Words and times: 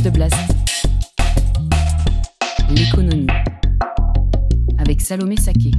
De 0.00 0.10
Blast. 0.10 0.34
L'économie. 2.70 3.26
Avec 4.78 5.00
Salomé 5.00 5.36
Saké. 5.36 5.70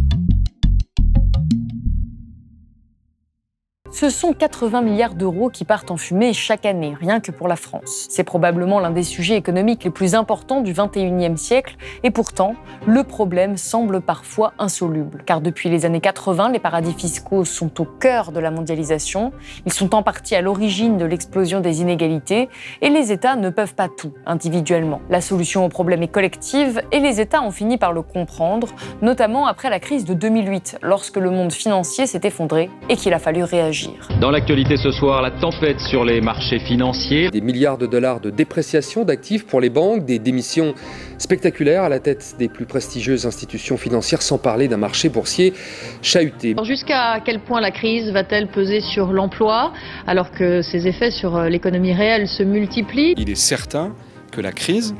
Ce 4.03 4.09
sont 4.09 4.33
80 4.33 4.81
milliards 4.81 5.13
d'euros 5.13 5.49
qui 5.49 5.63
partent 5.63 5.89
en 5.89 5.95
fumée 5.95 6.33
chaque 6.33 6.65
année, 6.65 6.93
rien 6.99 7.21
que 7.21 7.31
pour 7.31 7.47
la 7.47 7.55
France. 7.55 8.07
C'est 8.09 8.25
probablement 8.25 8.81
l'un 8.81 8.91
des 8.91 9.01
sujets 9.01 9.37
économiques 9.37 9.85
les 9.85 9.91
plus 9.91 10.13
importants 10.13 10.59
du 10.59 10.73
21e 10.73 11.37
siècle, 11.37 11.77
et 12.03 12.11
pourtant, 12.11 12.55
le 12.85 13.05
problème 13.05 13.55
semble 13.55 14.01
parfois 14.01 14.51
insoluble. 14.59 15.23
Car 15.25 15.39
depuis 15.39 15.69
les 15.69 15.85
années 15.85 16.01
80, 16.01 16.51
les 16.51 16.59
paradis 16.59 16.91
fiscaux 16.91 17.45
sont 17.45 17.79
au 17.79 17.85
cœur 17.85 18.33
de 18.33 18.41
la 18.41 18.51
mondialisation, 18.51 19.31
ils 19.65 19.71
sont 19.71 19.95
en 19.95 20.03
partie 20.03 20.35
à 20.35 20.41
l'origine 20.41 20.97
de 20.97 21.05
l'explosion 21.05 21.61
des 21.61 21.79
inégalités, 21.79 22.49
et 22.81 22.89
les 22.89 23.13
États 23.13 23.37
ne 23.37 23.51
peuvent 23.51 23.73
pas 23.73 23.87
tout 23.87 24.11
individuellement. 24.25 24.99
La 25.09 25.21
solution 25.21 25.63
au 25.63 25.69
problème 25.69 26.03
est 26.03 26.09
collective, 26.09 26.81
et 26.91 26.99
les 26.99 27.21
États 27.21 27.41
ont 27.41 27.51
fini 27.51 27.77
par 27.77 27.93
le 27.93 28.01
comprendre, 28.01 28.67
notamment 29.01 29.47
après 29.47 29.69
la 29.69 29.79
crise 29.79 30.03
de 30.03 30.13
2008, 30.13 30.79
lorsque 30.81 31.15
le 31.15 31.29
monde 31.29 31.53
financier 31.53 32.05
s'est 32.05 32.19
effondré 32.25 32.69
et 32.89 32.97
qu'il 32.97 33.13
a 33.13 33.19
fallu 33.19 33.45
réagir. 33.45 33.92
Dans 34.19 34.31
l'actualité 34.31 34.77
ce 34.77 34.91
soir, 34.91 35.21
la 35.21 35.31
tempête 35.31 35.79
sur 35.79 36.05
les 36.05 36.21
marchés 36.21 36.59
financiers. 36.59 37.29
Des 37.29 37.41
milliards 37.41 37.77
de 37.77 37.85
dollars 37.85 38.19
de 38.19 38.29
dépréciation 38.29 39.03
d'actifs 39.03 39.45
pour 39.45 39.61
les 39.61 39.69
banques, 39.69 40.05
des 40.05 40.19
démissions 40.19 40.73
spectaculaires 41.17 41.83
à 41.83 41.89
la 41.89 41.99
tête 41.99 42.35
des 42.37 42.49
plus 42.49 42.65
prestigieuses 42.65 43.25
institutions 43.25 43.77
financières, 43.77 44.21
sans 44.21 44.37
parler 44.37 44.67
d'un 44.67 44.77
marché 44.77 45.09
boursier 45.09 45.53
chahuté. 46.01 46.55
Jusqu'à 46.63 47.21
quel 47.23 47.39
point 47.39 47.61
la 47.61 47.71
crise 47.71 48.11
va-t-elle 48.11 48.47
peser 48.47 48.81
sur 48.81 49.11
l'emploi 49.11 49.73
alors 50.07 50.31
que 50.31 50.61
ses 50.61 50.87
effets 50.87 51.11
sur 51.11 51.39
l'économie 51.43 51.93
réelle 51.93 52.27
se 52.27 52.43
multiplient? 52.43 53.15
Il 53.17 53.29
est 53.29 53.35
certain 53.35 53.93
que 54.31 54.41
la 54.41 54.51
crise 54.51 54.95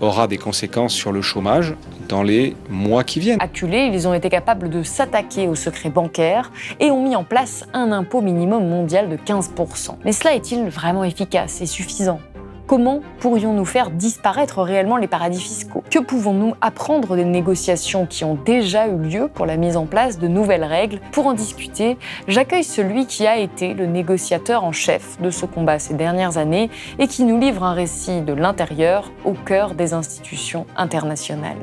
aura 0.00 0.26
des 0.26 0.38
conséquences 0.38 0.92
sur 0.92 1.12
le 1.12 1.22
chômage 1.22 1.74
dans 2.08 2.22
les 2.22 2.56
mois 2.70 3.04
qui 3.04 3.20
viennent. 3.20 3.40
Acculés, 3.40 3.90
ils 3.92 4.06
ont 4.06 4.14
été 4.14 4.28
capables 4.28 4.70
de 4.70 4.82
s'attaquer 4.82 5.48
au 5.48 5.54
secret 5.54 5.90
bancaire 5.90 6.50
et 6.80 6.90
ont 6.90 7.02
mis 7.02 7.16
en 7.16 7.24
place 7.24 7.64
un 7.72 7.92
impôt 7.92 8.20
minimum 8.20 8.68
mondial 8.68 9.08
de 9.08 9.16
15%. 9.16 9.96
Mais 10.04 10.12
cela 10.12 10.34
est-il 10.34 10.68
vraiment 10.68 11.04
efficace 11.04 11.60
et 11.60 11.66
suffisant? 11.66 12.20
Comment 12.66 12.98
pourrions-nous 13.20 13.64
faire 13.64 13.90
disparaître 13.90 14.60
réellement 14.60 14.96
les 14.96 15.06
paradis 15.06 15.40
fiscaux? 15.40 15.84
Que 15.88 16.00
pouvons-nous 16.00 16.54
apprendre 16.60 17.14
des 17.14 17.24
négociations 17.24 18.06
qui 18.06 18.24
ont 18.24 18.34
déjà 18.34 18.88
eu 18.88 18.96
lieu 18.96 19.28
pour 19.28 19.46
la 19.46 19.56
mise 19.56 19.76
en 19.76 19.86
place 19.86 20.18
de 20.18 20.26
nouvelles 20.26 20.64
règles? 20.64 20.98
Pour 21.12 21.28
en 21.28 21.32
discuter, 21.32 21.96
j'accueille 22.26 22.64
celui 22.64 23.06
qui 23.06 23.24
a 23.24 23.36
été 23.36 23.72
le 23.72 23.86
négociateur 23.86 24.64
en 24.64 24.72
chef 24.72 25.20
de 25.20 25.30
ce 25.30 25.46
combat 25.46 25.78
ces 25.78 25.94
dernières 25.94 26.38
années 26.38 26.68
et 26.98 27.06
qui 27.06 27.22
nous 27.22 27.38
livre 27.38 27.62
un 27.62 27.72
récit 27.72 28.22
de 28.22 28.32
l'intérieur 28.32 29.12
au 29.24 29.34
cœur 29.34 29.74
des 29.74 29.92
institutions 29.92 30.66
internationales. 30.76 31.54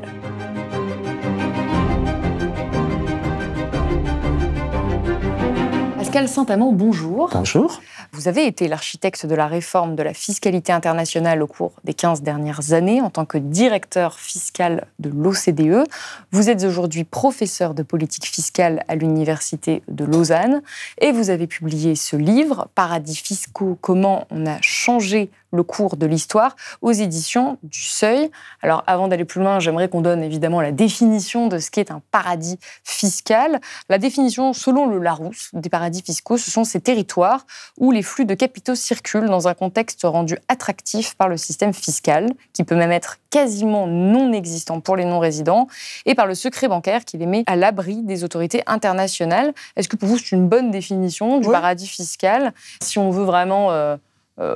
Pascal 5.98 6.28
Saint-Amand, 6.28 6.72
bonjour. 6.72 7.28
Bonjour. 7.34 7.80
Vous 8.14 8.28
avez 8.28 8.46
été 8.46 8.68
l'architecte 8.68 9.26
de 9.26 9.34
la 9.34 9.48
réforme 9.48 9.96
de 9.96 10.02
la 10.04 10.14
fiscalité 10.14 10.72
internationale 10.72 11.42
au 11.42 11.48
cours 11.48 11.72
des 11.82 11.94
15 11.94 12.22
dernières 12.22 12.72
années 12.72 13.00
en 13.00 13.10
tant 13.10 13.24
que 13.24 13.38
directeur 13.38 14.20
fiscal 14.20 14.86
de 15.00 15.10
l'OCDE. 15.10 15.84
Vous 16.30 16.48
êtes 16.48 16.62
aujourd'hui 16.62 17.02
professeur 17.02 17.74
de 17.74 17.82
politique 17.82 18.26
fiscale 18.26 18.84
à 18.86 18.94
l'Université 18.94 19.82
de 19.88 20.04
Lausanne 20.04 20.62
et 21.00 21.10
vous 21.10 21.28
avez 21.28 21.48
publié 21.48 21.96
ce 21.96 22.14
livre, 22.14 22.68
Paradis 22.76 23.16
fiscaux, 23.16 23.76
comment 23.80 24.28
on 24.30 24.46
a 24.46 24.60
changé 24.60 25.28
le 25.54 25.62
cours 25.62 25.96
de 25.96 26.06
l'histoire 26.06 26.56
aux 26.82 26.92
éditions 26.92 27.58
du 27.62 27.80
Seuil. 27.80 28.30
Alors 28.62 28.82
avant 28.86 29.08
d'aller 29.08 29.24
plus 29.24 29.40
loin, 29.40 29.60
j'aimerais 29.60 29.88
qu'on 29.88 30.00
donne 30.00 30.22
évidemment 30.22 30.60
la 30.60 30.72
définition 30.72 31.46
de 31.48 31.58
ce 31.58 31.70
qu'est 31.70 31.90
un 31.90 32.02
paradis 32.10 32.58
fiscal. 32.82 33.60
La 33.88 33.98
définition 33.98 34.52
selon 34.52 34.86
le 34.86 34.98
Larousse 34.98 35.50
des 35.52 35.68
paradis 35.68 36.02
fiscaux, 36.02 36.36
ce 36.36 36.50
sont 36.50 36.64
ces 36.64 36.80
territoires 36.80 37.46
où 37.78 37.90
les 37.92 38.02
flux 38.02 38.24
de 38.24 38.34
capitaux 38.34 38.74
circulent 38.74 39.28
dans 39.28 39.48
un 39.48 39.54
contexte 39.54 40.02
rendu 40.04 40.36
attractif 40.48 41.14
par 41.14 41.28
le 41.28 41.36
système 41.36 41.72
fiscal, 41.72 42.30
qui 42.52 42.64
peut 42.64 42.76
même 42.76 42.92
être 42.92 43.18
quasiment 43.30 43.86
non 43.86 44.32
existant 44.32 44.80
pour 44.80 44.96
les 44.96 45.04
non-résidents, 45.04 45.66
et 46.06 46.14
par 46.14 46.26
le 46.26 46.34
secret 46.34 46.68
bancaire 46.68 47.04
qui 47.04 47.18
les 47.18 47.26
met 47.26 47.44
à 47.46 47.56
l'abri 47.56 48.02
des 48.02 48.24
autorités 48.24 48.62
internationales. 48.66 49.52
Est-ce 49.76 49.88
que 49.88 49.96
pour 49.96 50.08
vous 50.08 50.18
c'est 50.18 50.32
une 50.32 50.48
bonne 50.48 50.70
définition 50.70 51.38
du 51.38 51.48
paradis 51.48 51.86
fiscal? 51.86 52.52
Si 52.80 52.98
on 52.98 53.10
veut 53.10 53.24
vraiment... 53.24 53.70
Euh, 53.70 53.84
euh, 53.84 53.96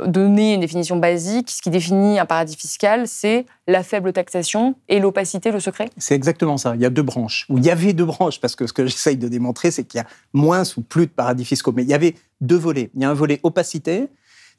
donner 0.06 0.54
une 0.54 0.60
définition 0.60 0.96
basique, 0.96 1.50
ce 1.50 1.62
qui 1.62 1.70
définit 1.70 2.18
un 2.18 2.26
paradis 2.26 2.56
fiscal, 2.56 3.06
c'est 3.06 3.46
la 3.68 3.82
faible 3.82 4.12
taxation 4.12 4.74
et 4.88 4.98
l'opacité, 4.98 5.52
le 5.52 5.60
secret 5.60 5.88
C'est 5.98 6.14
exactement 6.14 6.56
ça. 6.56 6.74
Il 6.74 6.80
y 6.80 6.86
a 6.86 6.90
deux 6.90 7.02
branches. 7.02 7.46
Ou 7.48 7.58
il 7.58 7.64
y 7.64 7.70
avait 7.70 7.92
deux 7.92 8.04
branches, 8.04 8.40
parce 8.40 8.56
que 8.56 8.66
ce 8.66 8.72
que 8.72 8.86
j'essaye 8.86 9.16
de 9.16 9.28
démontrer, 9.28 9.70
c'est 9.70 9.84
qu'il 9.84 9.98
y 9.98 10.00
a 10.00 10.06
moins 10.32 10.64
ou 10.76 10.82
plus 10.82 11.06
de 11.06 11.12
paradis 11.12 11.44
fiscaux. 11.44 11.72
Mais 11.72 11.84
il 11.84 11.88
y 11.88 11.94
avait 11.94 12.16
deux 12.40 12.56
volets. 12.56 12.90
Il 12.94 13.02
y 13.02 13.04
a 13.04 13.10
un 13.10 13.14
volet 13.14 13.40
opacité, 13.44 14.08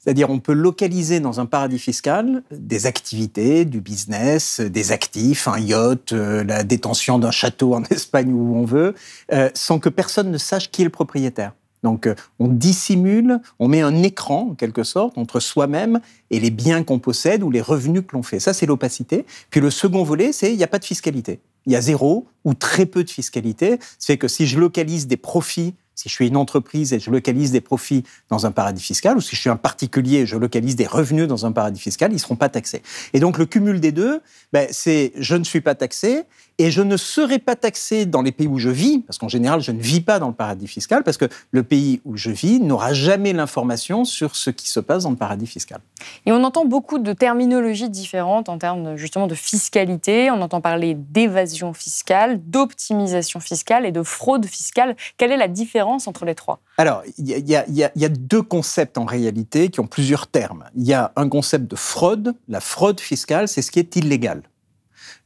c'est-à-dire 0.00 0.30
on 0.30 0.38
peut 0.38 0.54
localiser 0.54 1.20
dans 1.20 1.40
un 1.40 1.46
paradis 1.46 1.78
fiscal 1.78 2.42
des 2.50 2.86
activités, 2.86 3.64
du 3.66 3.80
business, 3.80 4.60
des 4.60 4.92
actifs, 4.92 5.46
un 5.46 5.58
yacht, 5.58 6.12
euh, 6.12 6.42
la 6.44 6.64
détention 6.64 7.18
d'un 7.18 7.30
château 7.30 7.74
en 7.74 7.82
Espagne 7.90 8.32
où 8.32 8.56
on 8.56 8.64
veut, 8.64 8.94
euh, 9.32 9.50
sans 9.54 9.78
que 9.78 9.90
personne 9.90 10.30
ne 10.30 10.38
sache 10.38 10.70
qui 10.70 10.82
est 10.82 10.86
le 10.86 10.90
propriétaire. 10.90 11.52
Donc 11.82 12.06
euh, 12.06 12.14
on 12.38 12.48
dissimule, 12.48 13.40
on 13.58 13.68
met 13.68 13.80
un 13.80 14.02
écran 14.02 14.48
en 14.50 14.54
quelque 14.54 14.82
sorte 14.82 15.16
entre 15.16 15.40
soi-même 15.40 16.00
et 16.30 16.40
les 16.40 16.50
biens 16.50 16.82
qu'on 16.84 16.98
possède 16.98 17.42
ou 17.42 17.50
les 17.50 17.60
revenus 17.60 18.02
que 18.06 18.16
l'on 18.16 18.22
fait. 18.22 18.40
Ça 18.40 18.52
c'est 18.52 18.66
l'opacité. 18.66 19.24
Puis 19.50 19.60
le 19.60 19.70
second 19.70 20.02
volet, 20.02 20.32
c'est 20.32 20.52
il 20.52 20.56
n'y 20.56 20.64
a 20.64 20.68
pas 20.68 20.78
de 20.78 20.84
fiscalité. 20.84 21.40
Il 21.66 21.72
y 21.72 21.76
a 21.76 21.80
zéro 21.80 22.26
ou 22.44 22.54
très 22.54 22.86
peu 22.86 23.04
de 23.04 23.10
fiscalité. 23.10 23.78
C'est 23.98 24.16
que 24.16 24.28
si 24.28 24.46
je 24.46 24.58
localise 24.58 25.06
des 25.06 25.16
profits 25.16 25.74
si 26.00 26.08
je 26.08 26.14
suis 26.14 26.28
une 26.28 26.36
entreprise 26.36 26.94
et 26.94 26.98
je 26.98 27.10
localise 27.10 27.52
des 27.52 27.60
profits 27.60 28.04
dans 28.30 28.46
un 28.46 28.52
paradis 28.52 28.82
fiscal, 28.82 29.18
ou 29.18 29.20
si 29.20 29.36
je 29.36 29.40
suis 29.40 29.50
un 29.50 29.56
particulier 29.56 30.20
et 30.20 30.26
je 30.26 30.36
localise 30.38 30.74
des 30.74 30.86
revenus 30.86 31.28
dans 31.28 31.44
un 31.44 31.52
paradis 31.52 31.78
fiscal, 31.78 32.10
ils 32.10 32.14
ne 32.14 32.18
seront 32.18 32.36
pas 32.36 32.48
taxés. 32.48 32.82
Et 33.12 33.20
donc 33.20 33.36
le 33.36 33.44
cumul 33.44 33.80
des 33.80 33.92
deux, 33.92 34.22
ben, 34.52 34.66
c'est 34.70 35.12
je 35.16 35.36
ne 35.36 35.44
suis 35.44 35.60
pas 35.60 35.74
taxé 35.74 36.22
et 36.60 36.70
je 36.70 36.82
ne 36.82 36.98
serai 36.98 37.38
pas 37.38 37.56
taxé 37.56 38.04
dans 38.04 38.20
les 38.20 38.32
pays 38.32 38.46
où 38.46 38.58
je 38.58 38.68
vis, 38.68 38.98
parce 38.98 39.16
qu'en 39.16 39.28
général, 39.28 39.62
je 39.62 39.72
ne 39.72 39.80
vis 39.80 40.02
pas 40.02 40.18
dans 40.18 40.28
le 40.28 40.34
paradis 40.34 40.68
fiscal, 40.68 41.02
parce 41.02 41.16
que 41.16 41.24
le 41.52 41.62
pays 41.62 42.02
où 42.04 42.18
je 42.18 42.30
vis 42.30 42.60
n'aura 42.60 42.92
jamais 42.92 43.32
l'information 43.32 44.04
sur 44.04 44.36
ce 44.36 44.50
qui 44.50 44.68
se 44.68 44.78
passe 44.78 45.04
dans 45.04 45.10
le 45.10 45.16
paradis 45.16 45.46
fiscal. 45.46 45.80
Et 46.26 46.32
on 46.32 46.44
entend 46.44 46.66
beaucoup 46.66 46.98
de 46.98 47.14
terminologies 47.14 47.88
différentes 47.88 48.50
en 48.50 48.58
termes 48.58 48.96
justement 48.96 49.26
de 49.26 49.34
fiscalité. 49.34 50.30
On 50.30 50.42
entend 50.42 50.60
parler 50.60 50.94
d'évasion 50.94 51.72
fiscale, 51.72 52.38
d'optimisation 52.44 53.40
fiscale 53.40 53.86
et 53.86 53.92
de 53.92 54.02
fraude 54.02 54.44
fiscale. 54.44 54.96
Quelle 55.16 55.32
est 55.32 55.38
la 55.38 55.48
différence 55.48 56.08
entre 56.08 56.26
les 56.26 56.34
trois? 56.34 56.60
Alors, 56.76 57.02
il 57.16 57.26
y, 57.26 57.52
y, 57.52 58.04
a 58.04 58.08
deux 58.10 58.42
concepts 58.42 58.98
en 58.98 59.06
réalité 59.06 59.70
qui 59.70 59.80
ont 59.80 59.86
plusieurs 59.86 60.26
termes. 60.26 60.64
Il 60.76 60.84
y 60.84 60.92
a 60.92 61.10
un 61.16 61.30
concept 61.30 61.70
de 61.70 61.76
fraude. 61.76 62.34
La 62.48 62.60
fraude 62.60 63.00
fiscale, 63.00 63.48
c'est 63.48 63.62
ce 63.62 63.70
qui 63.70 63.78
est 63.78 63.96
illégal 63.96 64.42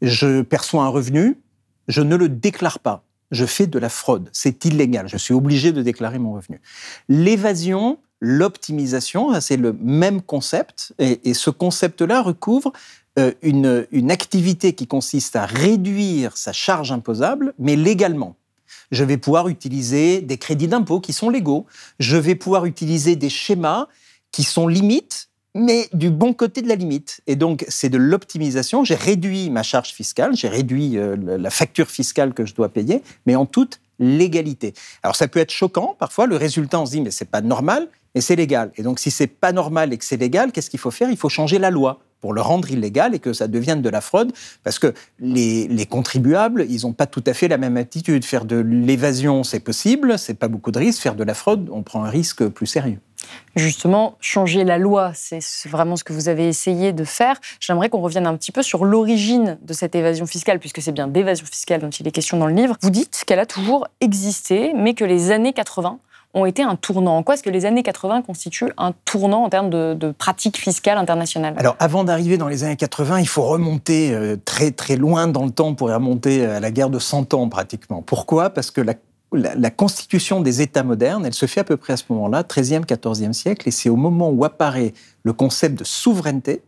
je 0.02 0.42
perçois 0.42 0.84
un 0.84 0.88
revenu, 0.88 1.38
je 1.88 2.00
ne 2.02 2.16
le 2.16 2.28
déclare 2.28 2.78
pas. 2.78 3.04
Je 3.30 3.46
fais 3.46 3.66
de 3.66 3.78
la 3.78 3.88
fraude. 3.88 4.28
C'est 4.32 4.64
illégal. 4.64 5.08
Je 5.08 5.16
suis 5.16 5.34
obligé 5.34 5.72
de 5.72 5.82
déclarer 5.82 6.18
mon 6.18 6.34
revenu. 6.34 6.60
L'évasion, 7.08 7.98
l'optimisation, 8.20 9.40
c'est 9.40 9.56
le 9.56 9.72
même 9.72 10.22
concept. 10.22 10.94
Et, 10.98 11.34
ce 11.34 11.50
concept-là 11.50 12.22
recouvre 12.22 12.72
euh, 13.18 13.32
une, 13.42 13.86
une 13.90 14.10
activité 14.10 14.74
qui 14.74 14.86
consiste 14.86 15.36
à 15.36 15.46
réduire 15.46 16.36
sa 16.36 16.52
charge 16.52 16.92
imposable, 16.92 17.54
mais 17.58 17.76
légalement. 17.76 18.36
Je 18.90 19.04
vais 19.04 19.16
pouvoir 19.16 19.48
utiliser 19.48 20.20
des 20.20 20.38
crédits 20.38 20.68
d'impôt 20.68 21.00
qui 21.00 21.12
sont 21.12 21.30
légaux. 21.30 21.66
Je 21.98 22.16
vais 22.16 22.34
pouvoir 22.34 22.66
utiliser 22.66 23.16
des 23.16 23.30
schémas 23.30 23.88
qui 24.30 24.42
sont 24.42 24.68
limites 24.68 25.28
mais 25.54 25.88
du 25.92 26.10
bon 26.10 26.32
côté 26.32 26.62
de 26.62 26.68
la 26.68 26.74
limite. 26.74 27.20
Et 27.26 27.36
donc, 27.36 27.64
c'est 27.68 27.88
de 27.88 27.98
l'optimisation. 27.98 28.84
J'ai 28.84 28.96
réduit 28.96 29.50
ma 29.50 29.62
charge 29.62 29.90
fiscale, 29.92 30.34
j'ai 30.36 30.48
réduit 30.48 30.98
euh, 30.98 31.16
la 31.16 31.50
facture 31.50 31.88
fiscale 31.88 32.34
que 32.34 32.44
je 32.44 32.54
dois 32.54 32.68
payer, 32.68 33.02
mais 33.26 33.36
en 33.36 33.46
toute 33.46 33.80
légalité. 33.98 34.74
Alors, 35.02 35.14
ça 35.16 35.28
peut 35.28 35.38
être 35.38 35.52
choquant. 35.52 35.96
Parfois, 35.98 36.26
le 36.26 36.36
résultat, 36.36 36.80
on 36.80 36.86
se 36.86 36.92
dit, 36.92 37.00
mais 37.00 37.12
c'est 37.12 37.30
pas 37.30 37.40
normal, 37.40 37.88
mais 38.14 38.20
c'est 38.20 38.36
légal. 38.36 38.72
Et 38.76 38.82
donc, 38.82 38.98
si 38.98 39.10
c'est 39.10 39.28
pas 39.28 39.52
normal 39.52 39.92
et 39.92 39.98
que 39.98 40.04
c'est 40.04 40.16
légal, 40.16 40.50
qu'est-ce 40.50 40.70
qu'il 40.70 40.80
faut 40.80 40.90
faire? 40.90 41.10
Il 41.10 41.16
faut 41.16 41.28
changer 41.28 41.58
la 41.58 41.70
loi 41.70 42.00
pour 42.24 42.32
le 42.32 42.40
rendre 42.40 42.70
illégal 42.70 43.14
et 43.14 43.18
que 43.18 43.34
ça 43.34 43.48
devienne 43.48 43.82
de 43.82 43.90
la 43.90 44.00
fraude, 44.00 44.32
parce 44.62 44.78
que 44.78 44.94
les, 45.20 45.68
les 45.68 45.84
contribuables, 45.84 46.64
ils 46.70 46.86
n'ont 46.86 46.94
pas 46.94 47.04
tout 47.04 47.22
à 47.26 47.34
fait 47.34 47.48
la 47.48 47.58
même 47.58 47.76
attitude. 47.76 48.24
Faire 48.24 48.46
de 48.46 48.56
l'évasion, 48.56 49.44
c'est 49.44 49.60
possible, 49.60 50.18
c'est 50.18 50.32
pas 50.32 50.48
beaucoup 50.48 50.70
de 50.70 50.78
risques. 50.78 51.02
Faire 51.02 51.16
de 51.16 51.22
la 51.22 51.34
fraude, 51.34 51.68
on 51.70 51.82
prend 51.82 52.02
un 52.02 52.08
risque 52.08 52.48
plus 52.48 52.64
sérieux. 52.66 52.98
Justement, 53.56 54.16
changer 54.20 54.64
la 54.64 54.78
loi, 54.78 55.12
c'est 55.14 55.42
vraiment 55.68 55.96
ce 55.96 56.04
que 56.04 56.14
vous 56.14 56.30
avez 56.30 56.48
essayé 56.48 56.94
de 56.94 57.04
faire. 57.04 57.38
J'aimerais 57.60 57.90
qu'on 57.90 58.00
revienne 58.00 58.26
un 58.26 58.38
petit 58.38 58.52
peu 58.52 58.62
sur 58.62 58.86
l'origine 58.86 59.58
de 59.60 59.74
cette 59.74 59.94
évasion 59.94 60.24
fiscale, 60.24 60.58
puisque 60.60 60.80
c'est 60.80 60.92
bien 60.92 61.08
d'évasion 61.08 61.44
fiscale 61.44 61.82
dont 61.82 61.90
il 61.90 62.08
est 62.08 62.10
question 62.10 62.38
dans 62.38 62.46
le 62.46 62.54
livre. 62.54 62.78
Vous 62.80 62.88
dites 62.88 63.24
qu'elle 63.26 63.38
a 63.38 63.44
toujours 63.44 63.86
existé, 64.00 64.72
mais 64.74 64.94
que 64.94 65.04
les 65.04 65.30
années 65.30 65.52
80 65.52 65.98
ont 66.34 66.46
été 66.46 66.62
un 66.62 66.76
tournant. 66.76 67.16
En 67.16 67.22
quoi 67.22 67.34
est-ce 67.34 67.42
que 67.42 67.50
les 67.50 67.64
années 67.64 67.82
80 67.82 68.22
constituent 68.22 68.72
un 68.76 68.92
tournant 69.04 69.44
en 69.44 69.48
termes 69.48 69.70
de, 69.70 70.12
pratiques 70.12 70.58
fiscales 70.58 70.98
internationales 70.98 71.54
Alors, 71.56 71.76
avant 71.78 72.04
d'arriver 72.04 72.36
dans 72.36 72.48
les 72.48 72.64
années 72.64 72.76
80, 72.76 73.20
il 73.20 73.28
faut 73.28 73.42
remonter 73.42 74.12
euh, 74.12 74.36
très 74.44 74.70
très 74.70 74.96
loin 74.96 75.28
dans 75.28 75.44
le 75.44 75.50
temps 75.50 75.74
pour 75.74 75.88
remonter 75.90 76.44
à 76.44 76.60
la 76.60 76.70
guerre 76.70 76.90
de 76.90 76.98
100 76.98 77.34
ans 77.34 77.48
pratiquement. 77.48 78.02
Pourquoi? 78.02 78.50
Parce 78.50 78.70
que 78.70 78.80
la 78.80 78.94
la, 79.34 79.70
constitution 79.70 80.40
des 80.40 80.62
États 80.62 80.82
modernes, 80.82 81.26
elle 81.26 81.34
se 81.34 81.46
fait 81.46 81.60
à 81.60 81.64
peu 81.64 81.76
près 81.76 81.94
à 81.94 81.96
ce 81.96 82.04
moment-là, 82.10 82.42
13e, 82.42 82.84
14e 82.84 83.32
siècle, 83.32 83.68
et 83.68 83.70
c'est 83.70 83.88
au 83.88 83.96
moment 83.96 84.30
où 84.30 84.44
apparaît 84.44 84.94
le 85.22 85.32
concept 85.32 85.78
de 85.78 85.84
souveraineté 85.84 86.62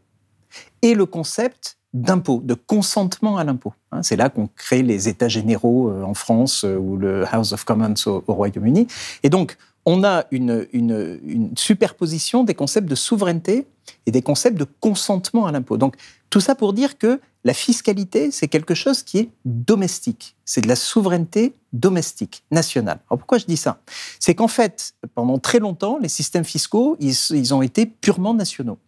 et 0.83 0.95
le 0.95 1.07
concept 1.07 1.79
d'impôt, 1.93 2.41
de 2.45 2.55
consentement 2.55 3.37
à 3.37 3.45
l'impôt. 3.45 3.73
Hein, 3.97 4.03
c'est 4.03 4.17
là 4.17 4.29
qu'on 4.29 4.49
crée 4.55 4.83
les 4.83 5.09
États 5.09 5.29
généraux 5.29 5.91
euh, 5.91 6.03
en 6.03 6.15
France 6.15 6.65
euh, 6.65 6.77
ou 6.77 6.97
le 6.97 7.25
House 7.33 7.53
of 7.53 7.65
Commons 7.65 7.95
au, 8.07 8.23
Royaume-Uni. 8.27 8.87
Et 9.23 9.31
donc, 9.31 9.57
on 9.85 10.05
a 10.05 10.25
une, 10.31 10.67
une, 10.73 11.51
superposition 11.57 12.45
des 12.45 12.55
concepts 12.55 12.89
de 12.89 12.95
souveraineté 12.95 13.67
et 14.07 14.11
des 14.11 14.23
concepts 14.23 14.59
de 14.59 14.67
consentement 14.81 15.47
à 15.47 15.53
l'impôt. 15.53 15.77
Donc, 15.77 15.97
tout 16.29 16.41
ça 16.41 16.55
pour 16.55 16.73
dire 16.73 16.99
que 16.99 17.21
la 17.45 17.55
fiscalité, 17.55 18.33
c'est 18.33 18.49
quelque 18.49 18.75
chose 18.75 19.05
qui 19.05 19.19
est 19.19 19.29
domestique. 19.45 20.35
C'est 20.45 20.61
de 20.61 20.69
la 20.69 20.75
souveraineté 20.75 21.55
domestique, 21.73 22.43
nationale. 22.51 22.99
Alors 23.09 23.19
pourquoi 23.21 23.39
je 23.39 23.47
dis 23.47 23.57
ça? 23.57 23.79
C'est 24.19 24.35
qu'en 24.35 24.49
fait, 24.49 24.95
pendant 25.15 25.39
très 25.39 25.61
longtemps, 25.61 25.99
les 25.99 26.09
systèmes 26.09 26.45
fiscaux, 26.45 26.97
ils, 26.99 27.55
ont 27.55 27.63
été 27.63 27.87
purement 27.87 28.35
nationaux. 28.35 28.79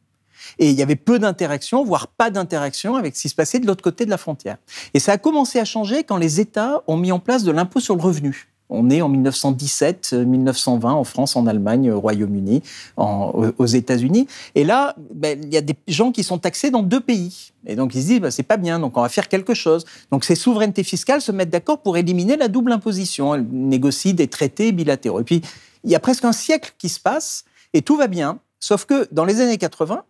Et 0.59 0.71
il 0.71 0.77
y 0.77 0.83
avait 0.83 0.97
peu 0.97 1.19
d'interaction, 1.19 1.85
voire 1.85 2.09
pas 2.09 2.31
d'interaction 2.31 2.97
avec 2.97 3.17
ce 3.17 3.23
qui 3.23 3.29
se 3.29 3.35
passait 3.35 3.59
de 3.59 3.67
l'autre 3.67 3.83
côté 3.83 4.05
de 4.05 4.11
la 4.11 4.19
frontière. 4.19 4.57
Et 4.95 4.99
ça 4.99 5.13
a 5.13 5.19
commencé 5.19 5.59
à 5.59 5.65
changer 5.65 6.05
quand 6.05 6.17
les 6.17 6.41
États 6.41 6.83
ont 6.87 6.97
mis 6.97 7.13
en 7.13 7.19
place 7.19 7.45
de 7.45 7.51
l'impôt 7.51 7.81
sur 7.81 7.97
le 7.97 8.03
revenu. 8.03 8.49
On 8.71 8.91
est 8.91 9.01
en 9.01 9.09
1917, 9.09 10.13
1920 10.13 10.93
en 10.93 11.05
France, 11.05 11.37
en 11.37 11.47
Allemagne, 11.47 11.91
au 11.91 12.01
Royaume-Uni, 12.01 12.63
aux 12.97 13.67
États-Unis. 13.67 14.27
Et 14.55 14.65
là, 14.65 14.95
ben, 15.15 15.41
il 15.43 15.53
y 15.53 15.57
a 15.57 15.63
des 15.63 15.77
gens 15.89 16.13
qui 16.13 16.23
sont 16.23 16.39
taxés 16.39 16.71
dans 16.71 16.83
deux 16.83 17.01
pays. 17.01 17.53
Et 17.67 17.77
donc 17.77 17.95
ils 17.95 18.03
se 18.03 18.07
disent, 18.09 18.21
ben, 18.21 18.31
c'est 18.31 18.43
pas 18.43 18.59
bien, 18.59 18.79
donc 18.79 18.97
on 18.97 19.03
va 19.03 19.09
faire 19.09 19.29
quelque 19.29 19.55
chose. 19.55 19.87
Donc 20.11 20.25
ces 20.25 20.35
souverainetés 20.35 20.85
fiscales 20.85 21.23
se 21.23 21.33
mettent 21.33 21.51
d'accord 21.51 21.79
pour 21.79 21.97
éliminer 21.97 22.37
la 22.37 22.49
double 22.49 22.73
imposition. 22.73 23.35
Elles 23.35 23.47
négocient 23.51 24.13
des 24.13 24.29
traités 24.29 24.73
bilatéraux. 24.73 25.21
Et 25.21 25.25
puis, 25.25 25.41
il 25.85 25.91
y 25.91 25.95
a 25.95 26.01
presque 26.01 26.25
un 26.25 26.33
siècle 26.33 26.75
qui 26.77 26.91
se 26.91 27.01
passe 27.01 27.45
et 27.73 27.83
tout 27.83 27.97
va 27.97 28.07
bien. 28.07 28.39
Sauf 28.61 28.85
que 28.85 29.09
dans 29.13 29.25
les 29.25 29.41
années 29.41 29.57
80, 29.57 30.03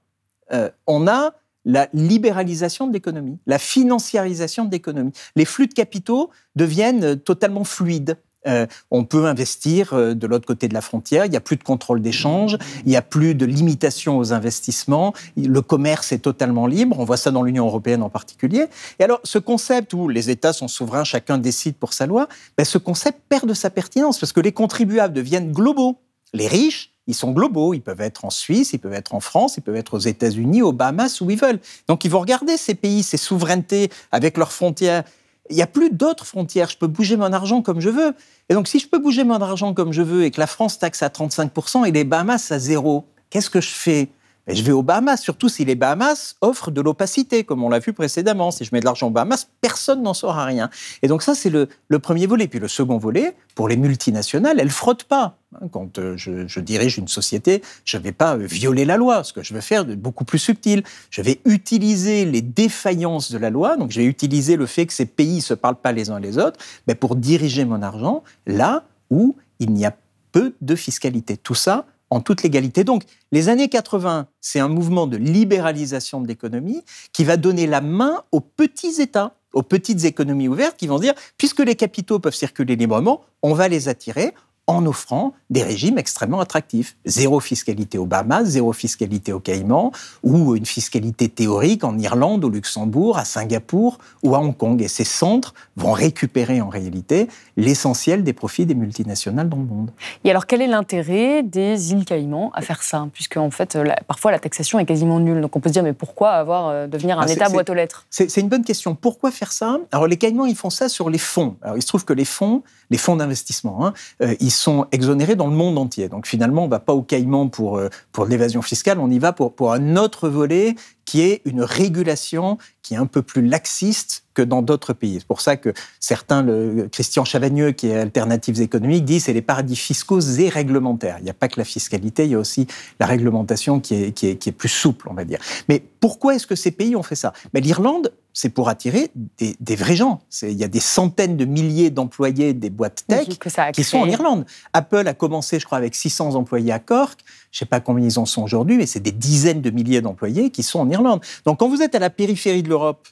euh, 0.52 0.70
on 0.86 1.06
a 1.06 1.34
la 1.64 1.88
libéralisation 1.92 2.86
de 2.86 2.92
l'économie, 2.92 3.38
la 3.46 3.58
financiarisation 3.58 4.64
de 4.64 4.70
l'économie. 4.70 5.12
Les 5.36 5.44
flux 5.44 5.66
de 5.66 5.74
capitaux 5.74 6.30
deviennent 6.56 7.16
totalement 7.18 7.64
fluides. 7.64 8.16
Euh, 8.46 8.66
on 8.90 9.04
peut 9.04 9.26
investir 9.26 9.92
euh, 9.92 10.14
de 10.14 10.26
l'autre 10.26 10.46
côté 10.46 10.68
de 10.68 10.74
la 10.74 10.80
frontière, 10.80 11.26
il 11.26 11.30
n'y 11.30 11.36
a 11.36 11.40
plus 11.40 11.56
de 11.56 11.64
contrôle 11.64 12.00
d'échange, 12.00 12.56
il 12.84 12.88
n'y 12.88 12.96
a 12.96 13.02
plus 13.02 13.34
de 13.34 13.44
limitation 13.44 14.16
aux 14.16 14.32
investissements, 14.32 15.12
le 15.36 15.60
commerce 15.60 16.12
est 16.12 16.20
totalement 16.20 16.68
libre, 16.68 16.96
on 17.00 17.04
voit 17.04 17.16
ça 17.16 17.32
dans 17.32 17.42
l'Union 17.42 17.66
européenne 17.66 18.02
en 18.02 18.10
particulier. 18.10 18.66
Et 19.00 19.04
alors 19.04 19.20
ce 19.24 19.38
concept 19.38 19.92
où 19.92 20.08
les 20.08 20.30
États 20.30 20.52
sont 20.52 20.68
souverains, 20.68 21.04
chacun 21.04 21.36
décide 21.36 21.74
pour 21.74 21.92
sa 21.92 22.06
loi, 22.06 22.28
ben, 22.56 22.64
ce 22.64 22.78
concept 22.78 23.20
perd 23.28 23.46
de 23.46 23.54
sa 23.54 23.70
pertinence 23.70 24.18
parce 24.18 24.32
que 24.32 24.40
les 24.40 24.52
contribuables 24.52 25.14
deviennent 25.14 25.52
globaux. 25.52 25.96
Les 26.32 26.46
riches, 26.46 26.92
ils 27.08 27.14
sont 27.14 27.32
globaux, 27.32 27.74
ils 27.74 27.80
peuvent 27.80 28.00
être 28.00 28.24
en 28.24 28.30
Suisse, 28.30 28.72
ils 28.72 28.78
peuvent 28.78 28.92
être 28.92 29.14
en 29.14 29.20
France, 29.20 29.56
ils 29.56 29.62
peuvent 29.62 29.74
être 29.74 29.94
aux 29.94 29.98
États-Unis, 29.98 30.62
aux 30.62 30.72
Bahamas, 30.72 31.20
où 31.20 31.28
ils 31.30 31.38
veulent. 31.38 31.58
Donc 31.88 32.04
ils 32.04 32.10
vont 32.10 32.20
regarder 32.20 32.56
ces 32.56 32.76
pays, 32.76 33.02
ces 33.02 33.16
souverainetés 33.16 33.90
avec 34.12 34.36
leurs 34.36 34.52
frontières 34.52 35.02
il 35.50 35.56
n'y 35.56 35.62
a 35.62 35.66
plus 35.66 35.90
d'autres 35.90 36.26
frontières. 36.26 36.68
Je 36.68 36.76
peux 36.76 36.86
bouger 36.86 37.16
mon 37.16 37.32
argent 37.32 37.62
comme 37.62 37.80
je 37.80 37.88
veux. 37.88 38.14
Et 38.48 38.54
donc, 38.54 38.68
si 38.68 38.78
je 38.78 38.88
peux 38.88 38.98
bouger 38.98 39.24
mon 39.24 39.40
argent 39.40 39.74
comme 39.74 39.92
je 39.92 40.02
veux 40.02 40.24
et 40.24 40.30
que 40.30 40.40
la 40.40 40.46
France 40.46 40.78
taxe 40.78 41.02
à 41.02 41.08
35% 41.08 41.86
et 41.86 41.90
les 41.90 42.04
Bahamas 42.04 42.50
à 42.50 42.58
zéro, 42.58 43.06
qu'est-ce 43.30 43.50
que 43.50 43.60
je 43.60 43.70
fais? 43.70 44.08
Je 44.54 44.62
vais 44.62 44.72
aux 44.72 44.82
Bahamas, 44.82 45.18
surtout 45.18 45.48
si 45.48 45.64
les 45.64 45.74
Bahamas 45.74 46.36
offrent 46.40 46.70
de 46.70 46.80
l'opacité, 46.80 47.44
comme 47.44 47.62
on 47.62 47.68
l'a 47.68 47.78
vu 47.78 47.92
précédemment. 47.92 48.50
Si 48.50 48.64
je 48.64 48.70
mets 48.72 48.80
de 48.80 48.84
l'argent 48.84 49.08
aux 49.08 49.10
Bahamas, 49.10 49.46
personne 49.60 50.02
n'en 50.02 50.14
saura 50.14 50.44
rien. 50.44 50.70
Et 51.02 51.08
donc 51.08 51.22
ça, 51.22 51.34
c'est 51.34 51.50
le, 51.50 51.68
premier 51.98 52.26
volet. 52.26 52.48
Puis 52.48 52.58
le 52.58 52.68
second 52.68 52.98
volet, 52.98 53.34
pour 53.54 53.68
les 53.68 53.76
multinationales, 53.76 54.58
elles 54.60 54.70
frottent 54.70 55.04
pas. 55.04 55.36
Hein, 55.54 55.68
quand 55.70 55.98
euh, 55.98 56.16
je, 56.16 56.60
dirige 56.60 56.98
une 56.98 57.08
société, 57.08 57.62
je 57.84 57.96
ne 57.96 58.02
vais 58.02 58.12
pas 58.12 58.36
violer 58.36 58.84
la 58.84 58.96
loi. 58.96 59.24
Ce 59.24 59.32
que 59.32 59.42
je 59.42 59.52
veux 59.52 59.60
faire 59.60 59.84
de 59.84 59.94
beaucoup 59.94 60.24
plus 60.24 60.38
subtil, 60.38 60.82
je 61.10 61.22
vais 61.22 61.40
utiliser 61.44 62.24
les 62.24 62.42
défaillances 62.42 63.30
de 63.30 63.38
la 63.38 63.50
loi. 63.50 63.76
Donc 63.76 63.90
je 63.90 64.00
vais 64.00 64.06
utiliser 64.06 64.56
le 64.56 64.66
fait 64.66 64.86
que 64.86 64.92
ces 64.92 65.06
pays 65.06 65.36
ne 65.36 65.40
se 65.40 65.54
parlent 65.54 65.76
pas 65.76 65.92
les 65.92 66.10
uns 66.10 66.20
les 66.20 66.38
autres 66.38 66.58
mais 66.86 66.94
pour 66.94 67.16
diriger 67.16 67.64
mon 67.64 67.82
argent 67.82 68.22
là 68.46 68.84
où 69.10 69.36
il 69.58 69.72
n'y 69.72 69.86
a 69.86 69.94
peu 70.32 70.54
de 70.60 70.74
fiscalité. 70.74 71.36
Tout 71.36 71.54
ça 71.54 71.86
en 72.10 72.20
toute 72.20 72.42
légalité. 72.42 72.84
Donc, 72.84 73.02
les 73.32 73.48
années 73.48 73.68
80, 73.68 74.26
c'est 74.40 74.60
un 74.60 74.68
mouvement 74.68 75.06
de 75.06 75.16
libéralisation 75.16 76.20
de 76.20 76.28
l'économie 76.28 76.82
qui 77.12 77.24
va 77.24 77.36
donner 77.36 77.66
la 77.66 77.80
main 77.80 78.22
aux 78.32 78.40
petits 78.40 79.00
États, 79.00 79.34
aux 79.52 79.62
petites 79.62 80.04
économies 80.04 80.48
ouvertes 80.48 80.76
qui 80.76 80.86
vont 80.86 80.98
dire, 80.98 81.14
puisque 81.36 81.60
les 81.60 81.74
capitaux 81.74 82.18
peuvent 82.18 82.34
circuler 82.34 82.76
librement, 82.76 83.22
on 83.42 83.54
va 83.54 83.68
les 83.68 83.88
attirer, 83.88 84.34
en 84.68 84.84
offrant 84.86 85.32
des 85.50 85.62
régimes 85.62 85.98
extrêmement 85.98 86.40
attractifs. 86.40 86.96
Zéro 87.06 87.40
fiscalité 87.40 87.96
aux 87.96 88.04
Bahamas, 88.04 88.44
zéro 88.44 88.74
fiscalité 88.74 89.32
aux 89.32 89.40
Caïmans, 89.40 89.92
ou 90.22 90.54
une 90.54 90.66
fiscalité 90.66 91.30
théorique 91.30 91.84
en 91.84 91.98
Irlande, 91.98 92.44
au 92.44 92.50
Luxembourg, 92.50 93.16
à 93.16 93.24
Singapour 93.24 93.98
ou 94.22 94.34
à 94.34 94.40
Hong 94.40 94.54
Kong. 94.54 94.80
Et 94.82 94.88
ces 94.88 95.04
centres 95.04 95.54
vont 95.76 95.92
récupérer 95.92 96.60
en 96.60 96.68
réalité 96.68 97.28
l'essentiel 97.56 98.22
des 98.22 98.34
profits 98.34 98.66
des 98.66 98.74
multinationales 98.74 99.48
dans 99.48 99.56
le 99.56 99.64
monde. 99.64 99.90
Et 100.24 100.30
alors 100.30 100.46
quel 100.46 100.60
est 100.60 100.66
l'intérêt 100.66 101.42
des 101.42 101.92
îles 101.92 102.04
Caïmans 102.04 102.52
à 102.54 102.60
faire 102.60 102.82
ça? 102.82 103.08
Puisque 103.14 103.38
en 103.38 103.50
fait, 103.50 103.78
parfois 104.06 104.32
la 104.32 104.38
taxation 104.38 104.78
est 104.78 104.84
quasiment 104.84 105.18
nulle. 105.18 105.40
Donc 105.40 105.56
on 105.56 105.60
peut 105.60 105.70
se 105.70 105.72
dire, 105.72 105.82
mais 105.82 105.94
pourquoi 105.94 106.32
avoir, 106.32 106.68
euh, 106.68 106.86
devenir 106.86 107.18
un 107.18 107.24
ah, 107.26 107.32
État 107.32 107.48
boîte 107.48 107.70
aux 107.70 107.74
lettres? 107.74 108.06
C'est 108.10 108.36
une 108.36 108.48
bonne 108.48 108.64
question. 108.64 108.94
Pourquoi 108.94 109.30
faire 109.30 109.52
ça? 109.52 109.78
Alors 109.92 110.06
les 110.06 110.18
Caïmans, 110.18 110.44
ils 110.44 110.56
font 110.56 110.70
ça 110.70 110.90
sur 110.90 111.08
les 111.08 111.16
fonds. 111.18 111.56
Alors 111.62 111.78
il 111.78 111.82
se 111.82 111.88
trouve 111.88 112.04
que 112.04 112.12
les 112.12 112.26
fonds, 112.26 112.62
les 112.90 112.98
fonds 112.98 113.16
d'investissement, 113.16 113.86
hein, 113.86 113.94
euh, 114.22 114.34
ils 114.40 114.57
sont 114.58 114.86
exonérés 114.92 115.36
dans 115.36 115.46
le 115.46 115.54
monde 115.54 115.78
entier. 115.78 116.08
Donc 116.08 116.26
finalement, 116.26 116.62
on 116.62 116.66
ne 116.66 116.70
va 116.70 116.80
pas 116.80 116.92
au 116.92 117.02
Caïman 117.02 117.48
pour, 117.48 117.78
euh, 117.78 117.88
pour 118.12 118.26
l'évasion 118.26 118.62
fiscale, 118.62 118.98
on 118.98 119.10
y 119.10 119.18
va 119.18 119.32
pour, 119.32 119.54
pour 119.54 119.72
un 119.72 119.96
autre 119.96 120.28
volet 120.28 120.74
qui 121.04 121.22
est 121.22 121.40
une 121.46 121.62
régulation 121.62 122.58
qui 122.82 122.92
est 122.92 122.98
un 122.98 123.06
peu 123.06 123.22
plus 123.22 123.40
laxiste 123.40 124.24
que 124.34 124.42
dans 124.42 124.60
d'autres 124.60 124.92
pays. 124.92 125.16
C'est 125.20 125.26
pour 125.26 125.40
ça 125.40 125.56
que 125.56 125.72
certains, 126.00 126.44
Christian 126.92 127.24
Chavagneux, 127.24 127.72
qui 127.72 127.88
est 127.88 127.96
Alternatives 127.96 128.60
économiques, 128.60 129.06
dit 129.06 129.18
c'est 129.18 129.32
les 129.32 129.40
paradis 129.40 129.76
fiscaux 129.76 130.20
et 130.20 130.48
réglementaires. 130.50 131.16
Il 131.18 131.24
n'y 131.24 131.30
a 131.30 131.34
pas 131.34 131.48
que 131.48 131.58
la 131.58 131.64
fiscalité, 131.64 132.24
il 132.24 132.32
y 132.32 132.34
a 132.34 132.38
aussi 132.38 132.66
la 133.00 133.06
réglementation 133.06 133.80
qui 133.80 133.94
est, 133.94 134.12
qui 134.12 134.26
est, 134.26 134.36
qui 134.36 134.50
est 134.50 134.52
plus 134.52 134.68
souple, 134.68 135.08
on 135.08 135.14
va 135.14 135.24
dire. 135.24 135.38
Mais 135.70 135.82
pourquoi 136.00 136.34
est-ce 136.34 136.46
que 136.46 136.54
ces 136.54 136.72
pays 136.72 136.94
ont 136.94 137.02
fait 137.02 137.16
ça? 137.16 137.32
Mais 137.54 137.60
L'Irlande, 137.60 138.12
c'est 138.38 138.50
pour 138.50 138.68
attirer 138.68 139.10
des, 139.40 139.56
des, 139.58 139.74
vrais 139.74 139.96
gens. 139.96 140.20
Il 140.42 140.52
y 140.52 140.62
a 140.62 140.68
des 140.68 140.78
centaines 140.78 141.36
de 141.36 141.44
milliers 141.44 141.90
d'employés 141.90 142.54
des 142.54 142.70
boîtes 142.70 143.04
tech 143.08 143.26
qui 143.72 143.82
sont 143.82 143.98
en 143.98 144.08
Irlande. 144.08 144.46
Apple 144.72 145.08
a 145.08 145.12
commencé, 145.12 145.58
je 145.58 145.66
crois, 145.66 145.76
avec 145.76 145.96
600 145.96 146.36
employés 146.36 146.70
à 146.70 146.78
Cork. 146.78 147.18
Je 147.50 147.56
ne 147.56 147.58
sais 147.58 147.66
pas 147.66 147.80
combien 147.80 148.06
ils 148.06 148.16
en 148.16 148.26
sont 148.26 148.44
aujourd'hui, 148.44 148.76
mais 148.76 148.86
c'est 148.86 149.00
des 149.00 149.10
dizaines 149.10 149.60
de 149.60 149.70
milliers 149.70 150.02
d'employés 150.02 150.50
qui 150.50 150.62
sont 150.62 150.78
en 150.78 150.88
Irlande. 150.88 151.20
Donc 151.46 151.58
quand 151.58 151.68
vous 151.68 151.82
êtes 151.82 151.96
à 151.96 151.98
la 151.98 152.10
périphérie 152.10 152.62
de 152.62 152.68
l'Europe, 152.68 153.08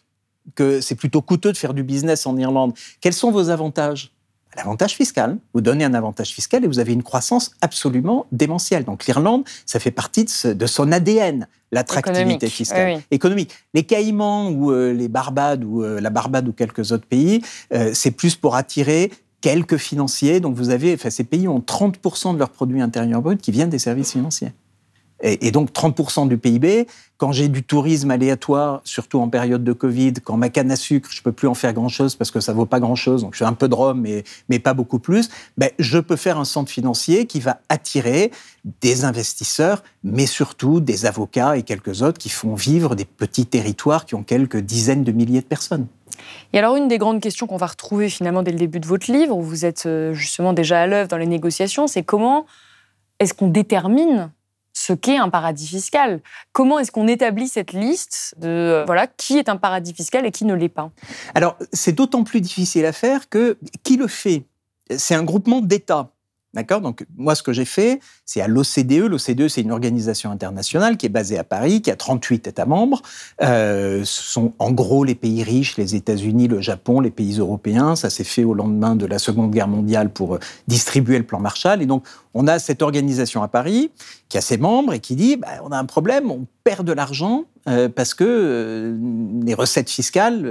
que 0.55 0.81
c'est 0.81 0.95
plutôt 0.95 1.23
coûteux 1.23 1.51
de 1.51 1.57
faire 1.57 1.75
du 1.75 1.83
business 1.83 2.25
en 2.25 2.37
Irlande, 2.37 2.75
quels 3.01 3.13
sont 3.13 3.33
vos 3.33 3.51
avantages? 3.51 4.13
L'avantage 4.57 4.95
fiscal. 4.95 5.39
Vous 5.55 5.61
donnez 5.61 5.85
un 5.85 5.95
avantage 5.95 6.31
fiscal 6.31 6.65
et 6.65 6.67
vous 6.67 6.79
avez 6.79 6.93
une 6.93 7.03
croissance 7.03 7.53
absolument 7.61 8.27
démentielle. 8.33 8.85
Donc 8.85 9.07
l'Irlande, 9.07 9.45
ça 9.67 9.79
fait 9.79 9.91
partie 9.91 10.25
de, 10.25 10.67
son 10.67 10.93
ADN, 10.93 11.47
l'attractivité 11.73 12.49
fiscale. 12.49 13.03
Économique. 13.11 13.53
Les 13.75 13.85
Caïmans 13.85 14.51
ou 14.51 14.73
euh, 14.73 14.93
les 14.93 15.09
Barbades 15.09 15.65
ou 15.65 15.83
euh, 15.83 16.01
la 16.01 16.11
Barbade 16.11 16.49
ou 16.49 16.53
quelques 16.53 16.93
autres 16.93 17.07
pays, 17.07 17.43
euh, 17.75 17.91
c'est 17.93 18.11
plus 18.11 18.35
pour 18.35 18.57
attirer 18.57 19.13
quelques 19.41 19.77
financiers. 19.77 20.41
Donc 20.41 20.57
vous 20.57 20.71
avez, 20.71 20.95
enfin, 20.95 21.11
ces 21.11 21.25
pays 21.25 21.49
ont 21.49 21.61
30% 21.61 22.35
de 22.35 22.39
leur 22.39 22.51
produit 22.51 22.81
intérieur 22.81 23.21
brut 23.21 23.41
qui 23.41 23.51
viennent 23.51 23.71
des 23.71 23.79
services 23.79 24.13
financiers. 24.13 24.53
Et, 25.23 25.51
donc 25.51 25.73
30% 25.73 26.29
du 26.29 26.37
PIB, 26.37 26.87
quand 27.17 27.33
j'ai 27.33 27.49
du 27.49 27.63
tourisme 27.63 28.11
aléatoire, 28.11 28.83
surtout 28.85 29.19
en 29.19 29.29
période 29.29 29.65
de 29.65 29.73
Covid, 29.73 30.15
quand 30.23 30.37
ma 30.37 30.51
canne 30.51 30.71
à 30.71 30.77
sucre, 30.77 31.09
je 31.11 31.23
peux 31.23 31.33
plus 31.33 31.49
en 31.49 31.55
faire 31.55 31.73
grand-chose 31.73 32.17
parce 32.17 32.31
que 32.31 32.41
ça 32.41 32.53
vaut 32.53 32.67
pas 32.67 32.81
grand-chose, 32.81 33.23
donc 33.23 33.33
je 33.33 33.39
fais 33.39 33.47
un 33.47 33.55
peu 33.55 33.69
de 33.69 33.75
rhum, 33.75 33.99
mais, 33.99 34.25
mais 34.51 34.59
pas 34.59 34.75
beaucoup 34.75 34.99
plus, 34.99 35.31
ben, 35.57 35.71
je 35.79 35.99
peux 35.99 36.17
faire 36.17 36.39
un 36.39 36.45
centre 36.45 36.71
financier 36.71 37.27
qui 37.27 37.41
va 37.41 37.61
attirer 37.71 38.31
des 38.83 39.07
investisseurs, 39.07 39.83
mais 40.05 40.27
surtout 40.27 40.81
des 40.81 41.07
avocats 41.07 41.57
et 41.57 41.63
quelques 41.63 42.03
autres 42.03 42.19
qui 42.19 42.29
font 42.29 42.55
vivre 42.55 42.95
des 42.95 43.07
petits 43.07 43.47
territoires 43.47 44.05
qui 44.05 44.15
ont 44.15 44.23
quelques 44.23 44.59
dizaines 44.59 45.05
de 45.05 45.13
milliers 45.13 45.41
de 45.41 45.47
personnes. 45.47 45.87
Et 46.53 46.59
alors, 46.59 46.77
une 46.77 46.89
des 46.89 46.99
grandes 46.99 47.21
questions 47.21 47.47
qu'on 47.47 47.57
va 47.57 47.67
retrouver 47.67 48.09
finalement 48.09 48.43
dès 48.43 48.53
le 48.53 48.59
début 48.59 48.81
de 48.81 48.87
votre 48.87 49.11
livre, 49.11 49.37
où 49.37 49.43
vous 49.43 49.65
êtes 49.65 49.87
euh, 49.87 50.15
justement 50.15 50.53
déjà 50.53 50.81
à 50.81 50.87
l'œuvre 50.87 51.09
dans 51.09 51.17
les 51.17 51.27
négociations, 51.27 51.87
c'est 51.87 52.03
comment 52.03 52.47
est-ce 53.19 53.35
qu'on 53.35 53.49
détermine 53.49 54.31
ce 54.77 54.93
qu'est 54.93 55.17
un 55.17 55.31
paradis 55.31 55.67
fiscal. 55.67 56.21
Comment 56.53 56.79
est-ce 56.79 56.93
qu'on 56.93 57.09
établit 57.09 57.49
cette 57.49 57.73
liste 57.73 58.35
de 58.37 58.49
euh, 58.49 58.85
voilà 58.85 59.07
qui 59.07 59.39
est 59.39 59.49
un 59.49 59.57
paradis 59.57 59.95
fiscal 59.95 60.27
et 60.27 60.31
qui 60.31 60.45
ne 60.45 60.55
l'est 60.55 60.69
pas? 60.69 60.91
Alors, 61.35 61.57
c'est 61.73 61.93
d'autant 61.93 62.25
plus 62.25 62.43
difficile 62.43 62.85
à 62.85 62.93
faire 62.93 63.31
que 63.31 63.57
qui 63.83 63.97
le 63.97 64.07
fait? 64.07 64.45
C'est 64.95 65.15
un 65.15 65.25
groupement 65.25 65.63
d'États. 65.63 66.11
D'accord? 66.57 66.81
Donc, 66.81 67.05
moi, 67.19 67.35
ce 67.35 67.43
que 67.43 67.53
j'ai 67.53 67.67
fait, 67.67 68.01
c'est 68.25 68.41
à 68.41 68.49
l'OCDE. 68.49 69.11
L'OCDE, 69.11 69.47
c'est 69.49 69.61
une 69.61 69.73
organisation 69.73 70.31
internationale 70.31 70.97
qui 70.97 71.05
est 71.05 71.11
basée 71.11 71.37
à 71.37 71.45
Paris, 71.45 71.83
qui 71.83 71.91
a 71.91 71.97
38 71.97 72.47
États 72.47 72.65
membres. 72.65 73.03
Euh, 73.43 74.03
ce 74.07 74.23
sont 74.23 74.55
en 74.59 74.73
gros 74.73 75.05
les 75.05 75.15
pays 75.15 75.43
riches, 75.43 75.77
les 75.77 75.97
États-Unis, 75.97 76.49
le 76.49 76.63
Japon, 76.63 77.01
les 77.01 77.11
pays 77.11 77.41
européens. 77.41 77.95
Ça 77.95 78.09
s'est 78.09 78.25
fait 78.25 78.43
au 78.43 78.55
lendemain 78.55 78.97
de 78.97 79.05
la 79.05 79.19
Seconde 79.19 79.51
Guerre 79.51 79.69
mondiale 79.69 80.09
pour 80.09 80.37
euh, 80.37 80.39
distribuer 80.67 81.19
le 81.19 81.25
plan 81.25 81.41
Marshall. 81.41 81.83
Et 81.83 81.87
donc, 81.87 82.07
on 82.33 82.47
a 82.47 82.59
cette 82.59 82.81
organisation 82.81 83.43
à 83.43 83.49
Paris 83.49 83.91
qui 84.31 84.39
a 84.39 84.41
ses 84.41 84.57
membres 84.57 84.95
et 84.95 85.01
qui 85.01 85.15
dit 85.15 85.37
bah, 85.37 85.49
on 85.63 85.73
a 85.73 85.79
un 85.79 85.85
problème, 85.85 86.31
on 86.31 86.47
perd 86.67 86.85
de 86.85 86.93
l'argent 86.93 87.45
euh, 87.69 87.89
parce 87.89 88.13
que 88.13 88.99
les 89.45 89.55
recettes 89.55 89.89
fiscales, 89.89 90.45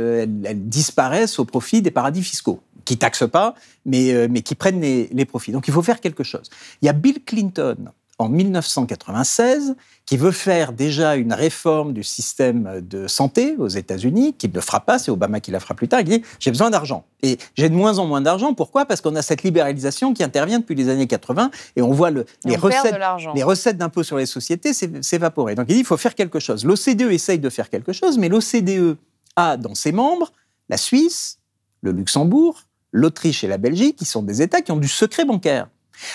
elles 0.45 0.69
disparaissent 0.69 1.39
au 1.39 1.45
profit 1.45 1.81
des 1.81 1.91
paradis 1.91 2.23
fiscaux 2.23 2.61
qui 2.85 2.97
taxent 2.97 3.29
pas, 3.29 3.55
mais, 3.85 4.13
euh, 4.13 4.27
mais 4.29 4.41
qui 4.41 4.55
prennent 4.55 4.79
les, 4.79 5.25
profits. 5.25 5.51
Donc 5.51 5.67
il 5.67 5.73
faut 5.73 5.81
faire 5.81 5.99
quelque 5.99 6.23
chose. 6.23 6.49
Il 6.81 6.85
y 6.85 6.89
a 6.89 6.93
Bill 6.93 7.21
Clinton 7.25 7.77
en 8.17 8.29
1996 8.29 9.75
qui 10.05 10.17
veut 10.17 10.31
faire 10.31 10.71
déjà 10.71 11.15
une 11.15 11.33
réforme 11.33 11.91
du 11.91 12.03
système 12.03 12.81
de 12.81 13.07
santé 13.07 13.55
aux 13.57 13.67
États-Unis, 13.67 14.33
qui 14.33 14.47
ne 14.47 14.53
le 14.53 14.61
fera 14.61 14.79
pas, 14.79 14.99
c'est 14.99 15.11
Obama 15.11 15.39
qui 15.39 15.51
la 15.51 15.59
fera 15.59 15.73
plus 15.73 15.87
tard, 15.87 15.99
il 16.01 16.05
dit 16.05 16.21
j'ai 16.39 16.51
besoin 16.51 16.69
d'argent. 16.69 17.05
Et 17.23 17.37
j'ai 17.55 17.69
de 17.69 17.73
moins 17.73 17.97
en 17.97 18.05
moins 18.05 18.21
d'argent, 18.21 18.53
pourquoi? 18.53 18.85
Parce 18.85 19.01
qu'on 19.01 19.15
a 19.15 19.21
cette 19.21 19.43
libéralisation 19.43 20.13
qui 20.13 20.23
intervient 20.23 20.59
depuis 20.59 20.75
les 20.75 20.89
années 20.89 21.07
80 21.07 21.49
et 21.75 21.81
on 21.81 21.91
voit 21.91 22.11
le, 22.11 22.25
les, 22.45 22.55
recettes, 22.55 22.95
les 23.33 23.43
recettes 23.43 23.77
d'impôt 23.77 24.03
sur 24.03 24.17
les 24.17 24.27
sociétés 24.27 24.73
s'évaporer. 24.73 25.55
Donc 25.55 25.65
il 25.69 25.73
dit 25.73 25.79
il 25.79 25.85
faut 25.85 25.97
faire 25.97 26.15
quelque 26.15 26.39
chose. 26.39 26.63
L'OCDE 26.65 27.11
essaye 27.11 27.39
de 27.39 27.49
faire 27.49 27.69
quelque 27.69 27.93
chose, 27.93 28.17
mais 28.17 28.29
l'OCDE 28.29 28.97
a 29.35 29.57
dans 29.57 29.75
ses 29.75 29.91
membres 29.91 30.31
la 30.69 30.77
Suisse, 30.77 31.39
le 31.81 31.91
Luxembourg, 31.91 32.61
l'Autriche 32.91 33.43
et 33.43 33.47
la 33.47 33.57
Belgique, 33.57 33.97
qui 33.97 34.05
sont 34.05 34.23
des 34.23 34.41
États 34.41 34.61
qui 34.61 34.71
ont 34.71 34.77
du 34.77 34.87
secret 34.87 35.25
bancaire. 35.25 35.67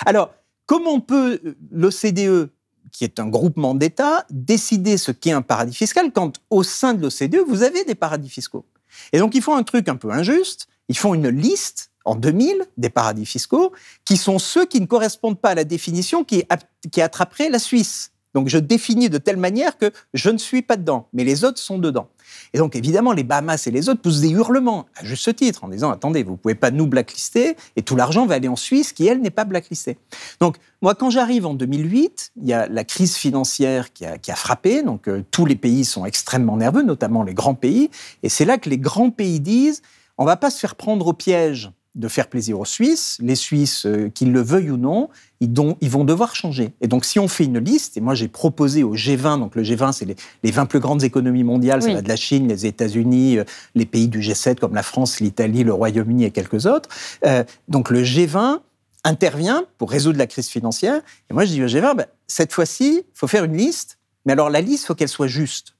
Alors, 0.06 0.30
comment 0.70 1.00
peut 1.00 1.40
l'OCDE, 1.72 2.48
qui 2.92 3.02
est 3.02 3.18
un 3.18 3.26
groupement 3.26 3.74
d'États, 3.74 4.24
décider 4.30 4.98
ce 4.98 5.10
qu'est 5.10 5.32
un 5.32 5.42
paradis 5.42 5.74
fiscal 5.74 6.12
quand 6.12 6.40
au 6.48 6.62
sein 6.62 6.94
de 6.94 7.02
l'OCDE, 7.02 7.44
vous 7.48 7.64
avez 7.64 7.82
des 7.82 7.96
paradis 7.96 8.28
fiscaux 8.28 8.64
Et 9.12 9.18
donc, 9.18 9.34
ils 9.34 9.42
font 9.42 9.56
un 9.56 9.64
truc 9.64 9.88
un 9.88 9.96
peu 9.96 10.12
injuste, 10.12 10.68
ils 10.88 10.96
font 10.96 11.12
une 11.12 11.28
liste 11.28 11.90
en 12.04 12.14
2000 12.14 12.68
des 12.76 12.88
paradis 12.88 13.26
fiscaux 13.26 13.72
qui 14.04 14.16
sont 14.16 14.38
ceux 14.38 14.64
qui 14.64 14.80
ne 14.80 14.86
correspondent 14.86 15.40
pas 15.40 15.50
à 15.50 15.54
la 15.56 15.64
définition 15.64 16.22
qui, 16.22 16.44
qui 16.92 17.02
attraperait 17.02 17.50
la 17.50 17.58
Suisse. 17.58 18.09
Donc 18.34 18.48
je 18.48 18.58
définis 18.58 19.08
de 19.08 19.18
telle 19.18 19.36
manière 19.36 19.76
que 19.76 19.90
je 20.14 20.30
ne 20.30 20.38
suis 20.38 20.62
pas 20.62 20.76
dedans, 20.76 21.08
mais 21.12 21.24
les 21.24 21.44
autres 21.44 21.58
sont 21.58 21.78
dedans. 21.78 22.08
Et 22.52 22.58
donc 22.58 22.76
évidemment, 22.76 23.12
les 23.12 23.24
Bahamas 23.24 23.66
et 23.66 23.70
les 23.70 23.88
autres 23.88 24.00
poussent 24.00 24.20
des 24.20 24.30
hurlements, 24.30 24.86
à 24.96 25.04
juste 25.04 25.34
titre, 25.34 25.64
en 25.64 25.68
disant 25.68 25.90
attendez, 25.90 26.22
vous 26.22 26.32
ne 26.32 26.36
pouvez 26.36 26.54
pas 26.54 26.70
nous 26.70 26.86
blacklister, 26.86 27.56
et 27.76 27.82
tout 27.82 27.96
l'argent 27.96 28.26
va 28.26 28.36
aller 28.36 28.48
en 28.48 28.56
Suisse, 28.56 28.92
qui 28.92 29.06
elle 29.06 29.20
n'est 29.20 29.30
pas 29.30 29.44
blacklistée. 29.44 29.98
Donc 30.40 30.56
moi, 30.82 30.94
quand 30.94 31.10
j'arrive 31.10 31.46
en 31.46 31.54
2008, 31.54 32.32
il 32.40 32.48
y 32.48 32.52
a 32.52 32.68
la 32.68 32.84
crise 32.84 33.16
financière 33.16 33.92
qui 33.92 34.04
a, 34.04 34.36
frappé, 34.36 34.82
donc 34.82 35.08
euh, 35.08 35.24
tous 35.30 35.44
les 35.44 35.56
pays 35.56 35.84
sont 35.84 36.06
extrêmement 36.06 36.56
nerveux, 36.56 36.82
notamment 36.82 37.22
les 37.22 37.34
grands 37.34 37.54
pays, 37.54 37.90
et 38.22 38.28
c'est 38.28 38.44
là 38.44 38.58
que 38.58 38.70
les 38.70 38.78
grands 38.78 39.10
pays 39.10 39.40
disent 39.40 39.82
on 40.18 40.24
ne 40.24 40.28
va 40.28 40.36
pas 40.36 40.50
se 40.50 40.58
faire 40.58 40.74
prendre 40.74 41.06
au 41.06 41.12
piège 41.14 41.70
de 41.94 42.08
faire 42.08 42.28
plaisir 42.28 42.58
aux 42.60 42.64
Suisses. 42.64 43.18
Les 43.20 43.34
Suisses, 43.34 43.84
euh, 43.86 44.08
qu'ils 44.08 44.32
le 44.32 44.40
veuillent 44.40 44.70
ou 44.70 44.76
non, 44.76 45.08
ils, 45.40 45.90
vont 45.90 46.04
devoir 46.04 46.36
changer. 46.36 46.72
Et 46.80 46.86
donc, 46.86 47.04
si 47.04 47.18
on 47.18 47.26
fait 47.26 47.44
une 47.44 47.58
liste, 47.58 47.96
et 47.96 48.00
moi 48.00 48.14
j'ai 48.14 48.28
proposé 48.28 48.82
au 48.82 48.94
G20, 48.94 49.40
donc 49.40 49.56
le 49.56 49.62
G20, 49.62 49.92
c'est 49.92 50.04
les, 50.04 50.50
20 50.50 50.66
plus 50.66 50.80
grandes 50.80 51.02
économies 51.02 51.44
mondiales, 51.44 51.82
ça 51.82 51.92
va 51.92 52.02
de 52.02 52.08
la 52.08 52.16
Chine, 52.16 52.46
les 52.48 52.66
États-Unis, 52.66 53.38
euh, 53.38 53.44
les 53.74 53.86
pays 53.86 54.08
du 54.08 54.20
G7 54.20 54.56
comme 54.56 54.74
la 54.74 54.82
France, 54.82 55.20
l'Italie, 55.20 55.64
le 55.64 55.72
Royaume-Uni 55.72 56.24
et 56.24 56.30
quelques 56.30 56.66
autres. 56.66 56.88
Euh, 57.26 57.42
donc, 57.68 57.90
le 57.90 58.02
G20 58.02 58.60
intervient 59.02 59.64
pour 59.78 59.90
résoudre 59.90 60.18
la 60.18 60.26
crise 60.26 60.48
financière. 60.48 61.00
Et 61.30 61.34
moi, 61.34 61.44
je 61.44 61.52
dis 61.52 61.62
au 61.62 61.66
G20, 61.66 61.96
ben, 61.96 62.06
cette 62.26 62.52
fois-ci, 62.52 63.02
il 63.04 63.18
faut 63.18 63.26
faire 63.26 63.44
une 63.44 63.56
liste, 63.56 63.98
mais 64.26 64.32
alors 64.32 64.50
la 64.50 64.60
liste, 64.60 64.84
il 64.84 64.86
faut 64.86 64.94
qu'elle 64.94 65.08
soit 65.08 65.26
juste. 65.26 65.74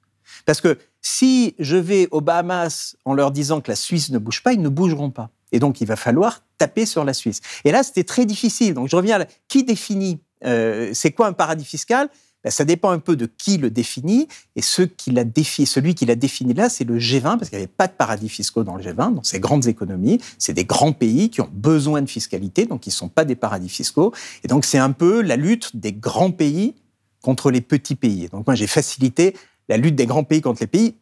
Parce 0.46 0.60
que 0.60 0.78
si 1.02 1.54
je 1.58 1.76
vais 1.76 2.08
aux 2.10 2.20
Bahamas 2.20 2.96
en 3.04 3.14
leur 3.14 3.30
disant 3.30 3.60
que 3.60 3.70
la 3.70 3.76
Suisse 3.76 4.10
ne 4.10 4.18
bouge 4.18 4.42
pas, 4.42 4.52
ils 4.52 4.62
ne 4.62 4.68
bougeront 4.68 5.10
pas. 5.10 5.30
Et 5.52 5.58
donc, 5.58 5.80
il 5.80 5.86
va 5.86 5.96
falloir 5.96 6.42
taper 6.58 6.86
sur 6.86 7.04
la 7.04 7.14
Suisse. 7.14 7.40
Et 7.64 7.72
là, 7.72 7.82
c'était 7.82 8.04
très 8.04 8.26
difficile. 8.26 8.74
Donc, 8.74 8.88
je 8.88 8.96
reviens 8.96 9.20
à 9.20 9.26
qui 9.48 9.64
définit 9.64 10.20
euh, 10.44 10.90
c'est 10.94 11.12
quoi 11.12 11.26
un 11.26 11.32
paradis 11.32 11.64
fiscal? 11.64 12.08
Ben, 12.42 12.50
ça 12.50 12.64
dépend 12.64 12.90
un 12.90 12.98
peu 12.98 13.16
de 13.16 13.26
qui 13.26 13.58
le 13.58 13.70
définit. 13.70 14.28
Et 14.56 14.62
ceux 14.62 14.86
qui 14.86 15.10
l'a 15.10 15.24
défini, 15.24 15.66
celui 15.66 15.94
qui 15.94 16.06
l'a 16.06 16.14
défini 16.14 16.54
là, 16.54 16.68
c'est 16.68 16.84
le 16.84 16.98
G20, 16.98 17.38
parce 17.38 17.50
qu'il 17.50 17.58
n'y 17.58 17.64
avait 17.64 17.72
pas 17.72 17.86
de 17.86 17.92
paradis 17.92 18.28
fiscaux 18.28 18.64
dans 18.64 18.76
le 18.76 18.82
G20, 18.82 19.14
dans 19.14 19.22
ces 19.22 19.40
grandes 19.40 19.66
économies. 19.66 20.20
C'est 20.38 20.54
des 20.54 20.64
grands 20.64 20.92
pays 20.92 21.30
qui 21.30 21.40
ont 21.40 21.50
besoin 21.52 22.00
de 22.00 22.08
fiscalité, 22.08 22.64
donc 22.64 22.86
ils 22.86 22.90
ne 22.90 22.94
sont 22.94 23.08
pas 23.08 23.24
des 23.24 23.36
paradis 23.36 23.68
fiscaux. 23.68 24.14
Et 24.42 24.48
donc, 24.48 24.64
c'est 24.64 24.78
un 24.78 24.92
peu 24.92 25.20
la 25.20 25.36
lutte 25.36 25.76
des 25.76 25.92
grands 25.92 26.30
pays 26.30 26.74
contre 27.22 27.50
les 27.50 27.60
petits 27.60 27.96
pays. 27.96 28.28
Donc, 28.30 28.46
moi, 28.46 28.54
j'ai 28.54 28.66
facilité 28.66 29.36
la 29.68 29.76
lutte 29.76 29.94
des 29.94 30.06
grands 30.06 30.24
pays 30.24 30.40
contre 30.40 30.62
les 30.62 30.66
pays 30.66 30.94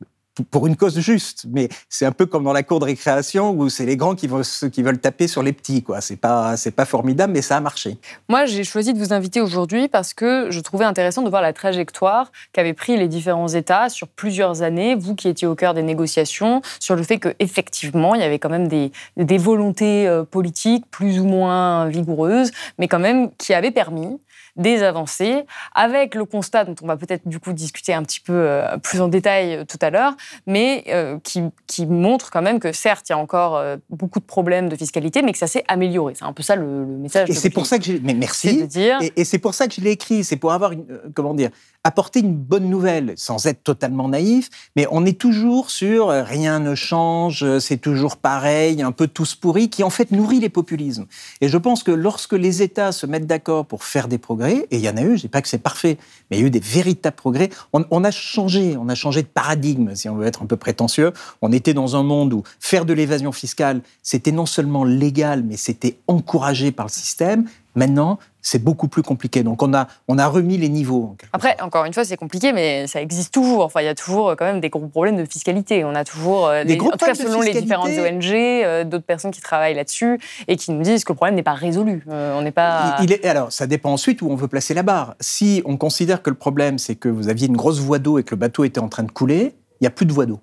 pour 0.43 0.67
une 0.67 0.77
cause 0.77 0.99
juste. 0.99 1.47
Mais 1.49 1.69
c'est 1.89 2.07
un 2.07 2.13
peu 2.13 2.27
comme 2.27 2.45
dans 2.45 2.53
la 2.53 2.63
cour 2.63 2.81
de 2.81 2.85
récréation 2.85 3.51
où 3.51 3.69
c'est 3.69 3.87
les 3.87 3.97
grands 3.97 4.15
qui, 4.15 4.27
vont, 4.27 4.43
qui 4.73 4.83
veulent 4.83 4.99
taper 4.99 5.29
sur 5.29 5.43
les 5.43 5.53
petits. 5.53 5.83
quoi. 5.83 6.01
C'est 6.01 6.17
pas, 6.17 6.57
c'est 6.57 6.71
pas 6.71 6.85
formidable, 6.85 7.33
mais 7.33 7.43
ça 7.43 7.57
a 7.57 7.61
marché. 7.61 7.99
Moi, 8.29 8.47
j'ai 8.47 8.65
choisi 8.65 8.93
de 8.93 8.99
vous 8.99 9.13
inviter 9.13 9.41
aujourd'hui 9.41 9.89
parce 9.89 10.15
que 10.15 10.51
je 10.51 10.61
trouvais 10.61 10.85
intéressant 10.85 11.23
de 11.23 11.31
voir 11.31 11.43
la 11.43 11.53
trajectoire 11.53 12.33
qu'avaient 12.53 12.75
pris 12.75 12.97
les 12.97 13.09
différents 13.09 13.49
États 13.49 13.89
sur 13.89 14.09
plusieurs 14.09 14.63
années. 14.63 14.95
Vous 14.95 15.15
qui 15.15 15.29
étiez 15.29 15.47
au 15.47 15.55
cœur 15.55 15.75
des 15.75 15.83
négociations, 15.83 16.63
sur 16.81 16.97
le 16.97 17.03
fait 17.03 17.19
qu'effectivement, 17.19 18.15
il 18.15 18.21
y 18.21 18.25
avait 18.25 18.39
quand 18.39 18.51
même 18.51 18.69
des, 18.69 18.93
des 19.17 19.39
volontés 19.39 20.07
euh, 20.07 20.25
politiques 20.25 20.85
plus 20.91 21.19
ou 21.19 21.25
moins 21.25 21.89
vigoureuses, 21.89 22.51
mais 22.79 22.89
quand 22.89 22.99
même 22.99 23.31
qui 23.39 23.55
avaient 23.55 23.71
permis 23.71 24.19
des 24.59 24.83
avancées, 24.83 25.45
avec 25.75 26.15
le 26.15 26.25
constat 26.25 26.65
dont 26.65 26.75
on 26.83 26.87
va 26.87 26.97
peut-être 26.97 27.27
du 27.27 27.39
coup 27.39 27.53
discuter 27.53 27.95
un 27.95 28.03
petit 28.03 28.21
peu 28.21 28.33
euh, 28.35 28.77
plus 28.79 29.01
en 29.01 29.09
détail 29.09 29.55
euh, 29.55 29.65
tout 29.65 29.79
à 29.81 29.91
l'heure, 29.91 30.17
mais 30.47 30.85
euh, 30.89 31.19
qui, 31.23 31.43
qui, 31.67 31.87
montre 31.87 32.31
quand 32.31 32.43
même 32.43 32.59
que 32.59 32.73
certes, 32.73 33.09
il 33.09 33.13
y 33.13 33.15
a 33.15 33.19
encore 33.19 33.63
beaucoup 33.89 34.19
de 34.19 34.25
problèmes 34.25 34.69
de 34.69 34.77
fiscalité, 34.77 35.23
mais 35.23 35.33
que 35.33 35.39
ça 35.39 35.47
s'est 35.47 35.65
amélioré. 35.69 36.15
C'est 36.17 36.25
un 36.25 36.33
peu 36.33 36.43
ça 36.43 36.57
le, 36.57 36.85
message. 36.85 37.31
Et 37.31 37.35
c'est 37.35 37.51
pour 37.51 37.67
ça 37.67 37.79
que 37.79 37.85
j'ai... 37.85 38.01
Mais 38.01 38.15
merci. 38.15 38.67
Dire... 38.67 38.99
Et, 39.01 39.13
et 39.17 39.25
c'est 39.25 39.39
pour 39.39 39.55
ça 39.55 39.69
que 39.69 39.75
je 39.75 39.81
l'ai 39.81 39.93
écrit. 39.93 40.25
C'est 40.25 40.37
pour 40.37 40.53
avoir, 40.53 40.73
une, 40.73 40.87
comment 41.15 41.35
dire, 41.35 41.51
apporter 41.85 42.21
une 42.21 42.35
bonne 42.35 42.69
nouvelle, 42.69 43.15
sans 43.17 43.47
être 43.47 43.63
totalement 43.63 44.09
naïf, 44.09 44.51
mais 44.75 44.87
on 44.91 45.07
est 45.07 45.19
toujours 45.19 45.71
sur 45.71 46.09
rien 46.09 46.59
ne 46.59 46.75
change, 46.75 47.59
c'est 47.61 47.79
toujours 47.79 48.17
pareil, 48.17 48.83
un 48.83 48.93
peu 48.93 49.07
tous 49.07 49.35
pourris, 49.35 49.71
qui 49.71 49.85
en 49.85 49.91
fait 49.91 50.11
nourrit 50.11 50.41
les 50.41 50.49
populismes. 50.49 51.07
Et 51.41 51.49
je 51.49 51.57
pense 51.57 51.83
que 51.83 51.93
lorsque 51.93 52.33
les 52.33 52.63
États 52.63 52.93
se 52.93 53.07
mettent 53.07 53.27
d'accord 53.27 53.67
pour 53.67 53.85
faire 53.85 54.09
des 54.09 54.19
progrès, 54.19 54.48
et 54.53 54.77
il 54.77 54.81
y 54.81 54.89
en 54.89 54.97
a 54.97 55.03
eu, 55.03 55.17
je 55.17 55.23
dis 55.23 55.29
pas 55.29 55.43
que 55.43 55.49
c'est 55.49 55.59
parfait, 55.59 55.99
mais 56.31 56.37
il 56.37 56.41
y 56.41 56.45
a 56.45 56.47
eu 56.47 56.51
des 56.51 56.61
véritables 56.61 57.17
progrès, 57.17 57.51
on, 57.73 57.85
on, 57.91 58.05
a 58.05 58.11
changé, 58.11 58.77
on 58.77 58.89
a 58.89 58.95
changé 58.95 59.23
de 59.23 59.29
paradigme, 59.29 59.95
si 59.95 60.09
on 60.09 60.17
veut 60.17 60.27
être 60.27 60.43
un 60.43 60.47
peu 60.47 60.57
prétentieux. 60.57 61.13
On 61.43 61.53
était 61.53 61.75
dans 61.75 61.97
un 61.97 62.03
monde 62.03 62.33
où 62.33 62.43
faire 62.61 62.85
de 62.85 62.93
l'évasion 62.93 63.33
fiscale, 63.33 63.81
c'était 64.03 64.33
non 64.33 64.47
seulement 64.47 64.85
légal, 64.85 65.43
mais 65.45 65.57
c'était 65.57 65.99
encouragé 66.07 66.73
par 66.73 66.87
le 66.87 66.93
système. 66.93 67.49
Maintenant, 67.75 68.19
c'est 68.49 68.63
beaucoup 68.63 68.89
plus 68.89 69.03
compliqué. 69.03 69.43
Donc 69.43 69.63
on 69.63 69.75
a, 69.75 69.89
on 70.09 70.19
a 70.19 70.27
remis 70.27 70.57
les 70.57 70.69
niveaux. 70.69 71.17
Après, 71.33 71.57
encore 71.61 71.85
une 71.85 71.93
fois, 71.93 72.05
c'est 72.05 72.17
compliqué, 72.17 72.53
mais 72.53 72.87
ça 72.87 73.03
existe 73.03 73.33
toujours. 73.33 73.65
Enfin, 73.65 73.83
il 73.83 73.85
y 73.85 73.89
a 73.89 73.95
toujours 73.95 74.31
euh, 74.31 74.35
quand 74.37 74.47
même 74.47 74.61
des 74.61 74.71
gros 74.71 74.87
problèmes 74.87 75.17
de 75.17 75.25
fiscalité. 75.25 75.85
On 75.85 75.95
a 75.95 76.05
toujours, 76.05 76.49
euh, 76.49 76.65
des, 76.65 76.77
gros 76.77 76.89
en 76.89 76.97
tout 76.97 77.05
cas 77.05 77.15
selon 77.15 77.43
les 77.43 77.53
différentes 77.53 77.91
ONG, 77.91 78.33
euh, 78.33 78.85
d'autres 78.85 79.05
personnes 79.05 79.31
qui 79.31 79.43
travaillent 79.43 79.75
là-dessus 79.75 80.19
et 80.49 80.57
qui 80.57 80.73
nous 80.73 80.83
disent 80.83 81.05
que 81.05 81.13
le 81.13 81.17
problème 81.17 81.35
n'est 81.35 81.43
pas 81.43 81.53
résolu. 81.53 82.05
on 82.09 82.43
n'est 82.43 82.53
pas. 82.53 82.97
Il 83.03 83.13
est, 83.13 83.25
alors, 83.27 83.53
ça 83.53 83.67
dépend 83.67 83.93
ensuite 83.93 84.23
où 84.23 84.31
on 84.31 84.37
veut 84.37 84.49
placer 84.49 84.73
la 84.73 84.83
barre. 84.83 85.15
Si 85.21 85.63
on 85.67 85.77
considère 85.77 86.23
que 86.23 86.31
le 86.31 86.37
problème, 86.37 86.79
c'est 86.79 86.95
que 86.95 87.09
vous 87.09 87.29
aviez 87.29 87.49
une 87.49 87.57
grosse 87.57 87.81
voie 87.81 87.99
d'eau 87.99 88.19
et 88.19 88.23
que 88.23 88.35
le 88.35 88.39
bateau 88.39 88.65
était 88.65 88.81
en 88.81 88.89
train 88.89 89.03
de 89.03 89.11
couler, 89.11 89.55
il 89.81 89.85
n'y 89.85 89.87
a 89.87 89.91
plus 89.91 90.07
de 90.07 90.13
voie 90.13 90.27
d'eau. 90.27 90.41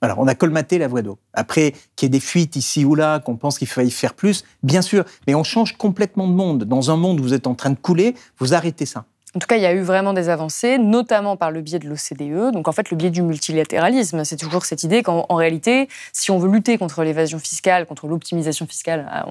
Alors, 0.00 0.18
on 0.18 0.28
a 0.28 0.34
colmaté 0.34 0.78
la 0.78 0.88
voie 0.88 1.02
d'eau. 1.02 1.18
Après, 1.32 1.74
qu'il 1.96 2.06
y 2.06 2.08
ait 2.08 2.10
des 2.10 2.20
fuites 2.20 2.56
ici 2.56 2.84
ou 2.84 2.94
là, 2.94 3.18
qu'on 3.18 3.36
pense 3.36 3.58
qu'il 3.58 3.66
faille 3.66 3.90
faire 3.90 4.14
plus, 4.14 4.44
bien 4.62 4.82
sûr, 4.82 5.04
mais 5.26 5.34
on 5.34 5.42
change 5.42 5.76
complètement 5.76 6.28
de 6.28 6.34
monde. 6.34 6.64
Dans 6.64 6.90
un 6.90 6.96
monde 6.96 7.20
où 7.20 7.22
vous 7.22 7.34
êtes 7.34 7.46
en 7.46 7.54
train 7.54 7.70
de 7.70 7.78
couler, 7.78 8.14
vous 8.38 8.54
arrêtez 8.54 8.86
ça. 8.86 9.06
En 9.34 9.38
tout 9.38 9.46
cas, 9.46 9.56
il 9.56 9.62
y 9.62 9.66
a 9.66 9.72
eu 9.72 9.80
vraiment 9.80 10.12
des 10.12 10.28
avancées, 10.28 10.78
notamment 10.78 11.36
par 11.36 11.50
le 11.50 11.60
biais 11.60 11.78
de 11.78 11.88
l'OCDE. 11.88 12.52
Donc, 12.52 12.66
en 12.66 12.72
fait, 12.72 12.90
le 12.90 12.96
biais 12.96 13.10
du 13.10 13.22
multilatéralisme, 13.22 14.24
c'est 14.24 14.36
toujours 14.36 14.64
cette 14.64 14.82
idée 14.84 15.02
qu'en 15.02 15.34
réalité, 15.34 15.88
si 16.12 16.30
on 16.30 16.38
veut 16.38 16.50
lutter 16.50 16.78
contre 16.78 17.02
l'évasion 17.02 17.38
fiscale, 17.38 17.86
contre 17.86 18.06
l'optimisation 18.06 18.66
fiscale, 18.66 19.06
ah, 19.10 19.26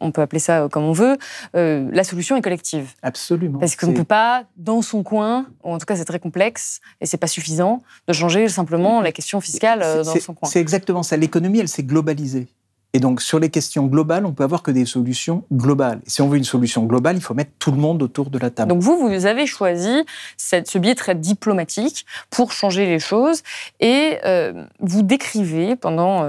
on, 0.00 0.10
peut 0.10 0.22
appeler 0.22 0.38
ça 0.38 0.68
comme 0.70 0.84
on 0.84 0.92
veut, 0.92 1.18
euh, 1.54 1.88
la 1.92 2.04
solution 2.04 2.36
est 2.36 2.42
collective. 2.42 2.90
Absolument. 3.02 3.58
Parce 3.58 3.76
qu'on 3.76 3.88
ne 3.88 3.96
peut 3.96 4.04
pas, 4.04 4.44
dans 4.56 4.80
son 4.80 5.02
coin, 5.02 5.46
ou 5.64 5.72
en 5.72 5.78
tout 5.78 5.86
cas, 5.86 5.96
c'est 5.96 6.04
très 6.04 6.20
complexe 6.20 6.80
et 7.00 7.06
c'est 7.06 7.18
pas 7.18 7.26
suffisant 7.26 7.82
de 8.08 8.12
changer 8.12 8.48
simplement 8.48 9.00
la 9.00 9.12
question 9.12 9.40
fiscale 9.40 9.82
euh, 9.82 10.02
dans 10.02 10.16
son 10.16 10.34
coin. 10.34 10.48
C'est 10.48 10.60
exactement 10.60 11.02
ça. 11.02 11.16
L'économie, 11.16 11.58
elle 11.58 11.68
s'est 11.68 11.82
globalisée. 11.82 12.48
Et 12.94 13.00
donc, 13.00 13.22
sur 13.22 13.38
les 13.38 13.48
questions 13.48 13.86
globales, 13.86 14.26
on 14.26 14.32
peut 14.32 14.44
avoir 14.44 14.62
que 14.62 14.70
des 14.70 14.84
solutions 14.84 15.44
globales. 15.52 16.00
Et 16.06 16.10
si 16.10 16.20
on 16.20 16.28
veut 16.28 16.36
une 16.36 16.44
solution 16.44 16.84
globale, 16.84 17.16
il 17.16 17.22
faut 17.22 17.32
mettre 17.32 17.52
tout 17.58 17.70
le 17.70 17.78
monde 17.78 18.02
autour 18.02 18.28
de 18.28 18.38
la 18.38 18.50
table. 18.50 18.68
Donc, 18.68 18.82
vous, 18.82 18.98
vous 18.98 19.26
avez 19.26 19.46
choisi 19.46 20.04
ce 20.36 20.78
biais 20.78 20.94
très 20.94 21.14
diplomatique 21.14 22.04
pour 22.28 22.52
changer 22.52 22.84
les 22.84 22.98
choses. 22.98 23.42
Et 23.80 24.18
euh, 24.24 24.64
vous 24.80 25.02
décrivez 25.02 25.74
pendant 25.74 26.26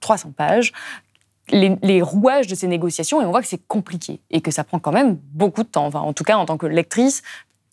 300 0.00 0.28
euh, 0.28 0.32
pages 0.36 0.72
les, 1.52 1.76
les, 1.82 2.00
rouages 2.00 2.46
de 2.46 2.54
ces 2.54 2.68
négociations 2.68 3.20
et 3.20 3.24
on 3.24 3.30
voit 3.32 3.42
que 3.42 3.48
c'est 3.48 3.66
compliqué 3.66 4.20
et 4.30 4.40
que 4.40 4.52
ça 4.52 4.62
prend 4.62 4.78
quand 4.78 4.92
même 4.92 5.18
beaucoup 5.32 5.64
de 5.64 5.68
temps. 5.68 5.86
Enfin, 5.86 5.98
en 5.98 6.12
tout 6.12 6.22
cas, 6.22 6.36
en 6.36 6.46
tant 6.46 6.56
que 6.56 6.66
lectrice, 6.66 7.22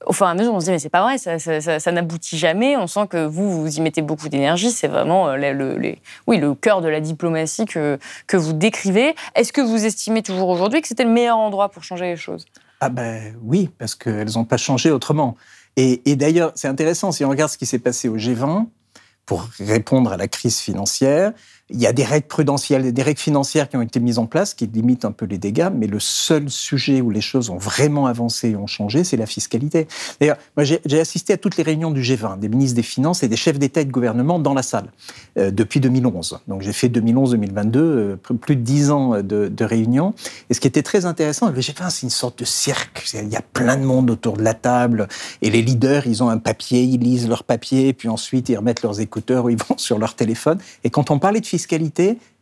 au 0.06 0.14
fur 0.14 0.28
et 0.28 0.30
à 0.30 0.34
mesure, 0.34 0.54
on 0.54 0.60
se 0.60 0.66
dit, 0.66 0.72
mais 0.72 0.80
c'est 0.80 0.90
pas 0.90 1.02
vrai, 1.02 1.18
ça, 1.18 1.92
n'aboutit 1.92 2.38
jamais. 2.38 2.78
On 2.78 2.88
sent 2.88 3.08
que 3.10 3.26
vous, 3.26 3.62
vous 3.62 3.78
y 3.78 3.82
mettez 3.82 4.02
beaucoup 4.02 4.30
d'énergie. 4.30 4.72
C'est 4.72 4.88
vraiment 4.88 5.30
euh, 5.30 5.36
le, 5.38 6.54
cœur 6.56 6.82
de 6.82 6.88
la 6.88 7.00
diplomatie 7.00 7.66
que, 7.66 7.98
que 8.28 8.38
vous 8.38 8.54
décrivez. 8.54 9.16
Est-ce 9.36 9.52
que 9.52 9.62
vous 9.62 9.86
estimez 9.86 10.22
toujours 10.22 10.50
aujourd'hui 10.50 10.82
que 10.82 10.88
c'était 10.88 11.04
le 11.04 11.10
meilleur 11.10 11.38
endroit 11.38 11.70
pour 11.70 11.84
changer 11.84 12.06
les 12.06 12.16
choses? 12.16 12.46
Ah 12.80 12.90
ben 12.90 13.36
oui, 13.44 13.70
parce 13.80 13.96
qu'elles 13.96 14.34
n'ont 14.36 14.46
pas 14.46 14.58
changé 14.58 14.92
autrement. 14.92 15.36
Et 15.80 16.16
d'ailleurs, 16.16 16.54
c'est 16.56 16.68
intéressant, 16.68 17.12
si 17.12 17.24
on 17.24 17.30
regarde 17.30 17.52
ce 17.52 17.58
qui 17.58 17.68
s'est 17.68 17.78
passé 17.78 18.10
au 18.10 18.18
G20, 18.18 18.66
pour 19.28 19.48
répondre 19.60 20.12
à 20.12 20.18
la 20.18 20.28
crise 20.28 20.58
financière, 20.58 21.34
il 21.70 21.82
y 21.82 21.86
a 21.86 21.92
des 21.92 22.06
règles 22.06 22.28
prudentielles, 22.28 22.94
des 22.94 23.04
règles 23.04 23.20
financières 23.20 23.68
qui 23.68 23.76
ont 23.76 23.82
été 23.82 24.00
mises 24.00 24.20
en 24.20 24.26
place 24.26 24.54
qui 24.54 24.68
limitent 24.68 25.04
un 25.04 25.12
peu 25.12 25.26
les 25.26 25.38
dégâts, 25.38 25.70
mais 25.74 25.88
le 25.88 26.00
seul 26.00 26.50
sujet 26.50 27.02
où 27.02 27.10
les 27.10 27.20
choses 27.20 27.50
ont 27.50 27.58
vraiment 27.58 28.06
avancé 28.06 28.52
et 28.52 28.56
ont 28.56 28.68
changé, 28.68 29.04
c'est 29.04 29.18
la 29.18 29.26
fiscalité. 29.26 29.88
D'ailleurs, 30.22 30.38
moi 30.56 30.64
j'ai 30.64 31.00
assisté 31.00 31.34
à 31.34 31.38
toutes 31.38 31.58
les 31.58 31.64
réunions 31.64 31.92
du 31.92 32.02
G20, 32.02 32.40
des 32.40 32.48
ministres 32.48 32.76
des 32.76 32.84
Finances 32.84 33.22
et 33.24 33.28
des 33.28 33.36
chefs 33.36 33.60
d'État 33.60 33.82
et 33.82 33.86
de 33.86 33.92
gouvernement 33.92 34.40
dans 34.40 34.54
la 34.54 34.64
salle 34.64 34.92
euh, 35.38 35.52
depuis 35.52 35.82
2011. 35.82 36.40
Donc 36.48 36.62
j'ai 36.62 36.72
fait 36.72 36.88
2011-2022, 36.88 37.78
euh, 37.78 38.16
plus 38.16 38.56
de 38.56 38.62
dix 38.62 38.90
ans 38.92 39.22
de, 39.22 39.50
de, 39.50 39.66
réunions. 39.66 40.14
Et 40.50 40.54
ce 40.54 40.62
qui 40.62 40.68
était 40.68 40.84
très 40.84 41.06
intéressant, 41.06 41.50
le 41.50 41.60
G20 41.60 41.90
c'est 41.90 42.04
une 42.04 42.10
sorte 42.10 42.40
de 42.40 42.46
cirque. 42.46 43.04
Il 43.14 43.28
y 43.28 43.36
a 43.36 43.42
plein 43.42 43.76
de 43.76 43.84
monde 43.84 44.10
autour 44.10 44.38
de 44.38 44.44
la 44.44 44.54
table 44.54 45.10
et 45.42 45.50
les 45.50 45.62
leaders, 45.62 46.08
ils 46.08 46.24
ont 46.24 46.30
un 46.30 46.38
papier, 46.38 46.84
ils 46.84 47.02
lisent 47.02 47.28
leur 47.28 47.44
papier, 47.44 47.92
puis 47.92 48.08
ensuite 48.08 48.48
ils 48.48 48.56
remettent 48.56 48.84
leurs 48.84 49.02
écouteurs 49.02 49.46
ou 49.46 49.50
ils 49.50 49.58
vont 49.58 49.76
sur 49.78 50.00
leur 50.00 50.16
téléphone. 50.16 50.60
Et 50.86 50.90
quand 50.90 51.12
on 51.12 51.20
parlait 51.20 51.42
de 51.42 51.46
fiscalité, 51.46 51.57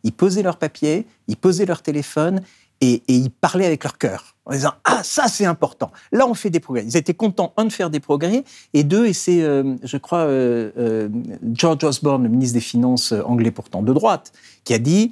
ils 0.04 0.12
posaient 0.12 0.42
leur 0.42 0.58
papier, 0.58 1.06
ils 1.28 1.36
posaient 1.36 1.66
leur 1.66 1.82
téléphone 1.82 2.40
et, 2.80 3.02
ils 3.08 3.30
parlaient 3.30 3.66
avec 3.66 3.84
leur 3.84 3.98
cœur 3.98 4.36
en 4.44 4.52
disant 4.52 4.72
ah 4.84 5.02
ça 5.02 5.28
c'est 5.28 5.46
important. 5.46 5.90
Là 6.12 6.26
on 6.26 6.34
fait 6.34 6.50
des 6.50 6.60
progrès. 6.60 6.84
Ils 6.84 6.96
étaient 6.96 7.14
contents 7.14 7.52
un 7.56 7.64
de 7.64 7.72
faire 7.72 7.90
des 7.90 8.00
progrès 8.00 8.44
et 8.74 8.84
deux 8.84 9.06
et 9.06 9.12
c'est 9.12 9.42
euh, 9.42 9.74
je 9.82 9.96
crois 9.96 10.20
euh, 10.20 10.70
euh, 10.78 11.08
George 11.52 11.84
Osborne, 11.84 12.22
le 12.22 12.28
ministre 12.28 12.54
des 12.54 12.60
Finances 12.60 13.12
anglais 13.12 13.50
pourtant 13.50 13.82
de 13.82 13.92
droite, 13.92 14.32
qui 14.64 14.74
a 14.74 14.78
dit 14.78 15.10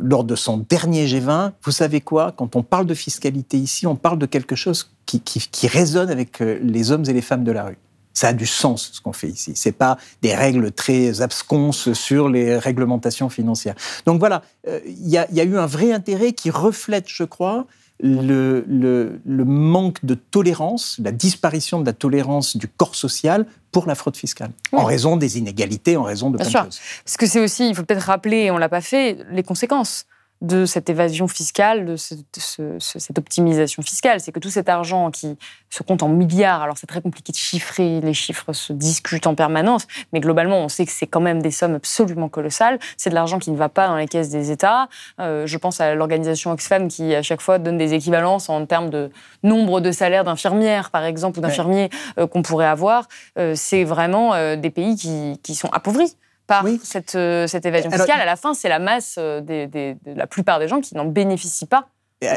lors 0.00 0.22
de 0.22 0.36
son 0.36 0.58
dernier 0.58 1.06
G20, 1.06 1.52
vous 1.64 1.72
savez 1.72 2.00
quoi? 2.00 2.30
Quand 2.30 2.54
on 2.54 2.62
parle 2.62 2.86
de 2.86 2.94
fiscalité 2.94 3.58
ici, 3.58 3.84
on 3.84 3.96
parle 3.96 4.18
de 4.18 4.26
quelque 4.26 4.54
chose 4.54 4.92
qui 5.06 5.66
résonne 5.66 6.08
avec 6.08 6.38
les 6.38 6.92
hommes 6.92 7.04
et 7.08 7.12
les 7.12 7.22
femmes 7.22 7.42
de 7.42 7.50
la 7.50 7.64
rue 7.64 7.78
ça 8.18 8.28
a 8.28 8.32
du 8.32 8.46
sens 8.46 8.90
ce 8.94 9.00
qu'on 9.00 9.12
fait 9.12 9.28
ici. 9.28 9.52
C'est 9.54 9.72
pas 9.72 9.96
des 10.22 10.34
règles 10.34 10.72
très 10.72 11.22
absconses 11.22 11.92
sur 11.92 12.28
les 12.28 12.58
réglementations 12.58 13.28
financières. 13.28 13.76
Donc 14.06 14.18
voilà, 14.18 14.42
euh, 14.66 14.80
il 14.86 15.08
y, 15.08 15.16
a 15.16 15.44
eu 15.44 15.56
un 15.56 15.66
vrai 15.66 15.92
intérêt 15.92 16.32
qui 16.32 16.50
reflète, 16.50 17.04
je 17.06 17.22
crois, 17.22 17.66
le, 18.00 18.64
le, 18.68 19.44
manque 19.44 20.04
de 20.04 20.14
tolérance, 20.14 21.00
la 21.02 21.12
disparition 21.12 21.80
de 21.80 21.86
la 21.86 21.92
tolérance 21.92 22.56
du 22.56 22.68
corps 22.68 22.94
social 22.94 23.46
pour 23.70 23.86
la 23.86 23.94
fraude 23.94 24.16
fiscale, 24.16 24.50
en 24.72 24.84
raison 24.84 25.16
des 25.16 25.38
inégalités, 25.38 25.96
en 25.96 26.04
raison 26.04 26.30
de 26.30 26.38
plein 26.38 26.46
de 26.46 26.50
choses. 26.50 26.80
Parce 27.04 27.16
que 27.16 27.26
c'est 27.26 27.40
aussi, 27.40 27.68
il 27.68 27.74
faut 27.74 27.82
peut-être 27.82 28.04
rappeler, 28.04 28.50
on 28.50 28.58
l'a 28.58 28.68
pas 28.68 28.80
fait, 28.80 29.18
les 29.30 29.42
conséquences 29.42 30.06
de 30.40 30.66
cette 30.66 30.88
évasion 30.88 31.26
fiscale, 31.26 31.84
de, 31.84 31.96
cette 31.96 33.18
optimisation 33.18 33.82
fiscale. 33.82 34.20
C'est 34.20 34.30
que 34.30 34.38
tout 34.38 34.50
cet 34.50 34.68
argent 34.68 35.10
qui 35.10 35.36
se 35.68 35.82
compte 35.82 36.02
en 36.02 36.08
milliards, 36.08 36.62
alors 36.62 36.78
c'est 36.78 36.86
très 36.86 37.02
compliqué 37.02 37.32
de 37.32 37.36
chiffrer, 37.36 38.00
les 38.00 38.14
chiffres 38.14 38.52
se 38.52 38.72
discutent 38.72 39.26
en 39.26 39.34
permanence, 39.34 39.86
mais 40.12 40.20
globalement, 40.20 40.58
on 40.58 40.68
sait 40.68 40.86
que 40.86 40.92
c'est 40.92 41.06
quand 41.06 41.20
même 41.20 41.42
des 41.42 41.50
sommes 41.50 41.74
absolument 41.74 42.28
colossales. 42.28 42.78
C'est 42.96 43.10
de 43.10 43.14
l'argent 43.14 43.38
qui 43.38 43.50
ne 43.50 43.56
va 43.56 43.68
pas 43.68 43.88
dans 43.88 43.96
les 43.96 44.06
caisses 44.06 44.30
des 44.30 44.50
États. 44.50 44.88
Euh, 45.20 45.46
je 45.46 45.58
pense 45.58 45.80
à 45.80 45.94
l'organisation 45.94 46.52
Oxfam 46.52 46.88
qui, 46.88 47.14
à 47.14 47.22
chaque 47.22 47.40
fois, 47.40 47.58
donne 47.58 47.78
des 47.78 47.94
équivalences 47.94 48.48
en 48.48 48.64
termes 48.64 48.90
de 48.90 49.10
nombre 49.42 49.80
de 49.80 49.90
salaires 49.90 50.24
d'infirmières, 50.24 50.90
par 50.90 51.04
exemple, 51.04 51.38
ou 51.38 51.42
d'infirmiers 51.42 51.90
euh, 52.18 52.26
qu'on 52.26 52.42
pourrait 52.42 52.66
avoir. 52.66 53.08
Euh, 53.38 53.54
c'est 53.56 53.84
vraiment 53.84 54.28
des 54.56 54.70
pays 54.70 54.96
qui, 54.96 55.40
qui 55.42 55.54
sont 55.54 55.68
appauvris 55.70 56.16
par 56.48 56.64
cette, 56.82 57.14
euh, 57.14 57.46
cette, 57.46 57.66
évasion 57.66 57.90
fiscale. 57.90 58.20
à 58.20 58.24
la 58.24 58.34
fin, 58.34 58.54
c'est 58.54 58.70
la 58.70 58.80
masse 58.80 59.16
euh, 59.18 59.40
de 59.40 59.96
la 60.06 60.26
plupart 60.26 60.58
des 60.58 60.66
gens 60.66 60.80
qui 60.80 60.96
n'en 60.96 61.04
bénéficient 61.04 61.66
pas. 61.66 61.90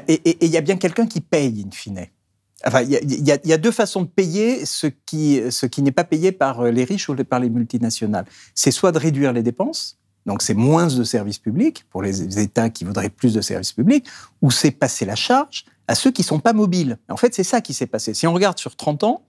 Et 0.08 0.46
il 0.46 0.52
y 0.52 0.58
a 0.58 0.62
bien 0.62 0.78
quelqu'un 0.78 1.08
qui 1.08 1.22
paye, 1.22 1.66
in 1.66 1.72
fine. 1.72 2.06
Enfin, 2.68 2.82
il 2.82 2.92
y, 2.92 3.48
y, 3.48 3.54
a 3.54 3.58
deux 3.58 3.72
façons 3.72 4.04
de 4.04 4.08
payer 4.08 4.68
ce 4.68 4.86
qui, 4.86 5.42
ce 5.50 5.66
qui 5.66 5.82
n'est 5.82 5.92
pas 5.92 6.04
payé 6.04 6.32
par 6.32 6.60
euh, 6.60 6.70
les 6.70 6.84
riches 6.84 7.10
ou 7.10 7.16
par 7.16 7.40
les 7.40 7.50
multinationales. 7.50 8.26
C'est 8.54 8.70
soit 8.70 8.92
de 8.92 9.00
réduire 9.00 9.34
les 9.34 9.42
dépenses, 9.42 9.98
donc 10.28 10.44
c'est 10.44 10.54
moins 10.54 10.86
de 10.86 11.04
services 11.04 11.40
publics 11.40 11.86
pour 11.90 12.04
les 12.04 12.38
États 12.38 12.70
qui 12.70 12.84
voudraient 12.84 13.10
plus 13.10 13.34
de 13.34 13.42
services 13.42 13.72
publics, 13.72 14.06
ou 14.44 14.52
c'est 14.52 14.70
passer 14.70 15.06
la 15.06 15.16
charge 15.16 15.66
à 15.88 15.96
ceux 15.96 16.12
qui 16.12 16.22
ne 16.22 16.28
sont 16.28 16.40
pas 16.40 16.54
mobiles. 16.54 17.00
En 17.10 17.18
fait, 17.18 17.34
c'est 17.34 17.44
ça 17.44 17.62
qui 17.62 17.74
s'est 17.74 17.88
passé. 17.88 18.14
Si 18.14 18.28
on 18.28 18.34
regarde 18.34 18.60
sur 18.60 18.76
30 18.76 19.04
ans, 19.04 19.24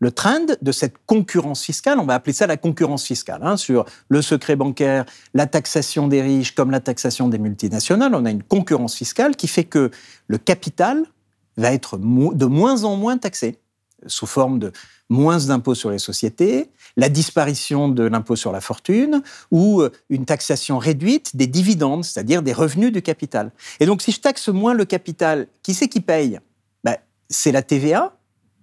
le 0.00 0.10
trend 0.10 0.46
de 0.60 0.72
cette 0.72 0.94
concurrence 1.06 1.62
fiscale, 1.62 1.98
on 1.98 2.06
va 2.06 2.14
appeler 2.14 2.32
ça 2.32 2.46
la 2.46 2.56
concurrence 2.56 3.04
fiscale, 3.04 3.40
hein, 3.42 3.56
sur 3.56 3.84
le 4.08 4.22
secret 4.22 4.56
bancaire, 4.56 5.04
la 5.34 5.46
taxation 5.46 6.08
des 6.08 6.22
riches 6.22 6.54
comme 6.54 6.70
la 6.70 6.80
taxation 6.80 7.28
des 7.28 7.38
multinationales, 7.38 8.14
on 8.14 8.24
a 8.24 8.30
une 8.30 8.42
concurrence 8.42 8.94
fiscale 8.94 9.36
qui 9.36 9.48
fait 9.48 9.64
que 9.64 9.90
le 10.26 10.38
capital 10.38 11.04
va 11.56 11.72
être 11.72 11.98
de 11.98 12.46
moins 12.46 12.84
en 12.84 12.96
moins 12.96 13.18
taxé 13.18 13.58
sous 14.06 14.26
forme 14.26 14.58
de 14.58 14.72
moins 15.08 15.38
d'impôts 15.38 15.74
sur 15.74 15.90
les 15.90 15.98
sociétés, 15.98 16.70
la 16.96 17.08
disparition 17.08 17.88
de 17.88 18.04
l'impôt 18.04 18.36
sur 18.36 18.52
la 18.52 18.60
fortune 18.60 19.22
ou 19.50 19.80
euh, 19.80 19.90
une 20.10 20.24
taxation 20.24 20.78
réduite 20.78 21.34
des 21.34 21.46
dividendes, 21.46 22.04
c'est-à-dire 22.04 22.42
des 22.42 22.52
revenus 22.52 22.92
du 22.92 23.02
capital. 23.02 23.50
Et 23.80 23.86
donc 23.86 24.02
si 24.02 24.12
je 24.12 24.20
taxe 24.20 24.48
moins 24.48 24.74
le 24.74 24.84
capital, 24.84 25.48
qui 25.62 25.74
c'est 25.74 25.88
qui 25.88 26.00
paye? 26.00 26.38
Ben, 26.84 26.96
C'est 27.30 27.52
la 27.52 27.62
TVA, 27.62 28.17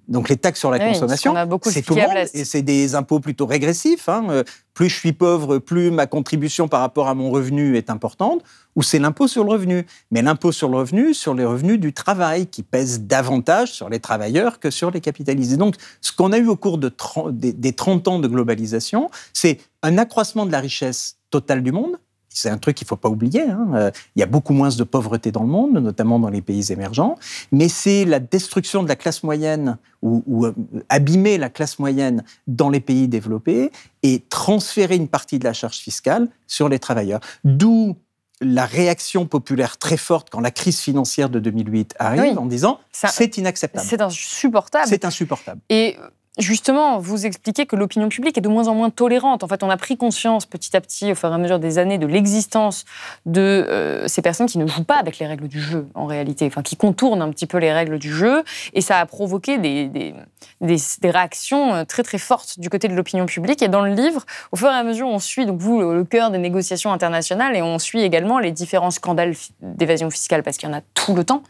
donc 0.07 0.29
les 0.29 0.37
taxes 0.37 0.59
sur 0.59 0.71
la 0.71 0.79
consommation, 0.79 1.33
c'est 1.63 1.81
tout 1.81 1.95
le 1.95 2.01
monde, 2.01 2.27
et 2.33 2.45
c'est 2.45 2.61
des 2.61 2.95
impôts 2.95 3.19
plutôt 3.19 3.45
régressifs. 3.45 4.07
Hein. 4.07 4.27
Euh, 4.29 4.43
plus 4.73 4.89
je 4.89 4.95
suis 4.95 5.13
pauvre, 5.13 5.57
plus 5.57 5.89
ma 5.89 6.05
contribution 6.05 6.67
par 6.67 6.81
rapport 6.81 7.07
à 7.07 7.15
mon 7.15 7.31
revenu 7.31 7.77
est 7.77 7.89
importante, 7.89 8.43
ou 8.75 8.83
c'est 8.83 8.99
l'impôt 8.99 9.27
sur 9.27 9.43
le 9.43 9.51
revenu. 9.51 9.85
Mais 10.11 10.21
l'impôt 10.21 10.51
sur 10.51 10.69
le 10.69 10.77
revenu, 10.77 11.13
sur 11.13 11.33
les 11.33 11.45
revenus 11.45 11.79
du 11.79 11.93
travail, 11.93 12.47
qui 12.47 12.61
pèse 12.61 13.01
davantage 13.01 13.71
sur 13.71 13.89
les 13.89 13.99
travailleurs 13.99 14.59
que 14.59 14.69
sur 14.69 14.91
les 14.91 15.01
capitalisés. 15.01 15.57
Donc 15.57 15.75
ce 16.01 16.11
qu'on 16.11 16.31
a 16.31 16.37
eu 16.37 16.47
au 16.47 16.57
cours 16.57 16.77
de 16.77 16.91
des 17.31 17.73
30 17.73 18.07
ans 18.07 18.19
de 18.19 18.27
globalisation, 18.27 19.09
c'est 19.33 19.59
un 19.81 19.97
accroissement 19.97 20.45
de 20.45 20.51
la 20.51 20.59
richesse 20.59 21.17
totale 21.29 21.63
du 21.63 21.71
monde, 21.71 21.97
c'est 22.35 22.49
un 22.49 22.57
truc 22.57 22.75
qu'il 22.75 22.85
ne 22.85 22.89
faut 22.89 22.95
pas 22.97 23.09
oublier. 23.09 23.43
Hein. 23.43 23.67
Euh, 23.73 23.91
il 24.15 24.19
y 24.19 24.23
a 24.23 24.25
beaucoup 24.25 24.53
moins 24.53 24.69
de 24.69 24.83
pauvreté 24.83 25.31
dans 25.31 25.41
le 25.41 25.47
monde, 25.47 25.73
notamment 25.73 26.19
dans 26.19 26.29
les 26.29 26.41
pays 26.41 26.71
émergents, 26.71 27.15
mais 27.51 27.69
c'est 27.69 28.05
la 28.05 28.19
destruction 28.19 28.83
de 28.83 28.87
la 28.87 28.95
classe 28.95 29.23
moyenne 29.23 29.77
ou, 30.01 30.45
euh, 30.45 30.53
abîmer 30.89 31.39
la 31.39 31.49
classe 31.49 31.79
moyenne 31.79 32.23
dans 32.45 32.69
les 32.69 32.79
pays 32.79 33.07
développés 33.07 33.71
et 34.03 34.21
transférer 34.29 34.95
une 34.95 35.07
partie 35.07 35.39
de 35.39 35.45
la 35.45 35.53
charge 35.53 35.77
fiscale 35.77 36.27
sur 36.45 36.69
les 36.69 36.77
travailleurs. 36.77 37.21
D'où 37.43 37.95
la 38.41 38.65
réaction 38.65 39.25
populaire 39.25 39.77
très 39.77 39.97
forte 39.97 40.29
quand 40.29 40.41
la 40.41 40.51
crise 40.51 40.79
financière 40.79 41.29
de 41.29 41.39
2008 41.39 41.95
arrive 41.97 42.37
en 42.37 42.45
disant 42.45 42.79
c'est 42.91 43.37
inacceptable. 43.37 43.87
C'est 43.87 44.01
insupportable. 44.01 44.87
C'est 44.87 45.05
insupportable. 45.05 45.61
Et 45.69 45.95
justement, 46.37 46.99
vous 46.99 47.25
expliquez 47.25 47.65
que 47.65 47.75
l'opinion 47.75 48.09
publique 48.09 48.37
est 48.37 48.41
de 48.41 48.49
moins 48.49 48.67
en 48.67 48.75
moins 48.75 48.89
tolérante. 48.89 49.43
En 49.43 49.47
fait, 49.47 49.63
on 49.63 49.69
a 49.69 49.77
pris 49.77 49.97
conscience 49.97 50.45
petit 50.45 50.75
à 50.75 50.81
petit, 50.81 51.11
au 51.11 51.15
fur 51.15 51.29
et 51.29 51.33
à 51.33 51.37
mesure 51.37 51.59
des 51.59 51.77
années, 51.77 51.97
de 51.97 52.07
l'existence 52.07 52.85
de 53.25 53.41
euh, 53.41 54.07
ces 54.07 54.21
personnes 54.21 54.47
qui 54.47 54.57
ne 54.57 54.67
jouent 54.67 54.83
pas 54.83 54.97
avec 54.97 55.19
les 55.19 55.27
règles 55.27 55.47
du 55.47 55.61
jeu, 55.61 55.87
en 55.93 56.05
réalité, 56.05 56.45
enfin, 56.47 56.61
qui 56.61 56.75
contournent 56.75 57.21
un 57.21 57.31
petit 57.31 57.47
peu 57.47 57.57
les 57.57 57.71
règles 57.71 57.99
du 57.99 58.11
jeu. 58.11 58.43
Et 58.73 58.81
ça 58.81 58.99
a 58.99 59.05
provoqué 59.05 59.57
des, 59.57 59.87
des, 59.87 60.13
des, 60.61 61.09
réactions 61.09 61.73
euh, 61.73 61.83
très, 61.85 62.03
très 62.03 62.17
fortes 62.17 62.59
du 62.59 62.69
côté 62.69 62.87
de 62.87 62.93
l'opinion 62.93 63.25
publique. 63.25 63.61
Et 63.61 63.67
dans 63.67 63.81
le 63.81 63.93
livre, 63.93 64.25
au 64.51 64.57
fur 64.57 64.67
et 64.67 64.71
à 64.73 64.83
mesure, 64.83 65.07
on 65.07 65.19
suit, 65.19 65.45
donc 65.45 65.59
vous, 65.59 65.81
le 65.81 66.03
cœur 66.03 66.31
des 66.31 66.37
négociations 66.37 66.91
internationales, 66.91 67.55
et 67.55 67.61
on 67.61 67.79
suit 67.79 68.01
également 68.01 68.39
les 68.39 68.51
différents 68.51 68.91
scandales 68.91 69.35
d'évasion 69.61 70.09
fiscale, 70.09 70.43
parce 70.43 70.57
qu'il 70.57 70.69
y 70.69 70.71
en 70.71 70.77
a 70.77 70.81
tout 70.93 71.15
le 71.15 71.23
temps 71.23 71.43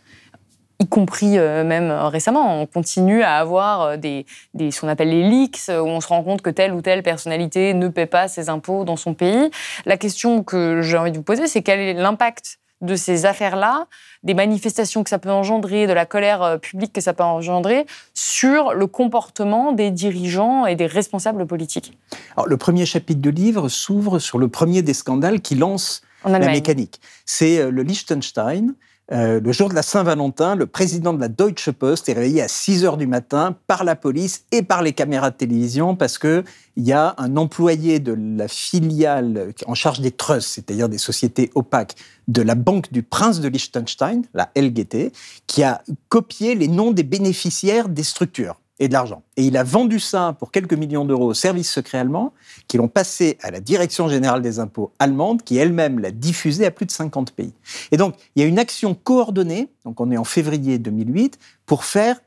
y 0.79 0.87
compris 0.87 1.37
euh, 1.37 1.63
même 1.63 1.91
récemment. 1.91 2.61
On 2.61 2.65
continue 2.65 3.23
à 3.23 3.37
avoir 3.37 3.81
euh, 3.81 3.97
des, 3.97 4.25
des, 4.53 4.71
ce 4.71 4.81
qu'on 4.81 4.87
appelle 4.87 5.09
les 5.09 5.23
leaks, 5.23 5.69
où 5.69 5.87
on 5.87 6.01
se 6.01 6.07
rend 6.07 6.23
compte 6.23 6.41
que 6.41 6.49
telle 6.49 6.73
ou 6.73 6.81
telle 6.81 7.03
personnalité 7.03 7.73
ne 7.73 7.87
paie 7.87 8.05
pas 8.05 8.27
ses 8.27 8.49
impôts 8.49 8.83
dans 8.83 8.97
son 8.97 9.13
pays. 9.13 9.49
La 9.85 9.97
question 9.97 10.43
que 10.43 10.81
j'ai 10.81 10.97
envie 10.97 11.11
de 11.11 11.17
vous 11.17 11.23
poser, 11.23 11.47
c'est 11.47 11.61
quel 11.61 11.79
est 11.79 11.93
l'impact 11.93 12.59
de 12.81 12.97
ces 12.97 13.25
affaires-là, 13.25 13.87
des 14.23 14.33
manifestations 14.33 15.03
que 15.03 15.09
ça 15.09 15.17
peut 15.17 15.31
engendrer, 15.31 15.87
de 15.87 15.93
la 15.93 16.05
colère 16.05 16.43
euh, 16.43 16.57
publique 16.57 16.91
que 16.91 17.01
ça 17.01 17.13
peut 17.13 17.23
engendrer 17.23 17.85
sur 18.13 18.73
le 18.73 18.85
comportement 18.85 19.71
des 19.71 19.91
dirigeants 19.91 20.65
et 20.65 20.75
des 20.75 20.85
responsables 20.85 21.47
politiques? 21.47 21.97
Alors, 22.35 22.47
Le 22.47 22.57
premier 22.57 22.85
chapitre 22.85 23.21
du 23.21 23.31
livre 23.31 23.69
s'ouvre 23.69 24.19
sur 24.19 24.37
le 24.39 24.49
premier 24.49 24.81
des 24.81 24.93
scandales 24.93 25.39
qui 25.39 25.55
lance 25.55 26.01
la 26.25 26.39
mécanique. 26.39 26.99
C'est 27.25 27.69
le 27.69 27.83
Liechtenstein, 27.83 28.73
euh, 29.11 29.39
le 29.39 29.51
jour 29.51 29.69
de 29.69 29.75
la 29.75 29.83
Saint-Valentin, 29.83 30.55
le 30.55 30.65
président 30.65 31.13
de 31.13 31.19
la 31.19 31.27
Deutsche 31.27 31.69
Post 31.69 32.09
est 32.09 32.13
réveillé 32.13 32.41
à 32.41 32.47
6 32.47 32.85
heures 32.85 32.97
du 32.97 33.05
matin 33.05 33.55
par 33.67 33.83
la 33.83 33.95
police 33.95 34.45
et 34.51 34.63
par 34.63 34.81
les 34.81 34.93
caméras 34.93 35.29
de 35.29 35.35
télévision 35.35 35.95
parce 35.95 36.17
qu'il 36.17 36.43
y 36.77 36.91
a 36.91 37.13
un 37.19 37.37
employé 37.37 37.99
de 37.99 38.15
la 38.17 38.47
filiale 38.47 39.53
en 39.67 39.75
charge 39.75 39.99
des 39.99 40.11
trusts, 40.11 40.49
c'est-à-dire 40.49 40.89
des 40.89 40.97
sociétés 40.97 41.51
opaques, 41.53 41.95
de 42.27 42.41
la 42.41 42.55
Banque 42.55 42.91
du 42.91 43.03
Prince 43.03 43.41
de 43.41 43.47
Liechtenstein, 43.47 44.23
la 44.33 44.49
LGT, 44.55 45.11
qui 45.45 45.61
a 45.61 45.83
copié 46.09 46.55
les 46.55 46.67
noms 46.67 46.91
des 46.91 47.03
bénéficiaires 47.03 47.89
des 47.89 48.03
structures 48.03 48.59
et 48.79 48.87
de 48.87 48.93
l'argent. 48.93 49.23
Et 49.37 49.45
il 49.45 49.57
a 49.57 49.63
vendu 49.63 49.99
ça 49.99 50.35
pour 50.37 50.51
quelques 50.51 50.73
millions 50.73 51.05
d'euros 51.05 51.27
au 51.27 51.33
service 51.33 51.71
secret 51.71 51.99
allemand, 51.99 52.33
qui 52.67 52.77
l'ont 52.77 52.87
passé 52.87 53.37
à 53.41 53.51
la 53.51 53.59
Direction 53.59 54.07
générale 54.09 54.41
des 54.41 54.59
impôts 54.59 54.91
allemande, 54.99 55.43
qui 55.43 55.57
elle-même 55.57 55.99
l'a 55.99 56.11
diffusé 56.11 56.65
à 56.65 56.71
plus 56.71 56.85
de 56.85 56.91
50 56.91 57.31
pays. 57.31 57.53
Et 57.91 57.97
donc, 57.97 58.15
il 58.35 58.41
y 58.41 58.45
a 58.45 58.47
une 58.47 58.59
action 58.59 58.93
coordonnée, 58.95 59.69
donc 59.85 60.01
on 60.01 60.11
est 60.11 60.17
en 60.17 60.23
février 60.23 60.77
2008, 60.77 61.39
pour 61.65 61.83
faire 61.83 62.19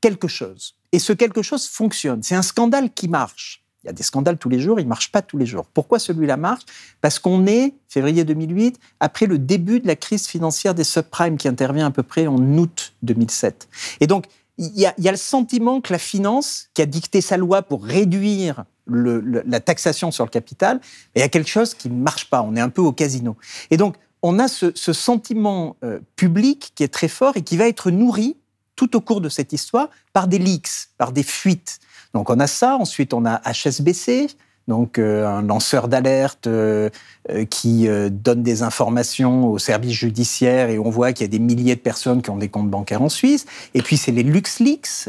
quelque 0.00 0.28
chose. 0.28 0.76
Et 0.92 0.98
ce 0.98 1.12
quelque 1.12 1.42
chose 1.42 1.66
fonctionne. 1.66 2.22
C'est 2.22 2.34
un 2.34 2.42
scandale 2.42 2.90
qui 2.92 3.08
marche. 3.08 3.64
Il 3.82 3.86
y 3.86 3.90
a 3.90 3.94
des 3.94 4.02
scandales 4.02 4.36
tous 4.36 4.50
les 4.50 4.60
jours, 4.60 4.78
il 4.78 4.84
ne 4.84 4.88
marche 4.90 5.10
pas 5.10 5.22
tous 5.22 5.38
les 5.38 5.46
jours. 5.46 5.64
Pourquoi 5.72 5.98
celui-là 5.98 6.36
marche? 6.36 6.64
Parce 7.00 7.18
qu'on 7.18 7.46
est, 7.46 7.72
février 7.88 8.24
2008, 8.24 8.78
après 9.00 9.24
le 9.24 9.38
début 9.38 9.80
de 9.80 9.86
la 9.86 9.96
crise 9.96 10.26
financière 10.26 10.74
des 10.74 10.84
subprimes 10.84 11.38
qui 11.38 11.48
intervient 11.48 11.86
à 11.86 11.90
peu 11.90 12.02
près 12.02 12.26
en 12.26 12.36
août 12.58 12.92
2007. 13.02 13.68
Et 14.00 14.06
donc, 14.06 14.26
il 14.60 14.78
y, 14.78 14.86
a, 14.86 15.10
le 15.10 15.16
sentiment 15.16 15.80
que 15.80 15.90
la 15.90 15.98
finance, 15.98 16.68
qui 16.74 16.82
a 16.82 16.86
dicté 16.86 17.22
sa 17.22 17.38
loi 17.38 17.62
pour 17.62 17.82
réduire 17.82 18.64
la 18.86 19.60
taxation 19.60 20.10
sur 20.10 20.24
le 20.24 20.30
capital, 20.30 20.80
il 21.16 21.20
y 21.20 21.22
a 21.22 21.30
quelque 21.30 21.48
chose 21.48 21.72
qui 21.72 21.88
ne 21.88 21.94
marche 21.94 22.28
pas. 22.28 22.42
On 22.42 22.54
est 22.56 22.60
un 22.60 22.68
peu 22.68 22.82
au 22.82 22.92
casino. 22.92 23.38
Et 23.70 23.78
donc, 23.78 23.96
on 24.20 24.38
a 24.38 24.48
ce, 24.48 24.70
sentiment 24.92 25.76
euh, 25.82 26.00
public 26.14 26.72
qui 26.74 26.82
est 26.82 26.92
très 26.92 27.08
fort 27.08 27.38
et 27.38 27.42
qui 27.42 27.56
va 27.56 27.68
être 27.68 27.90
nourri 27.90 28.36
tout 28.76 28.96
au 28.96 29.00
cours 29.00 29.22
de 29.22 29.30
cette 29.30 29.54
histoire 29.54 29.88
par 30.12 30.28
des 30.28 30.38
leaks, 30.38 30.90
par 30.98 31.12
des 31.12 31.22
fuites. 31.22 31.78
Donc 32.12 32.28
on 32.28 32.38
a 32.38 32.46
ça, 32.46 32.76
ensuite 32.76 33.14
on 33.14 33.24
a 33.24 33.40
HSBC, 33.50 34.28
donc 34.70 34.98
euh, 34.98 35.26
un 35.26 35.42
lanceur 35.42 35.88
d'alerte 35.88 36.46
euh, 36.46 36.90
euh, 37.28 37.44
qui 37.44 37.88
donne 38.10 38.42
des 38.42 38.62
informations 38.62 39.48
aux 39.48 39.58
services 39.58 39.96
judiciaires 39.96 40.70
et 40.70 40.78
on 40.78 40.90
voit 40.90 41.12
qu'il 41.12 41.24
y 41.24 41.28
a 41.28 41.30
des 41.30 41.40
milliers 41.40 41.74
de 41.74 41.80
personnes 41.80 42.22
qui 42.22 42.30
ont 42.30 42.36
des 42.36 42.48
comptes 42.48 42.70
bancaires 42.70 43.02
en 43.02 43.08
Suisse. 43.08 43.46
Et 43.74 43.82
puis 43.82 43.96
c'est 43.96 44.12
les 44.12 44.22
LuxLeaks, 44.22 45.08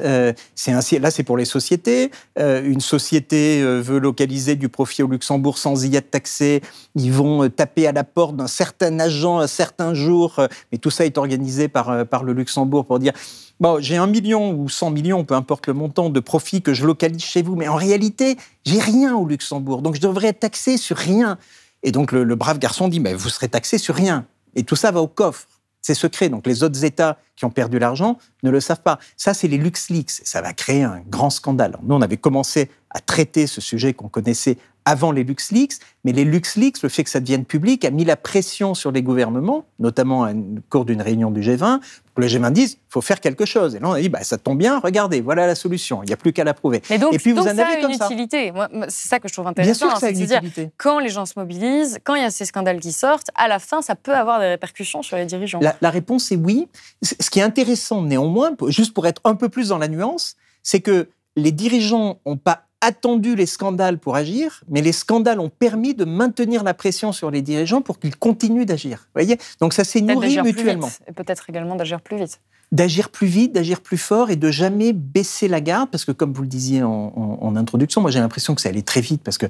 c'est 0.56 1.00
là 1.00 1.12
c'est 1.12 1.24
pour 1.24 1.38
les 1.38 1.46
sociétés. 1.46 2.12
une 2.38 2.82
société 2.82 3.64
veut 3.64 4.00
localiser 4.00 4.56
du 4.56 4.68
profit 4.68 5.04
au 5.04 5.08
Luxembourg 5.08 5.58
sans 5.58 5.86
y 5.86 5.96
être 5.96 6.10
taxé. 6.12 6.62
Ils 6.96 7.12
vont 7.12 7.48
taper 7.50 7.88
à 7.88 7.92
la 7.92 8.04
porte 8.04 8.36
d'un 8.36 8.48
certain 8.48 9.00
agent 9.00 9.38
à 9.38 9.48
certains 9.48 9.94
jours, 9.94 10.42
mais 10.72 10.80
tout 10.80 10.90
ça 10.90 11.06
est 11.06 11.18
organisé 11.18 11.68
par, 11.68 12.06
par 12.08 12.24
le 12.24 12.34
Luxembourg 12.34 12.86
pour 12.86 13.00
dire 13.00 13.14
Bon, 13.62 13.80
j'ai 13.80 13.96
un 13.96 14.08
million 14.08 14.54
ou 14.54 14.70
100 14.70 14.90
millions, 14.90 15.24
peu 15.24 15.36
importe 15.36 15.68
le 15.68 15.74
montant 15.74 16.10
de 16.10 16.20
profit 16.20 16.64
que 16.64 16.74
je 16.74 16.84
localise 16.84 17.22
chez 17.22 17.44
vous, 17.44 17.56
mais 17.56 17.68
en 17.68 17.76
réalité, 17.76 18.36
j'ai 18.66 18.80
rien 18.80 19.16
au 19.16 19.28
Luxembourg, 19.28 19.84
donc 19.84 19.94
je 19.94 20.02
devrais 20.02 20.30
être 20.30 20.40
taxé 20.40 20.78
sur 20.78 20.98
rien. 20.98 21.38
Et 21.84 21.92
donc 21.92 22.12
le, 22.12 22.26
brave 22.34 22.58
garçon 22.58 22.88
dit, 22.88 23.00
mais 23.00 23.14
vous 23.14 23.30
serez 23.30 23.50
taxé 23.50 23.78
sur 23.78 23.94
rien. 23.94 24.26
Et 24.56 24.64
tout 24.64 24.76
ça 24.76 24.90
va 24.90 25.00
au 25.00 25.08
coffre. 25.08 25.48
C'est 25.80 25.94
secret. 25.94 26.28
Donc 26.30 26.48
les 26.48 26.64
autres 26.64 26.84
États 26.84 27.20
qui 27.36 27.46
ont 27.46 27.52
perdu 27.52 27.78
l'argent 27.78 28.18
ne 28.42 28.50
le 28.50 28.60
savent 28.60 28.82
pas. 28.82 28.98
Ça, 29.16 29.36
c'est 29.36 29.48
les 29.48 29.58
LuxLeaks. 29.60 30.10
Ça 30.10 30.42
va 30.42 30.54
créer 30.54 30.82
un 30.82 31.02
grand 31.08 31.30
scandale. 31.30 31.78
nous, 31.84 31.94
on 31.94 32.02
avait 32.02 32.18
commencé 32.18 32.72
à 32.90 33.00
traiter 33.00 33.46
ce 33.46 33.62
sujet 33.62 33.94
qu'on 33.94 34.10
connaissait 34.10 34.58
avant 34.86 35.12
les 35.12 35.24
LuxLeaks, 35.24 35.74
mais 36.04 36.12
les 36.12 36.26
LuxLeaks, 36.26 36.82
le 36.82 36.90
fait 36.90 37.04
que 37.04 37.10
ça 37.10 37.20
devienne 37.20 37.46
public, 37.46 37.86
a 37.86 37.92
mis 37.92 38.06
la 38.06 38.16
pression 38.16 38.74
sur 38.74 38.92
les 38.92 39.04
gouvernements, 39.04 39.66
notamment 39.80 40.22
au 40.22 40.34
cours 40.70 40.86
d'une 40.86 41.02
réunion 41.02 41.32
du 41.32 41.42
G20, 41.42 41.80
pour 41.80 42.16
que 42.16 42.22
le 42.22 42.28
G20 42.28 42.52
dise 42.52 42.74
il 42.74 42.92
faut 42.92 43.02
faire 43.02 43.20
quelque 43.20 43.46
chose. 43.46 43.76
Et 43.76 43.80
là, 43.80 43.90
on 43.90 43.94
a 43.94 44.02
dit 44.02 44.10
bah, 44.10 44.24
ça 44.24 44.38
tombe 44.38 44.58
bien, 44.58 44.80
regardez, 44.80 45.22
voilà 45.22 45.48
la 45.48 45.56
solution, 45.56 46.04
il 46.04 46.08
n'y 46.08 46.14
a 46.14 46.18
plus 46.18 46.34
qu'à 46.34 46.44
l'approuver. 46.44 46.82
Mais 46.90 46.98
donc, 46.98 47.14
et 47.14 47.20
puis 47.20 47.32
vous 47.32 47.42
en 47.42 47.44
ça 47.44 47.52
avez 47.52 47.62
a 47.62 47.80
une 47.80 47.92
utilité. 47.92 48.52
C'est 48.90 49.08
ça 49.08 49.20
que 49.20 49.28
je 49.28 49.34
trouve 49.34 49.48
intéressant. 49.48 49.86
Bien 49.86 49.90
sûr 49.90 49.94
que 49.94 50.00
ça 50.00 50.08
a 50.08 50.10
une 50.10 50.22
utilité. 50.22 50.72
Quand 50.78 51.00
les 51.00 51.10
gens 51.10 51.26
se 51.26 51.34
mobilisent, 51.38 52.00
quand 52.04 52.16
il 52.16 52.24
y 52.24 52.26
a 52.26 52.32
ces 52.32 52.46
scandales 52.46 52.80
qui 52.80 52.92
sortent, 52.92 53.30
à 53.36 53.48
la 53.48 53.60
fin, 53.60 53.82
ça 53.82 53.96
peut 53.96 54.16
avoir 54.16 54.40
des 54.40 54.48
répercussions 54.48 55.04
sur 55.04 55.18
les 55.18 55.26
dirigeants. 55.26 55.60
La, 55.62 55.76
la 55.82 55.90
réponse 55.90 56.32
est 56.32 56.38
oui. 56.38 56.68
Ce 57.02 57.30
qui 57.30 57.40
est 57.40 57.44
intéressant, 57.44 58.02
néanmoins, 58.02 58.52
juste 58.68 58.94
pour 58.94 59.08
être 59.08 59.22
un 59.26 59.36
peu 59.36 59.50
plus 59.50 59.70
dans 59.70 59.78
la 59.78 59.88
nuance, 59.88 60.36
c'est 60.64 60.82
que 60.82 61.10
les 61.36 61.52
dirigeants 61.52 62.20
n'ont 62.26 62.38
pas 62.38 62.66
attendu 62.82 63.36
les 63.36 63.46
scandales 63.46 64.00
pour 64.00 64.16
agir, 64.16 64.64
mais 64.68 64.82
les 64.82 64.92
scandales 64.92 65.40
ont 65.40 65.50
permis 65.50 65.94
de 65.94 66.04
maintenir 66.04 66.64
la 66.64 66.74
pression 66.74 67.12
sur 67.12 67.32
les 67.32 67.42
dirigeants 67.42 67.82
pour 67.82 68.00
qu'ils 68.00 68.16
continuent 68.16 68.66
d'agir. 68.66 69.08
voyez? 69.14 69.38
Donc 69.60 69.74
ça 69.74 69.84
s'est 69.84 70.02
nourri 70.02 70.42
mutuellement. 70.42 70.90
Et 71.08 71.14
peut-être 71.14 71.46
également 71.50 71.76
d'agir 71.76 72.02
plus 72.02 72.18
vite. 72.18 72.40
D'agir 72.72 73.10
plus 73.10 73.28
vite, 73.28 73.52
d'agir 73.52 73.82
plus 73.82 73.98
fort 73.98 74.30
et 74.30 74.38
de 74.38 74.50
jamais 74.50 74.94
baisser 74.94 75.50
la 75.50 75.60
garde, 75.60 75.90
parce 75.90 76.06
que 76.06 76.14
comme 76.14 76.32
vous 76.32 76.42
le 76.42 76.48
disiez 76.48 76.82
en, 76.84 77.54
introduction, 77.58 78.00
moi 78.00 78.12
j'ai 78.12 78.20
l'impression 78.20 78.56
que 78.56 78.62
ça 78.62 78.70
allait 78.70 78.82
très 78.82 79.02
vite, 79.02 79.22
parce 79.24 79.38
que, 79.38 79.46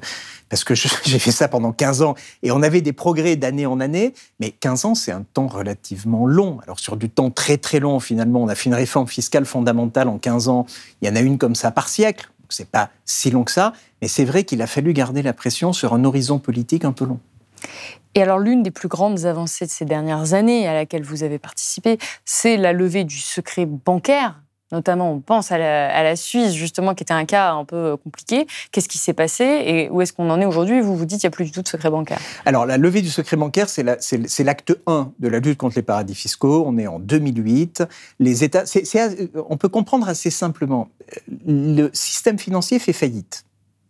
parce 0.48 0.64
que 0.64 0.74
j'ai 1.04 1.18
fait 1.20 1.30
ça 1.30 1.46
pendant 1.46 1.70
15 1.70 2.02
ans, 2.02 2.16
et 2.42 2.50
on 2.50 2.62
avait 2.62 2.80
des 2.80 2.92
progrès 2.92 3.36
d'année 3.36 3.64
en 3.64 3.78
année, 3.78 4.12
mais 4.40 4.50
15 4.50 4.84
ans 4.86 4.94
c'est 4.96 5.12
un 5.12 5.22
temps 5.22 5.46
relativement 5.46 6.26
long. 6.26 6.58
Alors 6.64 6.80
sur 6.80 6.96
du 6.96 7.08
temps 7.08 7.30
très 7.30 7.58
très 7.58 7.78
long, 7.78 8.00
finalement, 8.00 8.42
on 8.42 8.48
a 8.48 8.56
fait 8.56 8.68
une 8.68 8.74
réforme 8.74 9.06
fiscale 9.06 9.46
fondamentale 9.46 10.08
en 10.08 10.18
15 10.18 10.48
ans, 10.48 10.66
il 11.00 11.08
y 11.08 11.10
en 11.10 11.14
a 11.14 11.20
une 11.20 11.38
comme 11.38 11.54
ça 11.54 11.70
par 11.70 11.88
siècle, 11.88 12.28
c'est 12.52 12.68
pas 12.68 12.90
si 13.04 13.30
long 13.30 13.44
que 13.44 13.50
ça, 13.50 13.72
mais 14.00 14.08
c'est 14.08 14.24
vrai 14.24 14.44
qu'il 14.44 14.62
a 14.62 14.66
fallu 14.66 14.92
garder 14.92 15.22
la 15.22 15.32
pression 15.32 15.72
sur 15.72 15.94
un 15.94 16.04
horizon 16.04 16.38
politique 16.38 16.84
un 16.84 16.92
peu 16.92 17.04
long. 17.04 17.20
Et 18.14 18.22
alors, 18.22 18.38
l'une 18.38 18.62
des 18.62 18.70
plus 18.70 18.88
grandes 18.88 19.24
avancées 19.24 19.66
de 19.66 19.70
ces 19.70 19.84
dernières 19.84 20.34
années 20.34 20.68
à 20.68 20.74
laquelle 20.74 21.02
vous 21.02 21.22
avez 21.22 21.38
participé, 21.38 21.98
c'est 22.24 22.56
la 22.56 22.72
levée 22.72 23.04
du 23.04 23.18
secret 23.18 23.66
bancaire 23.66 24.42
notamment 24.72 25.12
on 25.12 25.20
pense 25.20 25.52
à 25.52 25.58
la, 25.58 26.16
Suisse, 26.16 26.52
justement, 26.52 26.94
qui 26.94 27.02
était 27.02 27.14
un 27.14 27.24
cas 27.24 27.52
un 27.52 27.64
peu 27.64 27.76
euh, 27.76 27.96
compliqué. 27.96 28.46
Qu'est-ce 28.70 28.88
qui 28.88 28.98
s'est 28.98 29.12
passé 29.12 29.44
et 29.44 29.90
où 29.90 30.00
est-ce 30.00 30.12
qu'on 30.12 30.28
en 30.30 30.40
est 30.40 30.46
aujourd'hui? 30.46 30.80
Vous 30.80 30.96
vous 30.96 31.04
dites 31.04 31.20
qu'il 31.20 31.28
n'y 31.28 31.32
a 31.32 31.36
plus 31.36 31.44
du 31.44 31.52
tout 31.52 31.62
de 31.62 31.68
secret 31.68 31.90
bancaire. 31.90 32.18
Alors, 32.44 32.66
la 32.66 32.78
levée 32.78 33.02
du 33.02 33.10
secret 33.10 33.36
bancaire, 33.36 33.68
c'est 33.68 34.44
l'acte 34.44 34.76
1 34.86 35.12
de 35.18 35.28
la 35.28 35.38
lutte 35.38 35.58
contre 35.58 35.76
les 35.76 35.82
paradis 35.82 36.14
fiscaux. 36.14 36.64
On 36.66 36.76
est 36.78 36.86
en 36.86 36.98
2008. 36.98 37.84
Les 38.18 38.44
États, 38.44 38.64
on 39.48 39.56
peut 39.56 39.68
comprendre 39.68 40.08
assez 40.08 40.30
simplement, 40.30 40.88
le 41.46 41.90
système 41.92 42.38
financier 42.38 42.78
fait 42.78 42.92
faillite. 42.92 43.44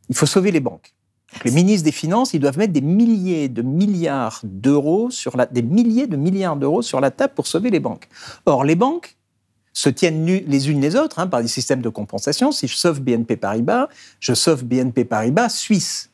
Il 0.08 0.16
faut 0.16 0.26
sauver 0.26 0.50
les 0.50 0.60
banques. 0.60 0.92
les 1.44 1.50
ministres 1.50 1.84
des 1.84 1.92
Finances, 1.92 2.34
ils 2.34 2.40
doivent 2.40 2.58
mettre 2.58 2.72
des 2.72 2.82
milliers 2.82 3.48
de 3.48 3.62
milliards 3.62 4.40
d'euros 4.44 5.10
sur 5.10 5.36
la, 5.36 5.46
des 5.46 5.62
milliers 5.62 6.06
de 6.06 6.16
milliards 6.16 6.56
d'euros 6.56 6.82
sur 6.82 7.00
la 7.00 7.10
table 7.10 7.32
pour 7.34 7.46
sauver 7.46 7.70
les 7.70 7.80
banques. 7.80 8.08
Or, 8.44 8.64
les 8.64 8.74
banques, 8.74 9.16
se 9.72 9.88
tiennent 9.88 10.26
les 10.26 10.70
unes 10.70 10.80
les 10.80 10.96
autres 10.96 11.18
hein, 11.18 11.26
par 11.26 11.42
des 11.42 11.48
systèmes 11.48 11.82
de 11.82 11.88
compensation. 11.88 12.52
Si 12.52 12.68
je 12.68 12.76
sauve 12.76 13.00
BNP 13.00 13.36
Paribas, 13.36 13.88
je 14.20 14.34
sauve 14.34 14.64
BNP 14.64 15.04
Paribas 15.04 15.48
Suisse, 15.48 16.10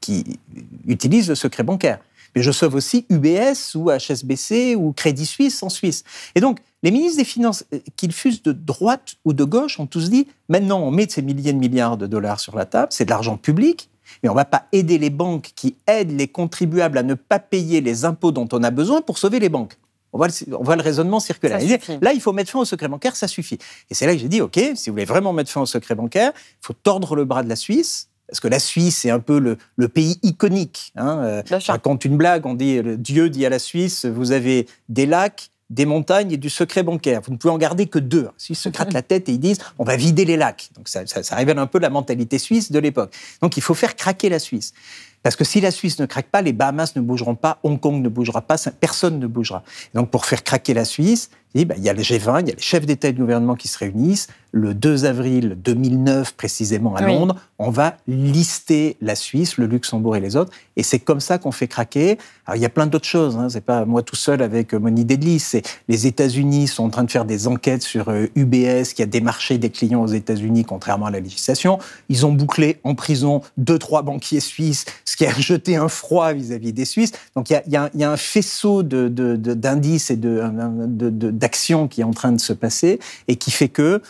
qui 0.00 0.38
utilise 0.86 1.28
le 1.28 1.34
secret 1.34 1.62
bancaire. 1.62 1.98
Mais 2.34 2.42
je 2.42 2.50
sauve 2.50 2.74
aussi 2.74 3.04
UBS 3.10 3.74
ou 3.74 3.90
HSBC 3.90 4.74
ou 4.74 4.92
Crédit 4.92 5.26
Suisse 5.26 5.62
en 5.62 5.68
Suisse. 5.68 6.02
Et 6.34 6.40
donc, 6.40 6.60
les 6.82 6.90
ministres 6.90 7.18
des 7.18 7.24
Finances, 7.24 7.64
euh, 7.74 7.78
qu'ils 7.96 8.12
fusent 8.12 8.42
de 8.42 8.52
droite 8.52 9.16
ou 9.24 9.34
de 9.34 9.44
gauche, 9.44 9.78
ont 9.78 9.86
tous 9.86 10.08
dit 10.08 10.26
maintenant, 10.48 10.80
on 10.80 10.90
met 10.90 11.06
ces 11.08 11.22
milliers 11.22 11.52
de 11.52 11.58
milliards 11.58 11.98
de 11.98 12.06
dollars 12.06 12.40
sur 12.40 12.56
la 12.56 12.64
table, 12.64 12.88
c'est 12.90 13.04
de 13.04 13.10
l'argent 13.10 13.36
public, 13.36 13.90
mais 14.22 14.28
on 14.28 14.32
ne 14.32 14.38
va 14.38 14.44
pas 14.44 14.66
aider 14.72 14.98
les 14.98 15.10
banques 15.10 15.52
qui 15.54 15.76
aident 15.86 16.16
les 16.16 16.28
contribuables 16.28 16.98
à 16.98 17.02
ne 17.02 17.14
pas 17.14 17.38
payer 17.38 17.80
les 17.80 18.04
impôts 18.04 18.32
dont 18.32 18.48
on 18.52 18.62
a 18.62 18.70
besoin 18.70 19.02
pour 19.02 19.18
sauver 19.18 19.38
les 19.38 19.48
banques. 19.48 19.76
On 20.12 20.18
voit, 20.18 20.28
le, 20.28 20.82
raisonnement 20.82 21.20
circulaire. 21.20 21.58
Là, 22.02 22.12
il 22.12 22.20
faut 22.20 22.32
mettre 22.32 22.50
fin 22.50 22.58
au 22.58 22.64
secret 22.64 22.88
bancaire, 22.88 23.16
ça 23.16 23.28
suffit. 23.28 23.58
Et 23.90 23.94
c'est 23.94 24.06
là 24.06 24.12
que 24.12 24.18
j'ai 24.18 24.28
dit, 24.28 24.42
OK, 24.42 24.60
si 24.74 24.90
vous 24.90 24.94
voulez 24.94 25.06
vraiment 25.06 25.32
mettre 25.32 25.50
fin 25.50 25.62
au 25.62 25.66
secret 25.66 25.94
bancaire, 25.94 26.32
il 26.36 26.66
faut 26.66 26.74
tordre 26.74 27.16
le 27.16 27.24
bras 27.24 27.42
de 27.42 27.48
la 27.48 27.56
Suisse, 27.56 28.08
parce 28.28 28.40
que 28.40 28.48
la 28.48 28.58
Suisse, 28.58 28.98
c'est 28.98 29.10
un 29.10 29.20
peu 29.20 29.38
le, 29.38 29.88
pays 29.88 30.18
iconique. 30.22 30.92
Hein. 30.96 31.18
Euh, 31.22 31.42
je 31.46 31.70
raconte 31.70 32.04
une 32.04 32.16
blague, 32.16 32.46
on 32.46 32.54
dit, 32.54 32.80
Dieu 32.98 33.30
dit 33.30 33.46
à 33.46 33.50
la 33.50 33.58
Suisse, 33.58 34.04
vous 34.04 34.32
avez 34.32 34.66
des 34.88 35.06
lacs, 35.06 35.50
des 35.72 35.86
montagnes 35.86 36.32
et 36.32 36.36
du 36.36 36.50
secret 36.50 36.82
bancaire. 36.82 37.22
Vous 37.22 37.32
ne 37.32 37.38
pouvez 37.38 37.52
en 37.52 37.58
garder 37.58 37.86
que 37.86 37.98
deux. 37.98 38.28
S'ils 38.36 38.56
se 38.56 38.68
grattent 38.68 38.92
la 38.92 39.02
tête 39.02 39.28
et 39.28 39.32
ils 39.32 39.40
disent, 39.40 39.58
on 39.78 39.84
va 39.84 39.96
vider 39.96 40.26
les 40.26 40.36
lacs. 40.36 40.68
Donc 40.76 40.88
ça, 40.88 41.06
ça 41.06 41.34
révèle 41.34 41.58
un 41.58 41.66
peu 41.66 41.78
la 41.78 41.88
mentalité 41.88 42.38
suisse 42.38 42.70
de 42.70 42.78
l'époque. 42.78 43.14
Donc 43.40 43.56
il 43.56 43.62
faut 43.62 43.74
faire 43.74 43.96
craquer 43.96 44.28
la 44.28 44.38
Suisse. 44.38 44.74
Parce 45.22 45.36
que 45.36 45.44
si 45.44 45.60
la 45.60 45.70
Suisse 45.70 45.98
ne 45.98 46.06
craque 46.06 46.26
pas, 46.26 46.42
les 46.42 46.52
Bahamas 46.52 46.94
ne 46.96 47.00
bougeront 47.00 47.34
pas, 47.34 47.58
Hong 47.62 47.78
Kong 47.78 48.02
ne 48.02 48.08
bougera 48.08 48.42
pas, 48.42 48.56
personne 48.80 49.18
ne 49.18 49.26
bougera. 49.26 49.62
donc 49.94 50.10
pour 50.10 50.26
faire 50.26 50.42
craquer 50.42 50.74
la 50.74 50.84
Suisse, 50.84 51.30
il 51.54 51.84
y 51.84 51.88
a 51.88 51.92
le 51.92 52.02
G20, 52.02 52.40
il 52.40 52.48
y 52.48 52.52
a 52.52 52.54
les 52.54 52.62
chefs 52.62 52.86
d'État 52.86 53.08
et 53.08 53.12
de 53.12 53.18
gouvernement 53.18 53.56
qui 53.56 53.68
se 53.68 53.78
réunissent. 53.78 54.28
Le 54.54 54.74
2 54.74 55.06
avril 55.06 55.56
2009, 55.64 56.34
précisément 56.34 56.94
à 56.94 57.02
Londres, 57.02 57.36
on 57.58 57.70
va 57.70 57.96
lister 58.06 58.96
la 59.00 59.14
Suisse, 59.14 59.56
le 59.56 59.66
Luxembourg 59.66 60.14
et 60.14 60.20
les 60.20 60.36
autres. 60.36 60.52
Et 60.76 60.82
c'est 60.82 60.98
comme 60.98 61.20
ça 61.20 61.38
qu'on 61.38 61.52
fait 61.52 61.68
craquer. 61.68 62.18
Alors, 62.44 62.56
il 62.56 62.62
y 62.62 62.66
a 62.66 62.68
plein 62.68 62.86
d'autres 62.86 63.06
choses. 63.06 63.36
Hein. 63.36 63.48
C'est 63.48 63.62
pas 63.62 63.86
moi 63.86 64.02
tout 64.02 64.16
seul 64.16 64.42
avec 64.42 64.74
mon 64.74 64.94
idée 64.94 65.16
de 65.16 65.24
liste. 65.24 65.58
les 65.88 66.06
États-Unis 66.06 66.68
sont 66.68 66.84
en 66.84 66.90
train 66.90 67.04
de 67.04 67.10
faire 67.10 67.24
des 67.24 67.48
enquêtes 67.48 67.82
sur 67.82 68.10
UBS 68.34 68.54
euh, 68.54 68.84
qui 68.94 69.02
a 69.02 69.06
démarché 69.06 69.56
des 69.56 69.70
clients 69.70 70.02
aux 70.02 70.06
États-Unis 70.06 70.64
contrairement 70.66 71.06
à 71.06 71.10
la 71.10 71.20
législation. 71.20 71.78
Ils 72.10 72.26
ont 72.26 72.32
bouclé 72.32 72.78
en 72.84 72.94
prison 72.94 73.40
deux, 73.56 73.78
trois 73.78 74.02
banquiers 74.02 74.40
suisses, 74.40 74.84
ce 75.12 75.16
qui 75.16 75.26
a 75.26 75.32
jeté 75.38 75.76
un 75.76 75.88
froid 75.88 76.32
vis-à-vis 76.32 76.72
des 76.72 76.86
Suisses. 76.86 77.12
Donc 77.36 77.50
il 77.50 77.62
y 77.66 77.76
a, 77.76 77.90
un 78.12 78.16
faisceau 78.16 78.82
d'indices 78.82 80.10
et 80.10 80.16
d'actions 80.16 81.86
qui 81.86 82.00
est 82.00 82.04
en 82.04 82.12
train 82.12 82.32
de 82.32 82.40
se 82.40 82.54
passer 82.54 82.98
et 83.28 83.36
qui 83.36 83.50
fait 83.50 83.68
que 83.68 84.00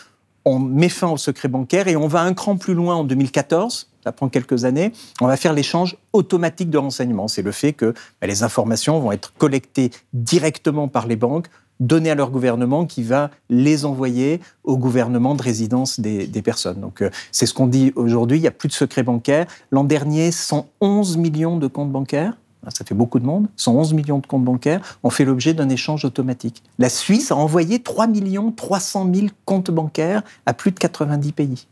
on 0.45 0.59
met 0.59 0.89
fin 0.89 1.09
au 1.09 1.17
secret 1.17 1.47
bancaire 1.47 1.87
et 1.87 1.95
on 1.95 2.07
va 2.07 2.21
un 2.21 2.33
cran 2.33 2.57
plus 2.57 2.73
loin 2.73 2.95
en 2.95 3.03
2014 3.03 3.89
ça 4.03 4.11
prend 4.11 4.27
quelques 4.27 4.65
années, 4.65 4.91
on 5.21 5.27
va 5.27 5.37
faire 5.37 5.53
l'échange 5.53 5.95
automatique 6.11 6.69
de 6.69 6.77
renseignements. 6.77 7.29
C'est 7.29 7.41
le 7.41 7.53
fait 7.53 7.71
que 7.71 7.93
bah, 8.19 8.27
les 8.27 8.43
informations 8.43 8.99
vont 8.99 9.13
être 9.13 9.33
collectées 9.37 9.91
directement 10.11 10.89
par 10.89 11.07
les 11.07 11.15
banques, 11.15 11.47
données 11.87 12.11
à 12.11 12.15
leur 12.15 12.31
gouvernement 12.31 12.85
qui 12.85 13.03
va 13.03 13.29
les 13.49 13.85
envoyer 13.85 14.41
au 14.63 14.77
gouvernement 14.77 15.35
de 15.35 15.41
résidence 15.41 15.99
des, 15.99 16.27
personnes. 16.43 16.79
Donc 16.81 17.01
euh, 17.01 17.09
c'est 17.31 17.45
ce 17.45 17.53
qu'on 17.53 17.67
dit 17.67 17.93
aujourd'hui, 17.95 18.37
il 18.37 18.41
n'y 18.41 18.47
a 18.47 18.51
plus 18.51 18.67
de 18.67 18.73
secret 18.73 19.03
bancaire. 19.03 19.45
L'an 19.71 19.83
dernier, 19.83 20.31
111 20.31 21.17
millions 21.17 21.57
de 21.57 21.67
comptes 21.67 21.91
bancaires 21.91 22.33
ça 22.69 22.85
fait 22.85 22.95
beaucoup 22.95 23.19
de 23.19 23.25
monde, 23.25 23.47
111 23.57 23.93
millions 23.93 24.19
de 24.19 24.27
comptes 24.27 24.45
bancaires 24.45 24.97
ont 25.03 25.09
fait 25.09 25.25
l'objet 25.25 25.53
d'un 25.53 25.69
échange 25.69 26.05
automatique. 26.05 26.63
La 26.79 26.89
Suisse 26.89 27.31
a 27.31 27.35
envoyé 27.35 27.79
3 27.79 28.07
300 28.55 29.09
000 29.13 29.27
comptes 29.45 29.71
bancaires 29.71 30.23
à 30.45 30.53
plus 30.53 30.71
de 30.71 30.79
90 30.79 31.31
pays. 31.33 31.67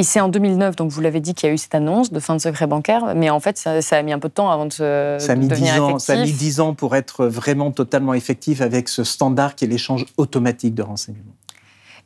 Et 0.00 0.02
c'est 0.02 0.20
en 0.20 0.30
2009, 0.30 0.76
donc 0.76 0.90
vous 0.90 1.02
l'avez 1.02 1.20
dit, 1.20 1.34
qu'il 1.34 1.46
y 1.46 1.50
a 1.50 1.54
eu 1.54 1.58
cette 1.58 1.74
annonce 1.74 2.10
de 2.10 2.20
fin 2.20 2.34
de 2.34 2.40
secret 2.40 2.66
bancaire, 2.66 3.14
mais 3.14 3.28
en 3.28 3.38
fait, 3.38 3.58
ça, 3.58 3.72
a 3.90 4.02
mis 4.02 4.14
un 4.14 4.18
peu 4.18 4.28
de 4.28 4.32
temps 4.32 4.50
avant 4.50 4.64
de, 4.64 4.72
se, 4.72 5.16
ça 5.20 5.32
a 5.32 5.34
mis 5.34 5.46
devenir 5.46 5.74
10 5.74 5.80
ans, 5.80 5.98
Ça 5.98 6.14
a 6.14 6.16
mis 6.16 6.32
10 6.32 6.60
ans 6.60 6.72
pour 6.72 6.96
être 6.96 7.26
vraiment 7.26 7.70
totalement 7.70 8.14
effectif 8.14 8.62
avec 8.62 8.88
ce 8.88 9.04
standard 9.04 9.56
qui 9.56 9.66
est 9.66 9.68
l'échange 9.68 10.06
automatique 10.16 10.74
de 10.74 10.80
renseignements. 10.80 11.34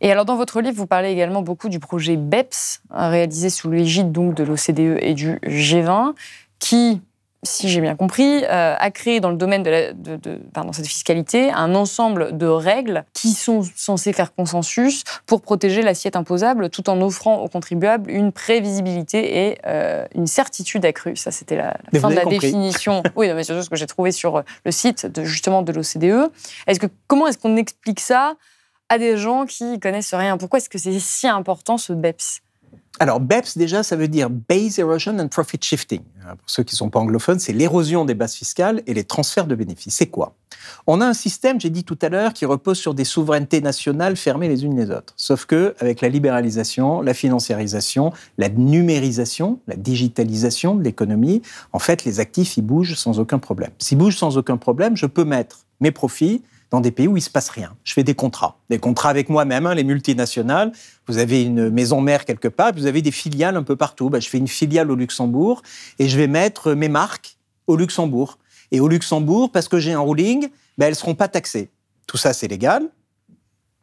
Et 0.01 0.11
alors, 0.11 0.25
dans 0.25 0.35
votre 0.35 0.61
livre, 0.61 0.75
vous 0.75 0.89
parlez 0.89 1.11
également 1.11 1.43
beaucoup 1.43 1.69
du 1.69 1.79
projet 1.79 2.17
BEPS, 2.17 2.81
réalisé 2.91 3.49
sous 3.49 3.71
l'égide 3.71 4.11
donc 4.11 4.35
de 4.35 4.43
l'OCDE 4.43 4.99
et 5.01 5.15
du 5.15 5.37
G20, 5.47 6.15
qui, 6.59 7.01
si 7.45 7.69
j'ai 7.69 7.81
bien 7.81 7.95
compris, 7.95 8.45
euh, 8.45 8.75
a 8.79 8.91
créé 8.91 9.21
dans 9.21 9.31
le 9.31 9.37
domaine 9.37 9.63
de, 9.63 9.71
la, 9.71 9.93
de, 9.93 10.19
cette 10.73 10.87
fiscalité 10.87 11.51
un 11.53 11.75
ensemble 11.75 12.37
de 12.37 12.47
règles 12.47 13.05
qui 13.13 13.33
sont 13.33 13.63
censées 13.77 14.13
faire 14.13 14.35
consensus 14.35 15.05
pour 15.27 15.43
protéger 15.43 15.83
l'assiette 15.83 16.17
imposable 16.17 16.71
tout 16.71 16.89
en 16.91 17.01
offrant 17.01 17.37
aux 17.37 17.49
contribuables 17.49 18.11
une 18.11 18.33
prévisibilité 18.33 19.49
et 19.49 19.59
euh, 19.67 20.07
une 20.15 20.27
certitude 20.27 20.85
accrue. 20.85 21.17
Ça, 21.17 21.31
c'était 21.31 21.57
la, 21.57 21.77
fin 22.01 22.11
de 22.11 22.15
la 22.15 22.25
définition. 22.25 23.03
oui, 23.17 23.31
mais 23.35 23.45
c'est 23.45 23.61
ce 23.61 23.71
que 23.71 23.77
j'ai 23.77 23.87
trouvé 23.87 24.11
sur 24.11 24.43
le 24.65 24.71
site 24.71 25.07
de, 25.07 25.25
justement 25.25 25.63
de 25.63 25.73
l'OCDE. 25.73 26.31
Est-ce 26.67 26.81
que, 26.81 26.87
comment 27.07 27.27
est-ce 27.27 27.39
qu'on 27.39 27.57
explique 27.57 28.01
ça 28.01 28.35
à 28.89 28.99
des 28.99 29.17
gens 29.17 29.47
qui 29.47 29.79
connaissent 29.79 30.15
rien? 30.15 30.37
Pourquoi 30.39 30.59
est-ce 30.59 30.69
que 30.69 30.79
c'est 30.79 30.99
si 30.99 31.29
important 31.29 31.79
ce 31.79 31.93
BEPS? 31.93 32.44
Alors, 33.01 33.19
BEPS, 33.19 33.59
déjà, 33.59 33.83
ça 33.83 33.97
veut 33.97 34.07
dire 34.07 34.31
Base 34.31 34.79
Erosion 34.79 35.19
and 35.19 35.27
Profit 35.27 35.59
Shifting. 35.61 36.03
Pour 36.23 36.49
ceux 36.49 36.63
qui 36.63 36.75
ne 36.75 36.79
sont 36.79 36.91
pas 36.91 37.01
anglophones, 37.01 37.41
c'est 37.41 37.53
l'érosion 37.53 38.05
des 38.05 38.15
bases 38.15 38.35
fiscales 38.35 38.83
et 38.87 38.95
les 38.95 39.03
transferts 39.03 39.49
de 39.49 39.57
bénéfices. 39.57 39.97
C'est 39.97 40.07
quoi? 40.07 40.37
On 40.87 41.01
a 41.01 41.07
un 41.07 41.13
système, 41.13 41.61
j'ai 41.61 41.71
dit 41.71 41.83
tout 41.83 41.99
à 42.03 42.09
l'heure, 42.09 42.33
qui 42.33 42.47
repose 42.47 42.79
sur 42.79 42.95
des 42.95 43.05
souverainetés 43.05 43.61
nationales 43.61 44.17
fermées 44.17 44.49
les 44.49 44.65
unes 44.65 44.77
les 44.77 44.91
autres. 44.91 45.13
Sauf 45.17 45.45
que, 45.45 45.75
avec 45.81 46.03
la 46.03 46.09
libéralisation, 46.09 47.01
la 47.03 47.15
financiarisation, 47.15 48.13
la 48.39 48.49
numérisation, 48.49 49.59
la 49.67 49.75
digitalisation 49.75 50.77
de 50.77 50.85
l'économie, 50.85 51.43
en 51.73 51.81
fait, 51.81 52.05
les 52.05 52.21
actifs, 52.21 52.57
ils 52.57 52.63
bougent 52.63 52.95
sans 52.95 53.19
aucun 53.19 53.41
problème. 53.41 53.71
S'ils 53.81 53.99
bougent 53.99 54.19
sans 54.19 54.39
aucun 54.39 54.57
problème, 54.57 54.97
je 54.97 55.07
peux 55.07 55.25
mettre 55.25 55.67
mes 55.81 55.91
profits 55.91 56.43
dans 56.75 56.81
des 56.81 56.91
pays 56.91 57.07
où 57.07 57.17
il 57.17 57.23
se 57.23 57.31
passe 57.31 57.51
rien. 57.51 57.77
Je 57.85 57.93
fais 57.93 58.03
des 58.03 58.17
contrats, 58.17 58.59
des 58.69 58.81
contrats 58.81 59.09
avec 59.09 59.29
moi-même, 59.29 59.65
hein, 59.65 59.77
les 59.77 59.85
multinationales. 59.85 60.73
Vous 61.07 61.19
avez 61.19 61.45
une 61.45 61.71
maison 61.71 62.01
mère 62.01 62.25
quelque 62.25 62.49
part, 62.49 62.73
vous 62.75 62.87
avez 62.87 63.01
des 63.01 63.13
filiales 63.13 63.57
un 63.57 63.63
peu 63.63 63.77
partout. 63.77 64.11
Ben, 64.11 64.21
je 64.21 64.29
fais 64.29 64.39
une 64.39 64.49
filiale 64.49 64.91
au 64.91 64.97
Luxembourg 64.97 65.63
et 66.01 66.09
je 66.09 66.17
vais 66.17 66.27
mettre 66.27 66.73
mes 66.73 66.89
marques 66.89 67.37
au 67.69 67.77
Luxembourg. 67.77 68.39
Et 68.73 68.81
au 68.81 68.89
Luxembourg, 68.89 69.53
parce 69.53 69.69
que 69.69 69.79
j'ai 69.79 69.93
un 69.93 70.01
ruling, 70.01 70.49
ben, 70.77 70.87
elles 70.87 70.91
ne 70.91 70.97
seront 70.97 71.15
pas 71.15 71.29
taxées. 71.29 71.71
Tout 72.09 72.17
ça, 72.17 72.33
c'est 72.33 72.49
légal. 72.49 72.89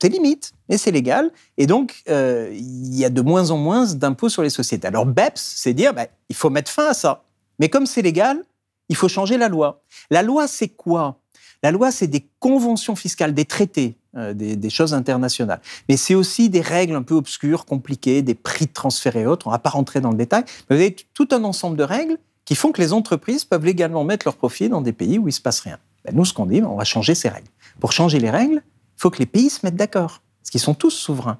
C'est 0.02 0.10
limite, 0.10 0.52
mais 0.68 0.78
c'est 0.78 0.92
légal. 0.92 1.32
Et 1.58 1.68
donc, 1.68 2.02
euh, 2.10 2.50
il 2.54 2.94
y 2.94 3.06
a 3.06 3.10
de 3.10 3.22
moins 3.22 3.52
en 3.52 3.58
moins 3.58 3.86
d'impôts 3.94 4.28
sur 4.28 4.42
les 4.42 4.50
sociétés. 4.50 4.88
Alors, 4.88 5.06
BEPS, 5.06 5.40
c'est 5.40 5.74
dire, 5.74 5.94
ben, 5.94 6.08
il 6.28 6.36
faut 6.36 6.50
mettre 6.50 6.70
fin 6.70 6.88
à 6.88 6.94
ça. 6.94 7.24
Mais 7.58 7.70
comme 7.70 7.86
c'est 7.86 8.02
légal, 8.02 8.44
il 8.90 8.98
faut 8.98 9.08
changer 9.08 9.38
la 9.38 9.48
loi. 9.48 9.82
La 10.10 10.24
loi, 10.24 10.50
c'est 10.50 10.68
quoi? 10.68 11.21
La 11.64 11.72
loi, 11.72 11.92
c'est 11.92 12.08
des 12.08 12.26
conventions 12.40 12.96
fiscales, 12.96 13.34
des 13.34 13.46
traités, 13.46 13.96
euh, 14.16 14.34
des, 14.34 14.70
choses 14.70 14.94
internationales. 14.94 15.62
Mais 15.88 15.98
c'est 15.98 16.16
aussi 16.16 16.50
des 16.50 16.62
règles 16.62 16.96
un 16.96 17.04
peu 17.04 17.14
obscures, 17.14 17.66
compliquées, 17.66 18.22
des 18.22 18.36
prix 18.36 18.66
de 18.66 18.74
transfert 18.74 19.16
et 19.16 19.26
autres. 19.26 19.48
On 19.48 19.52
ne 19.52 19.56
va 19.56 19.60
pas 19.60 19.70
rentrer 19.70 20.02
dans 20.02 20.12
le 20.12 20.18
détail. 20.18 20.44
Mais 20.70 20.76
vous 20.76 20.82
avez 20.82 20.96
tout 21.14 21.28
un 21.32 21.44
ensemble 21.44 21.78
de 21.78 21.84
règles 21.84 22.18
qui 22.46 22.56
font 22.56 22.72
que 22.72 22.82
les 22.82 22.94
entreprises 22.94 23.46
peuvent 23.46 23.66
légalement 23.66 24.04
mettre 24.04 24.26
leurs 24.26 24.36
profits 24.36 24.70
dans 24.70 24.82
des 24.82 24.94
pays 24.94 25.20
où 25.20 25.24
il 25.24 25.26
ne 25.28 25.32
se 25.32 25.42
passe 25.42 25.60
rien. 25.60 25.78
Ben, 26.04 26.16
nous, 26.16 26.26
ce 26.26 26.34
qu'on 26.34 26.48
dit, 26.48 26.62
on 26.64 26.76
va 26.76 26.84
changer 26.84 27.14
ces 27.14 27.30
règles. 27.30 27.48
Pour 27.80 27.92
changer 27.92 28.20
les 28.20 28.32
règles, 28.32 28.64
il 28.66 29.02
faut 29.02 29.12
que 29.12 29.20
les 29.20 29.26
pays 29.26 29.50
se 29.50 29.60
mettent 29.64 29.76
d'accord, 29.76 30.22
parce 30.42 30.50
qu'ils 30.50 30.62
sont 30.62 30.74
tous 30.74 30.92
souverains. 30.92 31.38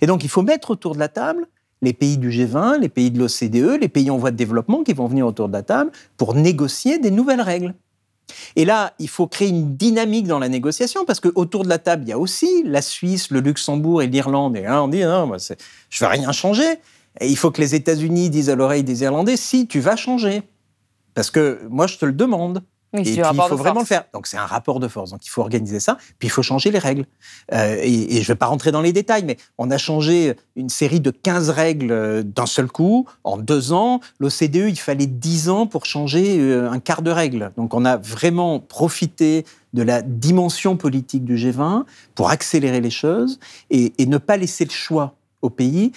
Et 0.00 0.06
donc, 0.06 0.24
il 0.24 0.28
faut 0.28 0.42
mettre 0.42 0.70
autour 0.70 0.94
de 0.94 0.98
la 0.98 1.08
table 1.08 1.46
les 1.80 1.92
pays 1.92 2.18
du 2.18 2.30
G20, 2.30 2.80
les 2.80 2.88
pays 2.88 3.10
de 3.10 3.18
l'OCDE, 3.18 3.80
les 3.80 3.88
pays 3.88 4.10
en 4.10 4.18
voie 4.18 4.32
de 4.32 4.36
développement 4.36 4.82
qui 4.82 4.92
vont 4.92 5.06
venir 5.06 5.26
autour 5.26 5.48
de 5.48 5.52
la 5.52 5.62
table 5.62 5.92
pour 6.16 6.34
négocier 6.34 6.98
des 6.98 7.12
nouvelles 7.12 7.40
règles. 7.40 7.74
Et 8.56 8.64
là, 8.64 8.94
il 8.98 9.08
faut 9.08 9.26
créer 9.26 9.48
une 9.48 9.76
dynamique 9.76 10.26
dans 10.26 10.38
la 10.38 10.48
négociation 10.48 11.04
parce 11.04 11.20
qu'autour 11.20 11.64
de 11.64 11.68
la 11.68 11.78
table, 11.78 12.04
il 12.06 12.10
y 12.10 12.12
a 12.12 12.18
aussi 12.18 12.62
la 12.64 12.82
Suisse, 12.82 13.30
le 13.30 13.40
Luxembourg 13.40 14.02
et 14.02 14.06
l'Irlande. 14.06 14.56
Et 14.56 14.62
là, 14.62 14.82
on 14.82 14.88
dit, 14.88 15.02
non, 15.02 15.26
moi, 15.26 15.36
je 15.38 15.54
ne 16.04 16.08
vais 16.08 16.16
rien 16.16 16.32
changer. 16.32 16.78
Et 17.20 17.28
il 17.28 17.36
faut 17.36 17.50
que 17.50 17.60
les 17.60 17.74
États-Unis 17.74 18.30
disent 18.30 18.50
à 18.50 18.54
l'oreille 18.54 18.84
des 18.84 19.02
Irlandais, 19.02 19.36
si, 19.36 19.66
tu 19.66 19.80
vas 19.80 19.96
changer. 19.96 20.42
Parce 21.14 21.30
que 21.30 21.60
moi, 21.68 21.86
je 21.86 21.98
te 21.98 22.04
le 22.04 22.12
demande 22.12 22.62
et 22.94 23.02
puis, 23.02 23.14
il 23.16 23.22
faut 23.22 23.56
vraiment 23.56 23.80
le 23.80 23.86
faire. 23.86 24.04
Donc, 24.14 24.26
c'est 24.26 24.38
un 24.38 24.46
rapport 24.46 24.80
de 24.80 24.88
force. 24.88 25.10
Donc, 25.10 25.24
il 25.26 25.28
faut 25.28 25.42
organiser 25.42 25.80
ça. 25.80 25.98
Puis, 26.18 26.28
il 26.28 26.30
faut 26.30 26.42
changer 26.42 26.70
les 26.70 26.78
règles. 26.78 27.04
Euh, 27.52 27.76
et, 27.82 28.08
je 28.10 28.18
ne 28.20 28.24
vais 28.24 28.34
pas 28.34 28.46
rentrer 28.46 28.72
dans 28.72 28.80
les 28.80 28.92
détails, 28.92 29.24
mais 29.24 29.36
on 29.58 29.70
a 29.70 29.78
changé 29.78 30.34
une 30.56 30.70
série 30.70 31.00
de 31.00 31.10
15 31.10 31.50
règles 31.50 31.92
euh, 31.92 32.22
d'un 32.22 32.46
seul 32.46 32.68
coup, 32.68 33.06
en 33.24 33.36
deux 33.36 33.72
ans. 33.72 34.00
L'OCDE, 34.20 34.68
il 34.68 34.78
fallait 34.78 35.06
10 35.06 35.50
ans 35.50 35.66
pour 35.66 35.84
changer 35.84 36.38
euh, 36.38 36.70
un 36.70 36.80
quart 36.80 37.02
de 37.02 37.10
règle. 37.10 37.52
Donc, 37.56 37.74
on 37.74 37.84
a 37.84 37.96
vraiment 37.98 38.58
profité 38.58 39.44
de 39.74 39.82
la 39.82 40.00
dimension 40.00 40.76
politique 40.76 41.24
du 41.24 41.36
G20 41.36 41.84
pour 42.14 42.30
accélérer 42.30 42.80
les 42.80 42.90
choses 42.90 43.38
et, 43.70 43.92
et 43.98 44.06
ne 44.06 44.16
pas 44.16 44.38
laisser 44.38 44.64
le 44.64 44.70
choix 44.70 45.14
au 45.42 45.50
pays 45.50 45.92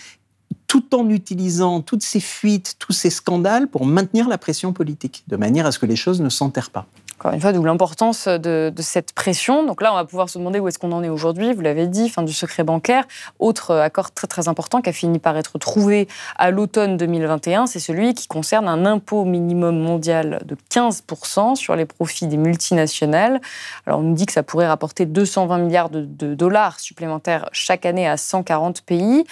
tout 0.72 0.96
en 0.96 1.10
utilisant 1.10 1.82
toutes 1.82 2.02
ces 2.02 2.22
fuites, 2.22 2.78
tous 2.80 2.94
ces 2.94 3.10
scandales 3.10 3.68
pour 3.68 3.86
maintenir 3.86 4.30
la 4.30 4.38
pression 4.38 4.72
politique, 4.72 5.26
de 5.28 5.36
manière 5.36 5.66
à 5.66 5.74
ce 5.74 5.80
que 5.80 5.86
les 5.86 5.98
choses 5.98 6.22
ne 6.22 6.30
s'enterrent 6.30 6.70
pas. 6.70 6.86
Encore 7.22 7.34
une 7.34 7.42
fois, 7.42 7.54
d'où 7.54 7.64
l'importance 7.64 8.28
de, 8.28 8.74
cette 8.80 9.14
pression. 9.14 9.64
Donc 9.64 9.84
là, 9.84 9.94
on 9.94 9.96
va 9.96 10.06
pouvoir 10.06 10.28
se 10.28 10.40
demander 10.40 10.60
où 10.60 10.68
est-ce 10.68 10.80
qu'on 10.80 10.92
en 10.92 11.04
est 11.04 11.10
aujourd'hui. 11.10 11.54
Vous 11.54 11.62
l'avez 11.62 11.86
dit, 11.86 12.10
fin 12.10 12.24
du 12.24 12.34
secret 12.34 12.64
bancaire. 12.64 13.04
Autre 13.38 13.76
accord 13.76 14.10
très 14.10 14.26
très 14.26 14.48
important 14.48 14.82
qui 14.82 14.90
a 14.90 14.94
fini 14.94 15.20
par 15.20 15.38
être 15.38 15.60
trouvé 15.60 16.08
à 16.38 16.50
l'automne 16.50 16.98
2021, 16.98 17.68
c'est 17.68 17.80
celui 17.80 18.16
qui 18.16 18.28
concerne 18.28 18.68
un 18.68 18.88
impôt 18.88 19.24
minimum 19.24 19.78
mondial 19.78 20.42
de 20.46 20.58
15% 20.72 21.56
sur 21.56 21.76
les 21.76 21.86
profits 21.86 22.26
des 22.26 22.38
multinationales. 22.38 23.40
Alors 23.86 24.00
on 24.00 24.04
nous 24.04 24.16
dit 24.16 24.26
que 24.26 24.34
ça 24.34 24.42
pourrait 24.42 24.68
rapporter 24.68 25.06
220 25.06 25.60
milliards 25.60 25.92
de, 25.92 26.04
de 26.04 26.34
dollars 26.34 26.80
supplémentaires 26.80 27.50
chaque 27.52 27.86
année 27.86 28.08
à 28.08 28.18
140 28.18 28.82
pays. 28.82 29.26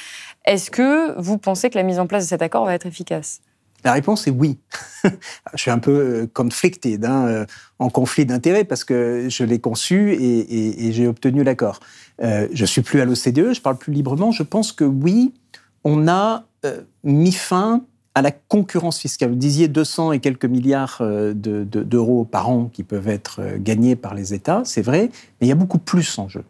Est-ce 0.50 0.72
que 0.72 1.16
vous 1.22 1.38
pensez 1.38 1.70
que 1.70 1.78
la 1.78 1.84
mise 1.84 2.00
en 2.00 2.08
place 2.08 2.24
de 2.24 2.30
cet 2.30 2.42
accord 2.42 2.66
va 2.66 2.74
être 2.74 2.88
efficace? 2.88 3.42
La 3.84 3.94
réponse 3.94 4.28
est 4.28 4.32
oui. 4.32 4.58
je 5.04 5.10
suis 5.58 5.70
un 5.70 5.78
peu 5.78 5.92
euh, 5.92 6.28
conflicted, 6.34 7.06
hein, 7.06 7.28
euh, 7.28 7.46
en 7.78 7.92
conflit 7.92 8.26
d'intérêts, 8.26 8.64
parce 8.64 8.84
que 8.84 9.28
je 9.30 9.44
l'ai 9.44 9.60
conçu 9.60 10.12
et, 10.20 10.92
j'ai 10.92 11.06
obtenu 11.06 11.44
l'accord. 11.44 11.80
Euh, 12.24 12.48
je 12.52 12.66
suis 12.66 12.82
plus 12.82 13.00
à 13.00 13.06
l'OCDE, 13.06 13.54
je 13.54 13.62
parle 13.62 13.78
plus 13.78 13.94
librement. 13.94 14.32
Je 14.32 14.42
pense 14.42 14.72
que 14.72 14.84
oui, 14.84 15.36
on 15.84 16.08
a 16.08 16.46
euh, 16.66 16.82
mis 17.04 17.32
fin 17.32 17.84
à 18.16 18.24
la 18.24 18.32
concurrence 18.32 18.98
fiscale. 18.98 19.30
Vous 19.30 19.36
disiez 19.36 19.68
200 19.68 20.14
et 20.14 20.20
quelques 20.20 20.46
milliards 20.46 21.04
d'euros 21.36 22.26
par 22.26 22.50
an 22.50 22.72
qui 22.74 22.82
peuvent 22.82 23.08
être 23.08 23.40
gagnés 23.60 23.96
par 23.96 24.16
les 24.16 24.34
États, 24.34 24.64
c'est 24.66 24.82
vrai, 24.82 25.12
mais 25.40 25.46
il 25.46 25.48
y 25.48 25.52
a 25.52 25.56
beaucoup 25.56 25.78
plus 25.78 26.18
en 26.18 26.28
jeu. 26.28 26.44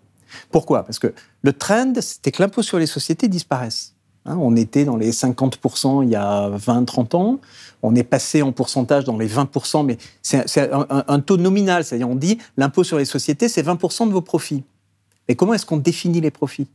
Pourquoi? 0.51 0.83
Parce 0.83 0.99
que 0.99 1.13
le 1.41 1.53
trend, 1.53 1.93
c'était 2.01 2.31
que 2.31 2.41
l'impôt 2.41 2.61
sur 2.61 2.79
les 2.79 2.85
sociétés 2.85 3.27
disparaisse. 3.27 3.95
Hein, 4.25 4.37
on 4.39 4.55
était 4.55 4.85
dans 4.85 4.97
les 4.97 5.11
50% 5.11 6.03
il 6.03 6.09
y 6.09 6.15
a 6.15 6.49
20-30 6.49 7.15
ans. 7.15 7.39
On 7.81 7.95
est 7.95 8.03
passé 8.03 8.41
en 8.41 8.51
pourcentage 8.51 9.05
dans 9.05 9.17
les 9.17 9.27
20%, 9.27 9.85
mais 9.85 9.97
c'est 10.21 10.69
un, 10.71 11.19
taux 11.19 11.37
nominal. 11.37 11.83
C'est-à-dire, 11.83 12.09
on 12.09 12.15
dit 12.15 12.37
l'impôt 12.57 12.83
sur 12.83 12.97
les 12.97 13.05
sociétés, 13.05 13.47
c'est 13.47 13.65
20% 13.65 14.07
de 14.07 14.13
vos 14.13 14.21
profits. 14.21 14.63
Mais 15.27 15.35
comment 15.35 15.53
est-ce 15.53 15.65
qu'on 15.65 15.77
définit 15.77 16.21
les 16.21 16.31
profits? 16.31 16.67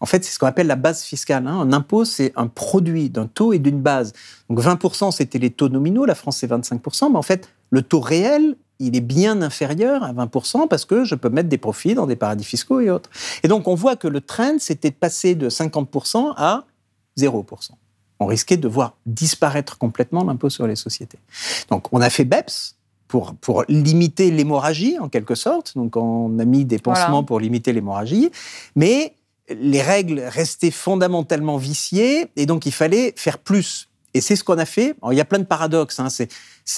En 0.00 0.06
fait, 0.06 0.24
c'est 0.24 0.32
ce 0.32 0.38
qu'on 0.38 0.46
appelle 0.46 0.66
la 0.66 0.76
base 0.76 1.02
fiscale. 1.02 1.46
Hein. 1.46 1.60
Un 1.60 1.72
impôt, 1.72 2.04
c'est 2.04 2.32
un 2.34 2.48
produit 2.48 3.10
d'un 3.10 3.26
taux 3.26 3.52
et 3.52 3.58
d'une 3.58 3.80
base. 3.80 4.12
Donc 4.50 4.60
20%, 4.60 5.12
c'était 5.12 5.38
les 5.38 5.50
taux 5.50 5.68
nominaux. 5.68 6.04
La 6.04 6.16
France, 6.16 6.38
c'est 6.38 6.50
25%. 6.50 7.12
Mais 7.12 7.16
en 7.16 7.22
fait, 7.22 7.48
le 7.70 7.82
taux 7.82 8.00
réel, 8.00 8.56
il 8.78 8.96
est 8.96 9.00
bien 9.00 9.42
inférieur 9.42 10.02
à 10.02 10.12
20% 10.12 10.68
parce 10.68 10.84
que 10.84 11.04
je 11.04 11.14
peux 11.14 11.28
mettre 11.28 11.48
des 11.48 11.58
profits 11.58 11.94
dans 11.94 12.06
des 12.06 12.16
paradis 12.16 12.44
fiscaux 12.44 12.80
et 12.80 12.90
autres. 12.90 13.10
Et 13.42 13.48
donc, 13.48 13.68
on 13.68 13.74
voit 13.74 13.96
que 13.96 14.08
le 14.08 14.20
trend, 14.20 14.56
c'était 14.58 14.90
de 14.90 14.96
passer 14.96 15.34
de 15.34 15.48
50% 15.48 16.34
à 16.36 16.64
0%. 17.18 17.70
On 18.20 18.26
risquait 18.26 18.56
de 18.56 18.68
voir 18.68 18.96
disparaître 19.06 19.78
complètement 19.78 20.24
l'impôt 20.24 20.50
sur 20.50 20.66
les 20.66 20.76
sociétés. 20.76 21.18
Donc, 21.70 21.92
on 21.92 22.00
a 22.00 22.10
fait 22.10 22.24
BEPS, 22.24 22.76
pour, 23.06 23.34
pour, 23.34 23.64
limiter 23.68 24.30
l'hémorragie, 24.30 24.98
en 24.98 25.08
quelque 25.08 25.34
sorte. 25.34 25.74
Donc, 25.76 25.96
on 25.96 26.36
a 26.38 26.44
mis 26.44 26.64
des 26.64 26.78
pansements 26.78 27.22
pour 27.22 27.38
limiter 27.38 27.72
l'hémorragie. 27.72 28.30
Mais 28.74 29.14
les 29.48 29.82
règles 29.82 30.20
restaient 30.20 30.70
fondamentalement 30.70 31.56
viciées, 31.56 32.26
et 32.36 32.46
donc 32.46 32.66
il 32.66 32.72
fallait 32.72 33.12
faire 33.16 33.38
plus. 33.38 33.88
Et 34.14 34.20
c'est 34.20 34.36
ce 34.36 34.44
qu'on 34.44 34.58
a 34.58 34.64
fait. 34.64 34.94
il 35.10 35.16
y 35.16 35.20
a 35.20 35.24
plein 35.24 35.40
de 35.40 35.44
paradoxes. 35.44 36.00
Hein. 36.00 36.08
C'est 36.08 36.28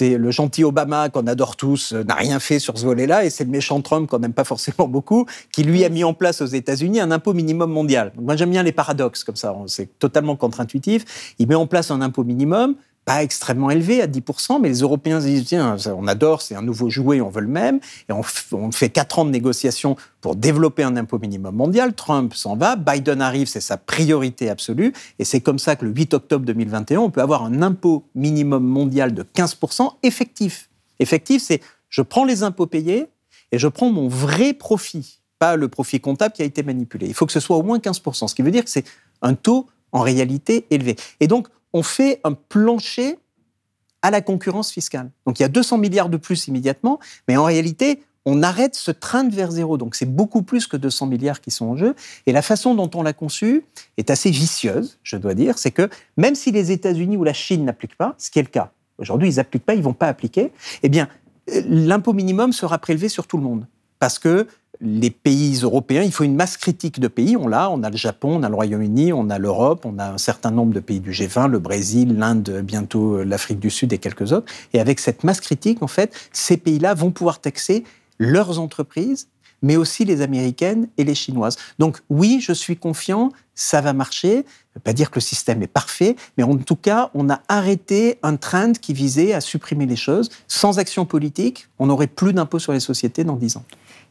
le 0.01 0.31
gentil 0.31 0.64
Obama 0.64 1.09
qu'on 1.09 1.27
adore 1.27 1.57
tous, 1.57 1.92
euh, 1.92 2.05
n'a 2.05 2.14
rien 2.14 2.40
fait 2.40 2.59
sur 2.59 2.79
ce 2.79 2.85
volet-là, 2.85 3.25
et 3.25 3.31
c'est 3.31 3.44
le 3.44 3.51
méchant 3.51 3.81
Trump 3.81 4.09
qu'on 4.09 4.18
n'aime 4.18 4.33
pas 4.33 4.44
forcément 4.53 4.88
beaucoup, 4.88 5.27
qui 5.53 5.62
lui 5.62 5.85
a 5.85 5.88
mis 5.88 6.05
en 6.05 6.14
place 6.14 6.40
aux 6.40 6.46
États-Unis 6.46 7.01
un 7.01 7.11
impôt 7.11 7.33
minimum 7.33 7.70
mondial. 7.70 8.12
moi 8.16 8.37
j'aime 8.37 8.51
bien 8.51 8.62
les 8.62 8.72
paradoxes 8.72 9.25
comme 9.25 9.37
ça, 9.37 9.55
c'est 9.66 9.99
totalement 9.99 10.37
contre-intuitif. 10.37 11.35
Il 11.38 11.49
met 11.49 11.55
en 11.55 11.66
place 11.66 11.90
un 11.90 12.01
impôt 12.01 12.25
minimum, 12.25 12.77
pas 13.07 13.23
extrêmement 13.23 13.71
élevé 13.71 14.03
à 14.03 14.09
10%, 14.09 14.61
mais 14.61 14.69
les 14.69 14.81
Européens 14.81 15.21
disent, 15.21 15.45
tiens, 15.45 15.77
on 15.97 16.09
adore, 16.09 16.42
c'est 16.42 16.57
un 16.57 16.61
nouveau 16.61 16.90
jouet, 16.90 17.21
on 17.21 17.31
veut 17.31 17.40
le 17.40 17.47
même. 17.47 17.79
Et 18.09 18.12
on, 18.12 18.73
fait 18.73 18.90
quatre 18.90 19.21
ans 19.21 19.25
de 19.25 19.31
négociations 19.31 19.97
pour 20.21 20.35
développer 20.35 20.83
un 20.83 20.97
impôt 20.97 21.21
minimum 21.21 21.55
mondial. 21.55 21.95
Trump 21.95 22.35
s'en 22.35 22.57
va, 22.57 22.75
Biden 22.75 23.23
arrive, 23.23 23.47
c'est 23.47 23.61
sa 23.61 23.77
priorité 23.77 24.51
absolue. 24.51 24.92
Et 25.21 25.25
c'est 25.25 25.40
comme 25.40 25.61
ça 25.61 25.77
que 25.77 25.85
le 25.85 25.92
8 25.92 26.14
octobre 26.14 26.45
2021, 26.45 26.99
on 26.99 27.11
peut 27.11 27.21
avoir 27.23 27.45
un 27.45 27.62
impôt 27.62 28.03
minimum 28.16 28.64
mondial 28.64 29.14
de 29.14 29.23
15% 29.23 29.88
effectif. 30.03 30.69
Effectif, 30.99 31.40
c'est 31.40 31.61
je 31.88 32.03
prends 32.03 32.25
les 32.25 32.42
impôts 32.42 32.66
payés 32.66 33.07
et 33.53 33.59
je 33.61 33.69
prends 33.69 33.92
mon 33.92 34.09
vrai 34.09 34.53
profit, 34.53 35.21
pas 35.38 35.55
le 35.55 35.69
profit 35.69 36.01
comptable 36.01 36.35
qui 36.35 36.42
a 36.42 36.45
été 36.45 36.64
manipulé. 36.64 37.07
Il 37.07 37.14
faut 37.14 37.27
que 37.27 37.33
ce 37.33 37.38
soit 37.38 37.57
au 37.57 37.62
moins 37.62 37.79
15%, 37.79 38.27
ce 38.27 38.35
qui 38.35 38.42
veut 38.42 38.51
dire 38.51 38.64
que 38.64 38.71
c'est 38.71 38.85
un 39.23 39.35
taux 39.35 39.69
en 39.92 40.01
réalité 40.01 40.66
élevé. 40.71 40.97
Et 41.21 41.29
donc, 41.29 41.47
on 41.77 41.83
fait 41.83 42.21
un 42.25 42.33
plancher 42.33 43.19
à 44.01 44.11
la 44.11 44.23
concurrence 44.23 44.71
fiscale. 44.73 45.11
Donc 45.27 45.39
il 45.39 45.43
y 45.43 45.45
a 45.45 45.49
200 45.49 45.77
milliards 45.77 46.09
de 46.09 46.17
plus 46.17 46.49
immédiatement, 46.49 46.99
mais 47.29 47.37
en 47.37 47.45
réalité, 47.45 48.03
on 48.25 48.43
arrête 48.43 48.75
ce 48.75 48.91
train 48.91 49.29
vers 49.29 49.51
zéro. 49.51 49.77
Donc 49.77 49.95
c'est 49.95 50.11
beaucoup 50.11 50.41
plus 50.41 50.67
que 50.67 50.79
200 50.79 51.07
milliards 51.07 51.43
qui 51.43 51.51
sont 51.51 51.67
en 51.67 51.77
jeu. 51.77 51.95
Et 52.25 52.33
la 52.33 52.41
façon 52.41 52.75
dont 52.75 52.91
on 52.95 53.03
l'a 53.03 53.12
conçu 53.12 53.67
est 53.99 54.09
assez 54.09 54.31
vicieuse, 54.31 54.99
je 55.03 55.19
dois 55.19 55.35
dire. 55.35 55.59
C'est 55.59 55.71
que 55.71 55.91
même 56.17 56.35
si 56.35 56.51
les 56.51 56.73
États-Unis 56.73 57.19
ou 57.19 57.25
la 57.25 57.35
Chine 57.35 57.67
n'appliquent 57.67 57.99
pas, 57.99 58.15
ce 58.17 58.31
qui 58.31 58.39
est 58.39 58.43
le 58.43 58.49
cas, 58.49 58.73
aujourd'hui 58.97 59.29
ils 59.29 59.37
n'appliquent 59.37 59.67
pas, 59.67 59.75
ils 59.75 59.83
vont 59.83 59.93
pas 59.93 60.09
appliquer, 60.09 60.53
eh 60.83 60.89
bien 60.89 61.09
l'impôt 61.69 62.15
minimum 62.15 62.55
sera 62.55 62.79
prélevé 62.79 63.11
sur 63.11 63.27
tout 63.27 63.37
le 63.37 63.43
monde. 63.43 63.67
Parce 63.99 64.19
que 64.19 64.47
les 64.81 65.11
pays 65.11 65.61
européens, 65.62 66.03
il 66.03 66.12
faut 66.12 66.25
une 66.25 66.37
masse 66.37 66.57
critique 66.57 67.01
de 67.01 67.09
pays. 67.09 67.37
On 67.37 67.49
l'a, 67.49 67.71
on 67.71 67.83
a 67.83 67.91
le 67.91 67.97
Japon, 67.97 68.37
on 68.37 68.43
a 68.43 68.49
le 68.49 68.55
Royaume-Uni, 68.55 69.12
on 69.12 69.31
a 69.31 69.39
l'Europe, 69.39 69.85
on 69.85 69.99
a 69.99 70.12
un 70.12 70.19
certain 70.19 70.51
nombre 70.51 70.73
de 70.73 70.81
pays 70.81 71.01
du 71.01 71.12
G20, 71.12 71.49
le 71.49 71.59
Brésil, 71.59 72.17
l'Inde, 72.17 72.62
bientôt 72.62 73.23
l'Afrique 73.23 73.61
du 73.61 73.71
Sud 73.71 73.93
et 73.93 73.99
quelques 73.99 74.33
autres. 74.33 74.53
Et 74.73 74.81
avec 74.81 75.01
cette 75.01 75.25
masse 75.25 75.41
critique, 75.41 75.83
en 75.83 75.87
fait, 75.87 76.15
ces 76.33 76.57
pays-là 76.57 76.95
vont 76.95 77.11
pouvoir 77.11 77.41
taxer 77.41 77.85
leurs 78.19 78.59
entreprises, 78.59 79.29
mais 79.62 79.77
aussi 79.77 80.05
les 80.05 80.21
américaines 80.21 80.89
et 80.97 81.05
les 81.05 81.15
chinoises. 81.15 81.57
Donc 81.79 82.01
oui, 82.11 82.41
je 82.41 82.53
suis 82.53 82.77
confiant, 82.77 83.33
ça 83.55 83.81
va 83.81 83.93
marcher. 83.93 84.45
Ça 84.75 84.81
ne 84.81 84.81
pas 84.81 84.93
dire 84.93 85.11
que 85.11 85.17
le 85.17 85.23
système 85.23 85.62
est 85.62 85.67
parfait, 85.67 86.17
mais 86.37 86.45
en 86.45 86.57
tout 86.59 86.77
cas, 86.77 87.11
on 87.15 87.31
a 87.31 87.41
arrêté 87.49 88.19
un 88.23 88.37
trend 88.37 88.73
qui 88.73 88.93
visait 88.93 89.33
à 89.33 89.41
supprimer 89.41 89.87
les 89.87 89.97
choses. 89.97 90.29
Sans 90.49 90.79
action 90.79 91.07
politique, 91.07 91.69
on 91.79 91.87
n'aurait 91.87 92.07
plus 92.07 92.35
d'impôts 92.35 92.59
sur 92.59 92.73
les 92.73 92.81
sociétés 92.81 93.25
dans 93.25 93.37
dix 93.37 93.57
ans. 93.57 93.65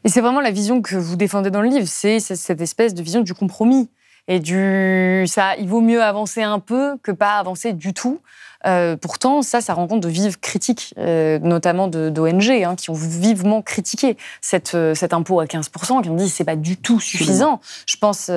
Et 0.06 0.10
c'est 0.10 0.22
vraiment 0.22 0.40
la 0.40 0.52
vision 0.52 0.84
que 0.84 0.96
vous 0.96 1.16
défendez 1.16 1.50
dans 1.50 1.64
le 1.64 1.68
livre, 1.68 1.88
c'est 1.88 2.20
cette 2.20 2.62
espèce 2.62 2.94
de 2.94 3.02
vision 3.02 3.22
du 3.22 3.34
compromis. 3.34 3.90
Et 4.28 4.40
du, 4.40 5.26
ça, 5.26 5.56
il 5.58 5.68
vaut 5.68 5.82
mieux 5.82 6.04
avancer 6.04 6.44
un 6.44 6.60
peu 6.60 6.96
que 7.02 7.12
pas 7.12 7.40
avancer 7.40 7.74
du 7.74 7.92
tout. 7.92 8.22
Euh, 8.66 8.98
pourtant, 8.98 9.42
ça, 9.42 9.62
ça 9.62 9.74
rencontre 9.74 10.02
de 10.02 10.10
vives 10.10 10.40
critiques, 10.40 10.94
euh, 10.98 11.40
notamment 11.40 11.88
d'ONG, 11.88 12.50
hein, 12.50 12.76
qui 12.76 12.90
ont 12.90 12.94
vivement 12.94 13.62
critiqué 13.62 14.18
cette, 14.42 14.76
euh, 14.76 14.96
cet 14.96 15.14
impôt 15.14 15.40
à 15.40 15.46
15%, 15.46 16.02
qui 16.02 16.10
ont 16.10 16.16
dit 16.16 16.26
que 16.26 16.32
c'est 16.32 16.44
pas 16.44 16.56
du 16.56 16.78
tout 16.78 17.00
suffisant. 17.00 17.60
Je 17.86 17.98
pense 17.98 18.30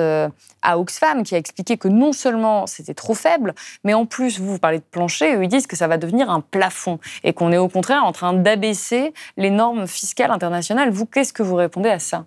à 0.61 0.77
Oxfam, 0.77 1.23
qui 1.23 1.35
a 1.35 1.37
expliqué 1.37 1.77
que 1.77 1.87
non 1.87 2.11
seulement 2.11 2.67
c'était 2.67 2.93
trop 2.93 3.13
faible, 3.13 3.55
mais 3.83 3.93
en 3.93 4.05
plus, 4.05 4.39
vous, 4.39 4.53
vous 4.53 4.59
parlez 4.59 4.79
de 4.79 4.83
plancher, 4.83 5.35
eux, 5.35 5.43
ils 5.43 5.49
disent 5.49 5.67
que 5.67 5.77
ça 5.77 5.87
va 5.87 5.97
devenir 5.97 6.29
un 6.29 6.41
plafond 6.41 6.99
et 7.23 7.31
qu'on 7.33 7.51
est 7.51 7.57
au 7.57 7.69
contraire 7.69 8.03
en 8.03 8.11
train 8.11 8.33
d'abaisser 8.33 9.13
les 9.37 9.49
normes 9.51 9.87
fiscales 9.87 10.31
internationales. 10.31 10.89
Vous, 10.91 11.05
qu'est-ce 11.05 11.33
que 11.33 11.43
vous 11.43 11.55
répondez 11.55 11.89
à 11.89 11.99
ça? 11.99 12.25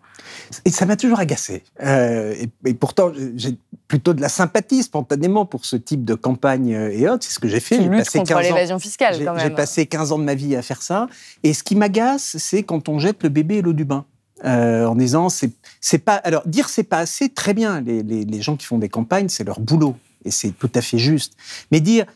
Et 0.65 0.71
ça 0.71 0.87
m'a 0.87 0.97
toujours 0.97 1.21
agacé. 1.21 1.63
et, 1.85 2.49
et, 2.65 2.75
pourtant, 2.75 3.13
j'ai 3.37 3.57
plutôt 3.87 4.15
de 4.15 4.23
la 4.23 4.31
sympathie 4.31 4.83
spontanément 4.83 5.45
pour 5.45 5.67
ce 5.67 5.77
type 5.77 6.05
de 6.05 6.15
campagne 6.15 6.71
et 6.71 7.09
autres. 7.09 7.25
C'est 7.25 7.35
ce 7.35 7.39
que 7.39 7.49
j'ai 7.49 7.61
fait 7.61 7.77
lutte 7.93 8.11
contre 8.11 8.41
l'évasion 8.41 8.79
fiscale, 8.79 9.25
quand 9.25 9.35
même. 9.35 9.43
J'ai 9.43 9.51
passé 9.51 9.87
15 9.87 10.13
ans 10.13 10.19
de 10.19 10.25
ma 10.25 10.35
vie 10.35 10.57
à 10.57 10.63
faire 10.63 10.83
ça. 10.83 11.09
Et 11.43 11.53
ce 11.53 11.63
qui 11.63 11.77
m'agace, 11.77 12.37
c'est 12.39 12.63
quand 12.63 12.89
on 12.89 12.99
jette 12.99 13.23
le 13.23 13.29
bébé 13.29 13.57
et 13.57 13.63
l'eau 13.63 13.73
du 13.73 13.85
bain. 13.85 14.05
Euh, 14.45 14.87
en 14.87 14.97
disant 14.97 15.29
c'est 15.29 15.99
pas 15.99 16.17
alors 16.17 16.43
dire 16.49 16.69
c'est 16.69 16.83
pas 16.83 16.99
assez 16.99 17.29
très 17.29 17.55
bien 17.55 17.81
les, 17.81 18.03
les, 18.03 18.25
les, 18.25 18.43
gens 18.43 18.57
qui 18.57 18.67
font 18.67 18.79
des 18.79 18.89
campagnes 18.89 19.29
c'est 19.29 19.45
leur 19.45 19.61
boulot 19.61 19.95
et 20.25 20.33
c'est 20.33 20.51
tout 20.51 20.71
à 20.75 20.81
fait 20.81 20.99
juste 20.99 21.35
mais 21.71 21.79
dire 21.79 22.07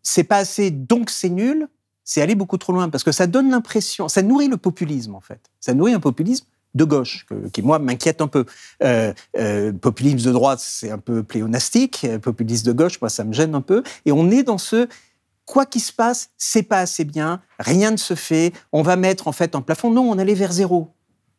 c'est 0.00 0.22
pas 0.22 0.36
assez 0.36 0.70
donc 0.70 1.10
c'est 1.10 1.28
nul 1.28 1.66
c'est 2.04 2.22
aller 2.22 2.36
beaucoup 2.36 2.56
trop 2.56 2.72
loin 2.72 2.88
parce 2.88 3.02
que 3.02 3.10
ça 3.10 3.26
donne 3.26 3.50
l'impression 3.50 4.06
ça 4.06 4.22
nourrit 4.22 4.46
le 4.46 4.58
populisme 4.58 5.16
en 5.16 5.20
fait 5.20 5.40
ça 5.58 5.74
nourrit 5.74 5.92
un 5.92 5.98
populisme 5.98 6.46
de 6.74 6.84
gauche, 6.84 7.26
qui 7.52 7.62
moi 7.62 7.78
m'inquiète 7.78 8.20
un 8.20 8.28
peu. 8.28 8.44
Euh, 8.82 9.12
euh, 9.36 9.72
populisme 9.72 10.26
de 10.26 10.32
droite, 10.32 10.60
c'est 10.60 10.90
un 10.90 10.98
peu 10.98 11.22
pléonastique. 11.22 12.02
Euh, 12.04 12.18
populisme 12.18 12.66
de 12.66 12.72
gauche, 12.72 13.00
moi, 13.00 13.10
ça 13.10 13.24
me 13.24 13.32
gêne 13.32 13.54
un 13.54 13.60
peu. 13.60 13.82
Et 14.06 14.12
on 14.12 14.30
est 14.30 14.42
dans 14.42 14.58
ce 14.58 14.88
quoi 15.46 15.66
qu'il 15.66 15.80
se 15.80 15.92
passe, 15.92 16.30
c'est 16.38 16.62
pas 16.62 16.78
assez 16.78 17.04
bien, 17.04 17.40
rien 17.58 17.90
ne 17.90 17.96
se 17.96 18.14
fait. 18.14 18.52
On 18.72 18.82
va 18.82 18.96
mettre 18.96 19.26
en 19.26 19.32
fait 19.32 19.54
un 19.54 19.62
plafond. 19.62 19.90
Non, 19.90 20.08
on 20.08 20.18
allait 20.18 20.34
vers 20.34 20.52
zéro. 20.52 20.90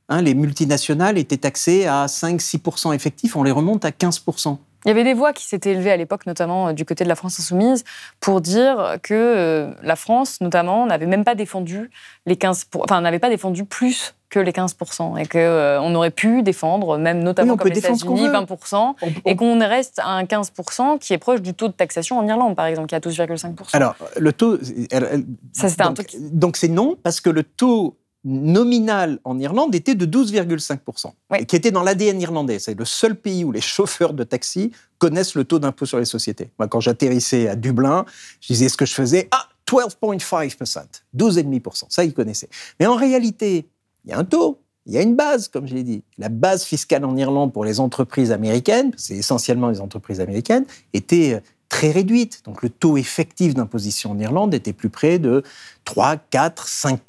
Hein, 0.10 0.22
les 0.22 0.34
multinationales 0.34 1.18
étaient 1.18 1.38
taxées 1.38 1.88
à 1.88 2.08
5-6% 2.08 2.94
effectifs, 2.94 3.38
on 3.38 3.44
les 3.44 3.52
remonte 3.52 3.86
à 3.86 3.92
15%. 3.92 4.58
Il 4.84 4.88
y 4.90 4.92
avait 4.92 5.06
des 5.06 5.14
voix 5.14 5.32
qui 5.32 5.46
s'étaient 5.46 5.72
élevées 5.72 5.92
à 5.92 5.96
l'époque, 5.96 6.26
notamment 6.26 6.74
du 6.74 6.84
côté 6.86 7.04
de 7.04 7.10
la 7.10 7.16
France 7.16 7.40
insoumise, 7.40 7.86
pour 8.20 8.42
dire 8.42 8.98
que 9.04 9.70
la 9.84 9.96
France, 9.96 10.42
notamment, 10.42 10.88
n'avait 10.88 11.06
même 11.06 11.24
pas 11.24 11.36
défendu 11.36 11.92
les 12.26 12.36
15 12.36 12.66
enfin, 12.80 13.00
n'avait 13.00 13.20
pas 13.20 13.30
défendu 13.30 13.64
plus 13.64 14.16
que 14.32 14.40
les 14.40 14.52
15%, 14.52 15.20
et 15.20 15.28
qu'on 15.28 15.38
euh, 15.38 15.94
aurait 15.94 16.10
pu 16.10 16.42
défendre, 16.42 16.98
même 16.98 17.22
notamment 17.22 17.58
comme 17.58 17.70
les 17.70 17.78
États-Unis, 17.78 18.28
20%, 18.30 18.96
et 19.26 19.36
qu'on 19.36 19.60
reste 19.60 20.00
à 20.00 20.10
un 20.10 20.24
15% 20.24 20.98
qui 20.98 21.14
est 21.14 21.18
proche 21.18 21.42
du 21.42 21.54
taux 21.54 21.68
de 21.68 21.74
taxation 21.74 22.18
en 22.18 22.28
Irlande, 22.28 22.56
par 22.56 22.66
exemple, 22.66 22.88
qui 22.88 22.96
est 22.96 22.98
à 22.98 23.02
12,5%. 23.02 23.54
Alors, 23.74 23.96
le 24.18 24.34
taux... 24.34 24.58
Ça, 25.52 25.70
c'était 25.70 25.84
un 25.84 25.94
truc... 25.94 26.16
Donc, 26.32 26.58
c'est 26.58 26.70
non, 26.70 26.98
parce 27.04 27.20
que 27.20 27.30
le 27.30 27.44
taux 27.44 27.98
nominal 28.24 29.20
en 29.24 29.38
Irlande 29.40 29.76
était 29.76 29.96
de 29.96 30.06
12,5%, 30.06 31.46
qui 31.46 31.56
était 31.56 31.72
dans 31.72 31.84
l'ADN 31.84 32.22
irlandais. 32.22 32.60
C'est 32.60 32.78
le 32.78 32.86
seul 32.86 33.16
pays 33.16 33.44
où 33.44 33.52
les 33.52 33.62
chauffeurs 33.62 34.14
de 34.14 34.24
taxi 34.24 34.72
connaissent 34.98 35.36
le 35.36 35.44
taux 35.44 35.60
d'impôt 35.60 35.86
sur 35.86 36.00
les 36.00 36.06
sociétés. 36.06 36.52
Moi, 36.58 36.68
quand 36.68 36.80
j'atterrissais 36.80 37.48
à 37.48 37.56
Dublin, 37.56 38.06
je 38.40 38.48
disais 38.54 38.70
ce 38.70 38.78
que 38.78 38.86
je 38.86 38.94
faisais. 38.94 39.28
Ah, 39.32 39.48
12,5%, 39.68 41.02
12,5%. 41.16 41.84
Ça, 41.90 42.04
ils 42.04 42.14
connaissaient. 42.14 42.50
Mais 42.80 42.86
en 42.86 42.96
réalité, 42.96 43.68
il 44.06 44.12
y 44.12 44.14
a 44.14 44.18
un 44.18 44.24
taux, 44.24 44.60
il 44.86 44.94
y 44.94 44.98
a 44.98 45.02
une 45.02 45.16
base, 45.16 45.48
comme 45.48 45.68
je 45.68 45.76
l'ai 45.76 45.84
dit. 45.84 46.04
La 46.18 46.30
base 46.30 46.64
fiscale 46.64 47.06
en 47.06 47.16
Irlande 47.16 47.54
pour 47.54 47.66
les 47.66 47.80
entreprises 47.80 48.32
américaines, 48.32 48.92
c'est 48.98 49.16
essentiellement 49.16 49.70
les 49.70 49.82
entreprises 49.82 50.20
américaines, 50.20 50.66
était 50.94 51.36
euh, 51.36 51.40
très 51.70 51.92
réduite. 51.92 52.42
Donc 52.46 52.64
le 52.64 52.70
taux 52.70 52.98
effectif 52.98 53.54
d'imposition 53.54 54.12
en 54.12 54.20
Irlande 54.20 54.54
était 54.54 54.74
plus 54.74 54.90
près 54.90 55.20
de 55.20 55.44
3, 55.86 56.18
4, 56.18 56.68
5 56.68 57.00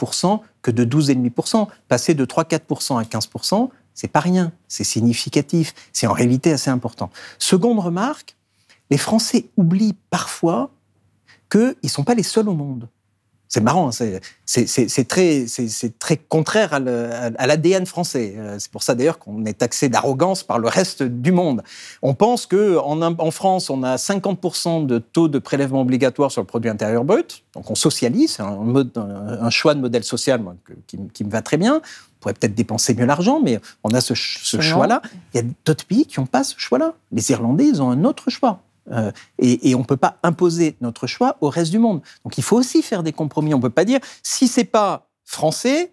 que 0.60 0.70
de 0.70 0.84
12,5% 0.84 1.66
Passer 1.88 2.14
de 2.14 2.24
3-4% 2.24 3.00
à 3.00 3.02
15% 3.04 3.70
c'est 3.94 4.08
pas 4.08 4.20
rien, 4.20 4.52
c'est 4.68 4.84
significatif, 4.84 5.74
c'est 5.92 6.06
en 6.06 6.12
réalité 6.12 6.52
assez 6.52 6.70
important. 6.70 7.10
Seconde 7.38 7.78
remarque, 7.78 8.36
les 8.90 8.98
Français 8.98 9.46
oublient 9.56 9.96
parfois 10.10 10.70
qu'ils 11.50 11.76
ne 11.82 11.88
sont 11.88 12.04
pas 12.04 12.14
les 12.14 12.22
seuls 12.22 12.48
au 12.48 12.54
monde. 12.54 12.88
C'est 13.52 13.60
marrant, 13.60 13.90
hein, 13.90 14.18
c'est 14.46 15.08
très, 15.08 15.44
très 15.98 16.16
contraire 16.16 16.72
à 16.72 17.46
l'ADN 17.46 17.84
français. 17.84 18.34
Euh, 18.38 18.56
c'est 18.58 18.70
pour 18.70 18.82
ça 18.82 18.94
d'ailleurs 18.94 19.18
qu'on 19.18 19.44
est 19.44 19.58
taxé 19.58 19.90
d'arrogance 19.90 20.42
par 20.42 20.58
le 20.58 20.68
reste 20.68 21.02
du 21.02 21.32
monde. 21.32 21.62
On 22.00 22.14
pense 22.14 22.46
qu'en 22.46 23.02
en, 23.02 23.30
France, 23.30 23.68
on 23.68 23.82
a 23.82 23.96
50% 23.96 24.86
de 24.86 24.96
taux 24.96 25.28
de 25.28 25.38
prélèvement 25.38 25.82
obligatoire 25.82 26.32
sur 26.32 26.40
le 26.40 26.46
produit 26.46 26.70
intérieur 26.70 27.04
brut. 27.04 27.44
Donc 27.52 27.70
on 27.70 27.74
socialise, 27.74 28.36
c'est 28.36 28.42
un, 28.42 29.50
choix 29.50 29.74
de 29.74 29.80
modèle 29.80 30.04
social 30.04 30.42
qui, 30.86 31.22
me 31.22 31.30
va 31.30 31.42
très 31.42 31.58
bien. 31.58 31.76
On 31.76 32.20
pourrait 32.20 32.34
peut-être 32.34 32.54
dépenser 32.54 32.94
mieux 32.94 33.04
l'argent, 33.04 33.38
mais 33.44 33.60
on 33.84 33.92
a 33.92 34.00
ce, 34.00 34.14
ce 34.14 34.62
choix-là. 34.62 35.02
Il 35.34 35.42
y 35.42 35.44
a 35.44 35.46
d'autres 35.66 35.84
pays 35.84 36.06
qui 36.06 36.20
n'ont 36.20 36.26
pas 36.26 36.42
ce 36.42 36.54
choix-là. 36.56 36.94
Les 37.10 37.30
Irlandais, 37.30 37.66
ils 37.66 37.82
ont 37.82 37.90
un 37.90 38.04
autre 38.04 38.30
choix. 38.30 38.62
Euh, 38.90 39.12
et, 39.38 39.74
on 39.74 39.80
ne 39.80 39.84
peut 39.84 39.96
pas 39.96 40.18
imposer 40.22 40.76
notre 40.80 41.06
choix 41.06 41.36
au 41.40 41.48
reste 41.48 41.70
du 41.70 41.78
monde. 41.78 42.02
Donc 42.24 42.38
il 42.38 42.44
faut 42.44 42.56
aussi 42.56 42.82
faire 42.82 43.02
des 43.02 43.12
compromis. 43.12 43.54
On 43.54 43.58
ne 43.58 43.62
peut 43.62 43.70
pas 43.70 43.84
dire 43.84 44.00
si 44.22 44.48
c'est 44.48 44.64
pas 44.64 45.08
français 45.24 45.92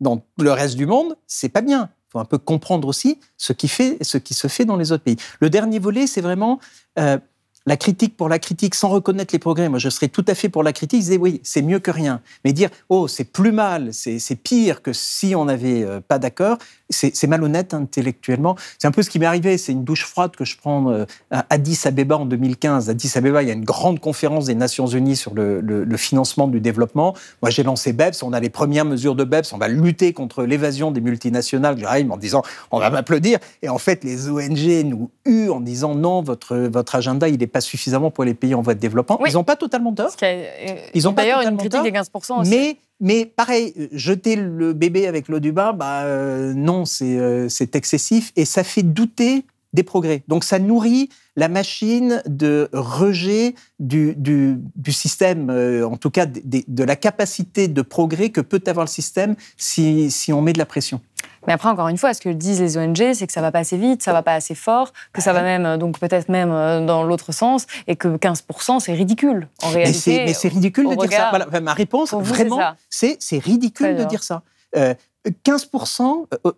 dans 0.00 0.22
le 0.38 0.52
reste 0.52 0.76
du 0.76 0.86
monde, 0.86 1.16
c'est 1.26 1.48
pas 1.48 1.62
bien. 1.62 1.90
Il 2.08 2.12
faut 2.12 2.18
un 2.18 2.24
peu 2.24 2.38
comprendre 2.38 2.88
aussi 2.88 3.18
ce 3.36 3.52
qui, 3.52 3.68
fait, 3.68 4.02
ce 4.02 4.18
qui 4.18 4.34
se 4.34 4.48
fait 4.48 4.64
dans 4.64 4.76
les 4.76 4.92
autres 4.92 5.04
pays. 5.04 5.16
Le 5.40 5.50
dernier 5.50 5.78
volet, 5.78 6.06
c'est 6.06 6.20
vraiment 6.20 6.58
euh, 6.98 7.18
la 7.66 7.76
critique 7.76 8.16
pour 8.16 8.28
la 8.28 8.38
critique 8.38 8.74
sans 8.74 8.88
reconnaître 8.88 9.34
les 9.34 9.38
progrès. 9.38 9.68
Moi, 9.68 9.78
je 9.78 9.88
serais 9.88 10.08
tout 10.08 10.24
à 10.28 10.34
fait 10.34 10.48
pour 10.48 10.62
la 10.62 10.72
critique. 10.72 11.02
Je 11.02 11.16
oui, 11.16 11.40
c'est 11.42 11.62
mieux 11.62 11.80
que 11.80 11.90
rien. 11.90 12.20
Mais 12.44 12.52
dire, 12.52 12.70
oh, 12.88 13.08
c'est 13.08 13.24
plus 13.24 13.52
mal, 13.52 13.90
c'est 13.92 14.36
pire 14.36 14.82
que 14.82 14.92
si 14.92 15.34
on 15.34 15.46
n'avait 15.46 15.82
euh, 15.82 16.00
pas 16.00 16.18
d'accord, 16.18 16.58
c'est 16.88 17.26
malhonnête 17.26 17.74
intellectuellement. 17.74 18.56
C'est 18.78 18.86
un 18.86 18.92
peu 18.92 19.02
ce 19.02 19.10
qui 19.10 19.18
m'est 19.18 19.26
arrivé. 19.26 19.58
C'est 19.58 19.72
une 19.72 19.82
douche 19.82 20.04
froide 20.04 20.36
que 20.36 20.44
je 20.44 20.56
prends 20.56 20.90
euh, 20.90 21.04
à 21.32 21.44
Addis 21.50 21.80
Abeba 21.84 22.16
en 22.16 22.26
2015. 22.26 22.88
À 22.88 22.92
Addis 22.92 23.12
Abeba, 23.16 23.42
il 23.42 23.48
y 23.48 23.50
a 23.50 23.54
une 23.54 23.64
grande 23.64 23.98
conférence 23.98 24.46
des 24.46 24.54
Nations 24.54 24.86
Unies 24.86 25.16
sur 25.16 25.34
le, 25.34 25.86
financement 25.96 26.46
du 26.46 26.60
développement. 26.60 27.14
Moi, 27.42 27.50
j'ai 27.50 27.62
lancé 27.62 27.92
BEPS. 27.92 28.22
On 28.22 28.32
a 28.32 28.38
les 28.38 28.50
premières 28.50 28.84
mesures 28.84 29.16
de 29.16 29.24
BEPS. 29.24 29.52
On 29.52 29.58
va 29.58 29.66
lutter 29.66 30.12
contre 30.12 30.44
l'évasion 30.44 30.92
des 30.92 31.00
multinationales. 31.00 31.78
J'arrive 31.78 32.12
en 32.12 32.16
disant, 32.16 32.42
on 32.70 32.78
va 32.78 32.90
m'applaudir. 32.90 33.38
Et 33.62 33.68
en 33.68 33.78
fait, 33.78 34.04
les 34.04 34.28
ONG 34.28 34.84
nous 34.84 35.10
huent 35.24 35.50
en 35.50 35.60
disant, 35.60 35.94
non, 35.94 36.22
votre, 36.22 36.56
votre 36.56 36.94
agenda, 36.94 37.28
il 37.28 37.42
est 37.42 37.46
pas 37.56 37.62
suffisamment 37.62 38.10
pour 38.10 38.24
les 38.24 38.34
pays 38.34 38.54
en 38.54 38.60
voie 38.60 38.74
de 38.74 38.80
développement. 38.80 39.18
Ils 39.26 39.32
n'ont 39.32 39.44
pas 39.44 39.56
totalement 39.56 39.94
tort. 39.94 40.14
Euh, 40.22 40.74
ils 40.92 41.08
ont 41.08 41.12
d'ailleurs 41.12 41.40
une 41.40 41.56
critique 41.56 41.82
des 41.82 41.90
15% 41.90 42.40
aussi. 42.42 42.50
Mais, 42.50 42.76
mais 43.00 43.24
pareil, 43.24 43.72
jeter 43.92 44.36
le 44.36 44.74
bébé 44.74 45.06
avec 45.06 45.28
l'eau 45.28 45.40
du 45.40 45.52
bain, 45.52 45.72
bah, 45.72 46.02
euh, 46.02 46.52
non, 46.52 46.84
euh, 47.00 47.48
c'est 47.48 47.74
excessif 47.74 48.32
et 48.36 48.44
ça 48.44 48.62
fait 48.62 48.82
douter 48.82 49.44
des 49.72 49.84
progrès. 49.84 50.22
Donc 50.28 50.44
ça 50.44 50.58
nourrit 50.58 51.08
la 51.34 51.48
machine 51.48 52.22
de 52.26 52.68
rejet 52.74 53.54
du, 53.78 54.14
du, 54.16 54.92
système, 54.92 55.50
en 55.50 55.96
tout 55.96 56.10
cas 56.10 56.26
de, 56.26 56.40
de, 56.66 56.84
la 56.84 56.96
capacité 56.96 57.68
de 57.68 57.82
progrès 57.82 58.28
que 58.30 58.42
peut 58.42 58.62
avoir 58.66 58.84
le 58.84 58.90
système 58.90 59.34
si, 59.56 60.10
si 60.10 60.32
on 60.32 60.42
met 60.42 60.52
de 60.52 60.58
la 60.58 60.66
pression. 60.66 61.00
Mais 61.46 61.52
après, 61.52 61.68
encore 61.68 61.88
une 61.88 61.98
fois, 61.98 62.14
ce 62.14 62.20
que 62.20 62.28
disent 62.28 62.60
les 62.60 62.76
ONG, 62.76 63.12
c'est 63.14 63.26
que 63.26 63.32
ça 63.32 63.40
va 63.40 63.52
pas 63.52 63.60
assez 63.60 63.76
vite, 63.76 64.02
ça 64.02 64.12
va 64.12 64.22
pas 64.22 64.34
assez 64.34 64.54
fort, 64.54 64.92
que 65.12 65.22
ça 65.22 65.32
va 65.32 65.42
même, 65.42 65.66
euh, 65.66 65.76
donc 65.76 65.98
peut-être 65.98 66.28
même 66.28 66.50
euh, 66.50 66.84
dans 66.84 67.04
l'autre 67.04 67.32
sens, 67.32 67.66
et 67.86 67.96
que 67.96 68.16
15%, 68.16 68.80
c'est 68.80 68.92
ridicule, 68.92 69.48
en 69.62 69.70
réalité. 69.70 70.24
Mais 70.26 70.34
c'est 70.34 70.48
ridicule 70.48 70.88
de 70.88 70.94
dire 70.94 71.10
ça. 71.10 71.60
ma 71.60 71.74
réponse, 71.74 72.14
vraiment, 72.14 72.60
c'est 72.90 73.18
ridicule 73.38 73.96
de 73.96 74.04
dire 74.04 74.22
ça. 74.22 74.42
15%, 75.44 76.26
euh, 76.46 76.52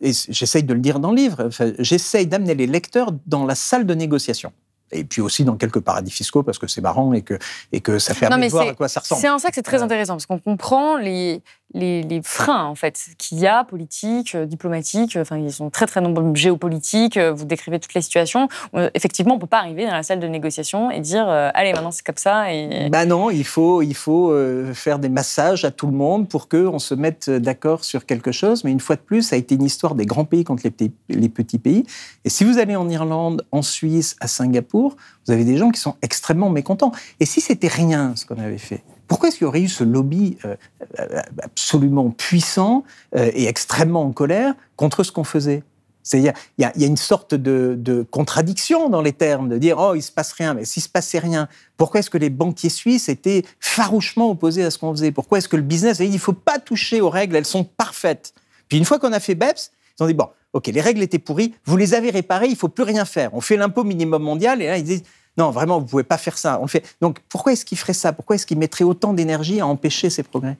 et 0.00 0.12
j'essaye 0.28 0.64
de 0.64 0.74
le 0.74 0.80
dire 0.80 1.00
dans 1.00 1.10
le 1.10 1.16
livre, 1.16 1.48
j'essaye 1.78 2.26
d'amener 2.26 2.54
les 2.54 2.66
lecteurs 2.66 3.12
dans 3.26 3.46
la 3.46 3.54
salle 3.54 3.86
de 3.86 3.94
négociation 3.94 4.52
et 4.92 5.04
puis 5.04 5.20
aussi 5.20 5.44
dans 5.44 5.56
quelques 5.56 5.80
paradis 5.80 6.10
fiscaux 6.10 6.42
parce 6.42 6.58
que 6.58 6.66
c'est 6.66 6.80
marrant 6.80 7.12
et 7.12 7.22
que, 7.22 7.38
et 7.72 7.80
que 7.80 7.98
ça 7.98 8.14
permet 8.14 8.46
de 8.46 8.50
voir 8.50 8.68
à 8.68 8.74
quoi 8.74 8.88
ça 8.88 9.00
ressemble. 9.00 9.20
C'est 9.20 9.28
en 9.28 9.38
ça 9.38 9.48
que 9.48 9.54
c'est 9.54 9.62
très 9.62 9.82
intéressant 9.82 10.14
parce 10.14 10.26
qu'on 10.26 10.38
comprend 10.38 10.96
les, 10.96 11.42
les, 11.74 12.20
freins 12.22 12.64
en 12.64 12.74
fait 12.74 13.00
qu'il 13.18 13.38
y 13.38 13.46
a 13.46 13.64
politiques, 13.64 14.34
euh, 14.34 14.44
diplomatiques, 14.44 15.16
enfin 15.16 15.38
ils 15.38 15.52
sont 15.52 15.70
très 15.70 15.86
très 15.86 16.00
nombreux, 16.00 16.34
géopolitiques. 16.34 17.16
Euh, 17.16 17.32
vous 17.32 17.44
décrivez 17.44 17.78
toutes 17.78 17.94
les 17.94 18.02
situations. 18.02 18.48
Euh, 18.74 18.90
effectivement, 18.94 19.34
on 19.34 19.38
peut 19.38 19.46
pas 19.46 19.58
arriver 19.58 19.86
dans 19.86 19.92
la 19.92 20.02
salle 20.02 20.20
de 20.20 20.26
négociation 20.26 20.90
et 20.90 21.00
dire 21.00 21.28
allez 21.28 21.72
maintenant 21.72 21.90
c'est 21.90 22.04
comme 22.04 22.16
ça. 22.16 22.52
Et... 22.52 22.88
Bah 22.90 23.06
non, 23.06 23.30
il 23.30 23.44
faut 23.44 23.82
il 23.82 23.94
faut 23.94 24.34
faire 24.74 24.98
des 24.98 25.08
massages 25.08 25.64
à 25.64 25.70
tout 25.70 25.86
le 25.86 25.92
monde 25.92 26.28
pour 26.28 26.48
que 26.48 26.66
on 26.66 26.78
se 26.78 26.94
mette 26.94 27.30
d'accord 27.30 27.84
sur 27.84 28.06
quelque 28.06 28.32
chose. 28.32 28.64
Mais 28.64 28.72
une 28.72 28.80
fois 28.80 28.96
de 28.96 29.00
plus, 29.00 29.22
ça 29.22 29.36
a 29.36 29.38
été 29.38 29.54
une 29.54 29.64
histoire 29.64 29.94
des 29.94 30.06
grands 30.06 30.24
pays 30.24 30.44
contre 30.44 30.64
les 31.08 31.28
petits 31.28 31.58
pays. 31.58 31.84
Et 32.24 32.30
si 32.30 32.44
vous 32.44 32.58
allez 32.58 32.76
en 32.76 32.88
Irlande, 32.88 33.46
en 33.52 33.62
Suisse, 33.62 34.16
à 34.20 34.28
Singapour, 34.28 34.96
vous 35.26 35.32
avez 35.32 35.44
des 35.44 35.56
gens 35.56 35.70
qui 35.70 35.80
sont 35.80 35.96
extrêmement 36.02 36.50
mécontents. 36.50 36.92
Et 37.20 37.26
si 37.26 37.40
c'était 37.40 37.68
rien 37.68 38.14
ce 38.16 38.26
qu'on 38.26 38.38
avait 38.38 38.58
fait 38.58 38.82
pourquoi 39.10 39.28
est-ce 39.28 39.38
qu'il 39.38 39.44
y 39.44 39.48
aurait 39.48 39.62
eu 39.62 39.68
ce 39.68 39.82
lobby 39.82 40.38
euh, 40.44 40.54
euh, 41.00 41.20
absolument 41.42 42.10
puissant 42.10 42.84
euh, 43.16 43.28
et 43.34 43.48
extrêmement 43.48 44.04
en 44.04 44.12
colère 44.12 44.54
contre 44.76 45.02
ce 45.02 45.10
qu'on 45.10 45.24
faisait? 45.24 45.64
Il 46.12 46.32
y, 46.58 46.64
a 46.64 46.72
une 46.76 46.96
sorte 46.96 47.34
de, 47.34 48.06
contradiction 48.10 48.88
dans 48.88 49.02
les 49.02 49.12
termes, 49.12 49.48
de 49.48 49.58
dire 49.58 49.78
oh 49.78 49.96
il 49.96 50.02
se 50.02 50.12
passe 50.12 50.32
rien, 50.32 50.54
mais 50.54 50.64
s'il 50.64 50.82
se 50.82 50.88
passait 50.88 51.18
rien, 51.18 51.48
pourquoi 51.76 52.00
est-ce 52.00 52.08
que 52.08 52.18
les 52.18 52.30
banquiers 52.30 52.68
suisses 52.68 53.08
étaient 53.08 53.44
farouchement 53.58 54.30
opposés 54.30 54.62
à 54.62 54.70
ce 54.70 54.78
qu'on 54.78 54.92
faisait? 54.92 55.10
Pourquoi 55.10 55.38
est-ce 55.38 55.48
que 55.48 55.56
le 55.56 55.62
business 55.62 55.98
il 55.98 56.18
faut 56.20 56.32
pas 56.32 56.60
toucher 56.60 57.00
aux 57.00 57.10
règles, 57.10 57.34
elles 57.34 57.44
sont 57.44 57.64
parfaites. 57.64 58.32
Puis 58.68 58.78
une 58.78 58.84
fois 58.84 59.00
qu'on 59.00 59.12
a 59.12 59.20
fait 59.20 59.34
BEPS, 59.34 59.72
ils 59.98 60.04
ont 60.04 60.06
dit 60.06 60.14
bon, 60.14 60.28
ok, 60.52 60.68
les 60.68 60.80
règles 60.80 61.02
étaient 61.02 61.18
pourries, 61.18 61.52
vous 61.64 61.76
les 61.76 61.94
avez 61.94 62.10
réparées, 62.10 62.46
il 62.48 62.56
faut 62.56 62.68
plus 62.68 62.84
rien 62.84 63.04
faire. 63.04 63.34
On 63.34 63.40
fait 63.40 63.56
l'impôt 63.56 63.82
minimum 63.82 64.22
mondial 64.22 64.62
et 64.62 64.66
là 64.66 64.78
ils 64.78 64.84
disent 64.84 65.02
non, 65.36 65.50
vraiment, 65.50 65.78
vous 65.78 65.84
ne 65.84 65.88
pouvez 65.88 66.02
pas 66.02 66.18
faire 66.18 66.36
ça. 66.36 66.58
On 66.60 66.66
fait. 66.66 66.84
Donc, 67.00 67.18
pourquoi 67.28 67.52
est-ce 67.52 67.64
qu'il 67.64 67.78
ferait 67.78 67.92
ça? 67.92 68.12
Pourquoi 68.12 68.36
est-ce 68.36 68.46
qu'il 68.46 68.58
mettrait 68.58 68.84
autant 68.84 69.12
d'énergie 69.12 69.60
à 69.60 69.66
empêcher 69.66 70.10
ces 70.10 70.22
progrès? 70.22 70.56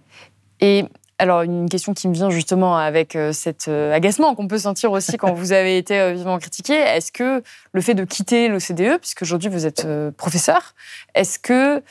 Et 0.60 0.84
alors, 1.20 1.42
une 1.42 1.68
question 1.68 1.92
qui 1.92 2.08
me 2.08 2.14
vient 2.14 2.30
justement 2.30 2.78
avec 2.78 3.14
euh, 3.14 3.32
cet 3.32 3.68
euh, 3.68 3.92
agacement 3.92 4.34
qu'on 4.34 4.48
peut 4.48 4.58
sentir 4.58 4.90
aussi 4.90 5.18
quand 5.18 5.34
vous 5.34 5.52
avez 5.52 5.76
été 5.76 6.00
euh, 6.00 6.12
vivement 6.12 6.38
critiqué, 6.38 6.72
est-ce 6.72 7.12
que 7.12 7.42
le 7.72 7.80
fait 7.82 7.92
de 7.92 8.04
quitter 8.04 8.48
l'OCDE, 8.48 8.98
puisque 8.98 9.20
aujourd'hui 9.20 9.50
vous 9.50 9.66
êtes 9.66 9.86
professeur, 10.16 10.74
est-ce 11.14 11.38
que 11.38 11.82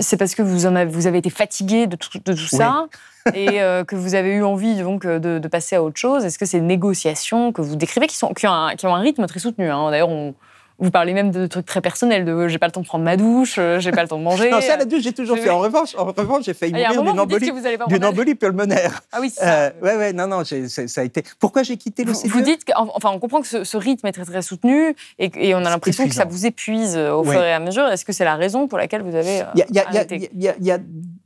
c'est 0.00 0.18
parce 0.18 0.34
que 0.34 0.42
vous, 0.42 0.66
en 0.66 0.76
avez, 0.76 0.90
vous 0.90 1.06
avez 1.06 1.18
été 1.18 1.30
fatigué 1.30 1.86
de 1.86 1.96
tout, 1.96 2.18
de 2.18 2.32
tout 2.32 2.46
ça 2.46 2.88
et 3.32 3.58
que 3.86 3.94
vous 3.94 4.14
avez 4.14 4.34
eu 4.34 4.42
envie 4.42 4.74
donc 4.82 5.06
de, 5.06 5.48
passer 5.48 5.76
à 5.76 5.82
autre 5.82 5.98
chose? 5.98 6.24
Est-ce 6.24 6.38
que 6.38 6.46
ces 6.46 6.60
négociations 6.60 7.52
que 7.52 7.62
vous 7.62 7.76
décrivez, 7.76 8.06
qui, 8.06 8.16
sont, 8.16 8.34
qui, 8.34 8.46
ont, 8.46 8.52
un, 8.52 8.74
qui 8.74 8.86
ont 8.86 8.94
un 8.94 9.00
rythme 9.00 9.26
très 9.26 9.38
soutenu, 9.38 9.70
hein, 9.70 9.90
d'ailleurs 9.90 10.10
on, 10.10 10.34
vous 10.78 10.90
parlez 10.90 11.12
même 11.14 11.30
de 11.30 11.46
trucs 11.46 11.66
très 11.66 11.80
personnels, 11.80 12.24
de 12.24 12.48
j'ai 12.48 12.58
pas 12.58 12.66
le 12.66 12.72
temps 12.72 12.80
de 12.80 12.86
prendre 12.86 13.04
ma 13.04 13.16
douche, 13.16 13.56
euh, 13.58 13.78
j'ai 13.78 13.92
pas 13.92 14.02
le 14.02 14.08
temps 14.08 14.18
de 14.18 14.24
manger. 14.24 14.50
non, 14.52 14.60
ça, 14.60 14.76
la 14.76 14.84
douche, 14.84 15.02
j'ai 15.02 15.12
toujours 15.12 15.38
fait. 15.38 15.50
En 15.50 15.60
revanche, 15.60 15.94
en 15.96 16.06
revanche 16.06 16.44
j'ai 16.46 16.54
failli 16.54 16.72
mourir 16.72 17.02
d'une 17.02 17.20
embolie, 17.20 17.52
d'une 17.88 18.04
embolie 18.04 18.34
pulmonaire. 18.34 19.02
Ah 19.12 19.18
oui, 19.20 19.30
c'est 19.30 19.40
ça. 19.40 19.62
Euh, 19.62 19.70
ouais, 19.82 19.96
ouais, 19.96 20.12
non, 20.12 20.26
non, 20.26 20.42
ça 20.44 21.00
a 21.00 21.04
été. 21.04 21.22
Pourquoi 21.38 21.62
j'ai 21.62 21.76
quitté 21.76 22.04
le 22.04 22.12
Vous, 22.12 22.28
vous 22.28 22.40
dites, 22.40 22.62
enfin, 22.74 23.10
on 23.12 23.18
comprend 23.18 23.40
que 23.40 23.64
ce, 23.64 23.76
rythme 23.76 24.06
est 24.06 24.12
très, 24.12 24.24
très 24.24 24.42
soutenu 24.42 24.94
et, 25.18 25.54
on 25.54 25.58
a 25.58 25.70
l'impression 25.70 26.08
que 26.08 26.14
ça 26.14 26.24
vous 26.24 26.46
épuise 26.46 26.96
au 26.96 27.24
fur 27.24 27.42
et 27.42 27.52
à 27.52 27.60
mesure. 27.60 27.86
Est-ce 27.88 28.04
que 28.04 28.12
c'est 28.12 28.24
la 28.24 28.36
raison 28.36 28.66
pour 28.66 28.78
laquelle 28.78 29.02
vous 29.02 29.14
avez. 29.14 29.42
Il 29.54 30.60
y 30.60 30.70
a 30.70 30.78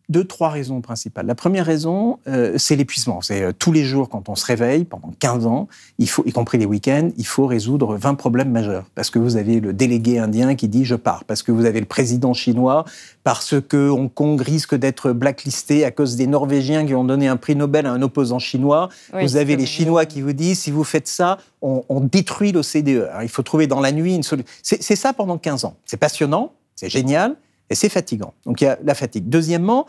deux, 0.09 0.25
trois 0.25 0.49
raisons 0.49 0.81
principales. 0.81 1.27
La 1.27 1.35
première 1.35 1.67
raison, 1.67 2.19
euh, 2.29 2.55
c'est 2.57 2.77
l'épuisement. 2.77 3.21
C'est 3.21 3.43
euh, 3.43 3.53
tous 3.57 3.73
les 3.73 3.85
jours, 3.85 4.09
quand 4.09 4.31
on 4.31 4.35
se 4.35 4.47
réveille, 4.47 4.85
pendant 4.85 5.13
15 5.19 5.47
ans, 5.47 5.69
il 5.99 6.09
faut, 6.09 6.23
y 6.25 6.33
compris 6.33 6.57
les 6.57 6.65
week-ends, 6.65 7.11
il 7.19 7.27
faut 7.27 7.47
résoudre 7.47 7.95
20 7.97 8.15
problèmes 8.15 8.51
majeurs. 8.51 8.87
Parce 8.95 9.11
que 9.11 9.19
vous 9.19 9.37
avez 9.37 9.61
le 9.61 9.75
délégué 9.75 10.19
indien 10.19 10.55
qui 10.55 10.69
dit 10.69 10.85
«je 10.87 10.95
pars», 10.95 11.25
parce 11.27 11.43
que 11.43 11.53
vous 11.53 11.67
avez 11.67 11.81
le 11.81 11.87
président 11.87 12.33
chinois, 12.33 12.87
parce 13.23 13.61
que 13.61 13.91
Hong 13.91 14.13
Kong 14.13 14.41
risque 14.41 14.75
d'être 14.75 15.13
blacklisté 15.13 15.85
à 15.85 15.91
cause 15.91 16.17
des 16.17 16.27
Norvégiens 16.27 16.87
qui 16.87 16.95
ont 16.95 17.05
donné 17.05 17.29
un 17.29 17.37
prix 17.37 17.55
Nobel 17.55 17.85
à 17.85 17.93
un 17.93 18.01
opposant 18.01 18.39
chinois. 18.39 18.89
vous 19.13 19.37
avez 19.37 19.57
les 19.57 19.67
Chinois 19.67 20.07
qui 20.07 20.23
vous 20.23 20.33
disent 20.33 20.59
«si 20.61 20.71
vous 20.71 20.85
faites 20.85 21.09
ça, 21.09 21.37
on, 21.61 21.85
on 21.91 22.01
détruit 22.01 22.53
l'OCDE». 22.53 23.11
il 23.23 23.29
faut 23.29 23.43
trouver 23.43 23.67
dans 23.67 23.81
la 23.81 23.93
nuit 23.93 24.15
une 24.15 24.23
solution. 24.23 24.49
C'est 24.63 24.97
ça 24.97 25.13
pendant 25.13 25.37
15 25.37 25.67
ans. 25.67 25.77
C'est 25.85 25.99
passionnant, 25.99 26.53
c'est 26.77 26.89
génial, 26.89 27.37
et 27.71 27.75
c'est 27.75 27.89
fatigant. 27.89 28.35
Donc 28.47 28.61
il 28.61 28.65
y 28.65 28.67
a 28.69 28.79
la 28.83 28.95
fatigue. 28.95 29.29
Deuxièmement, 29.29 29.87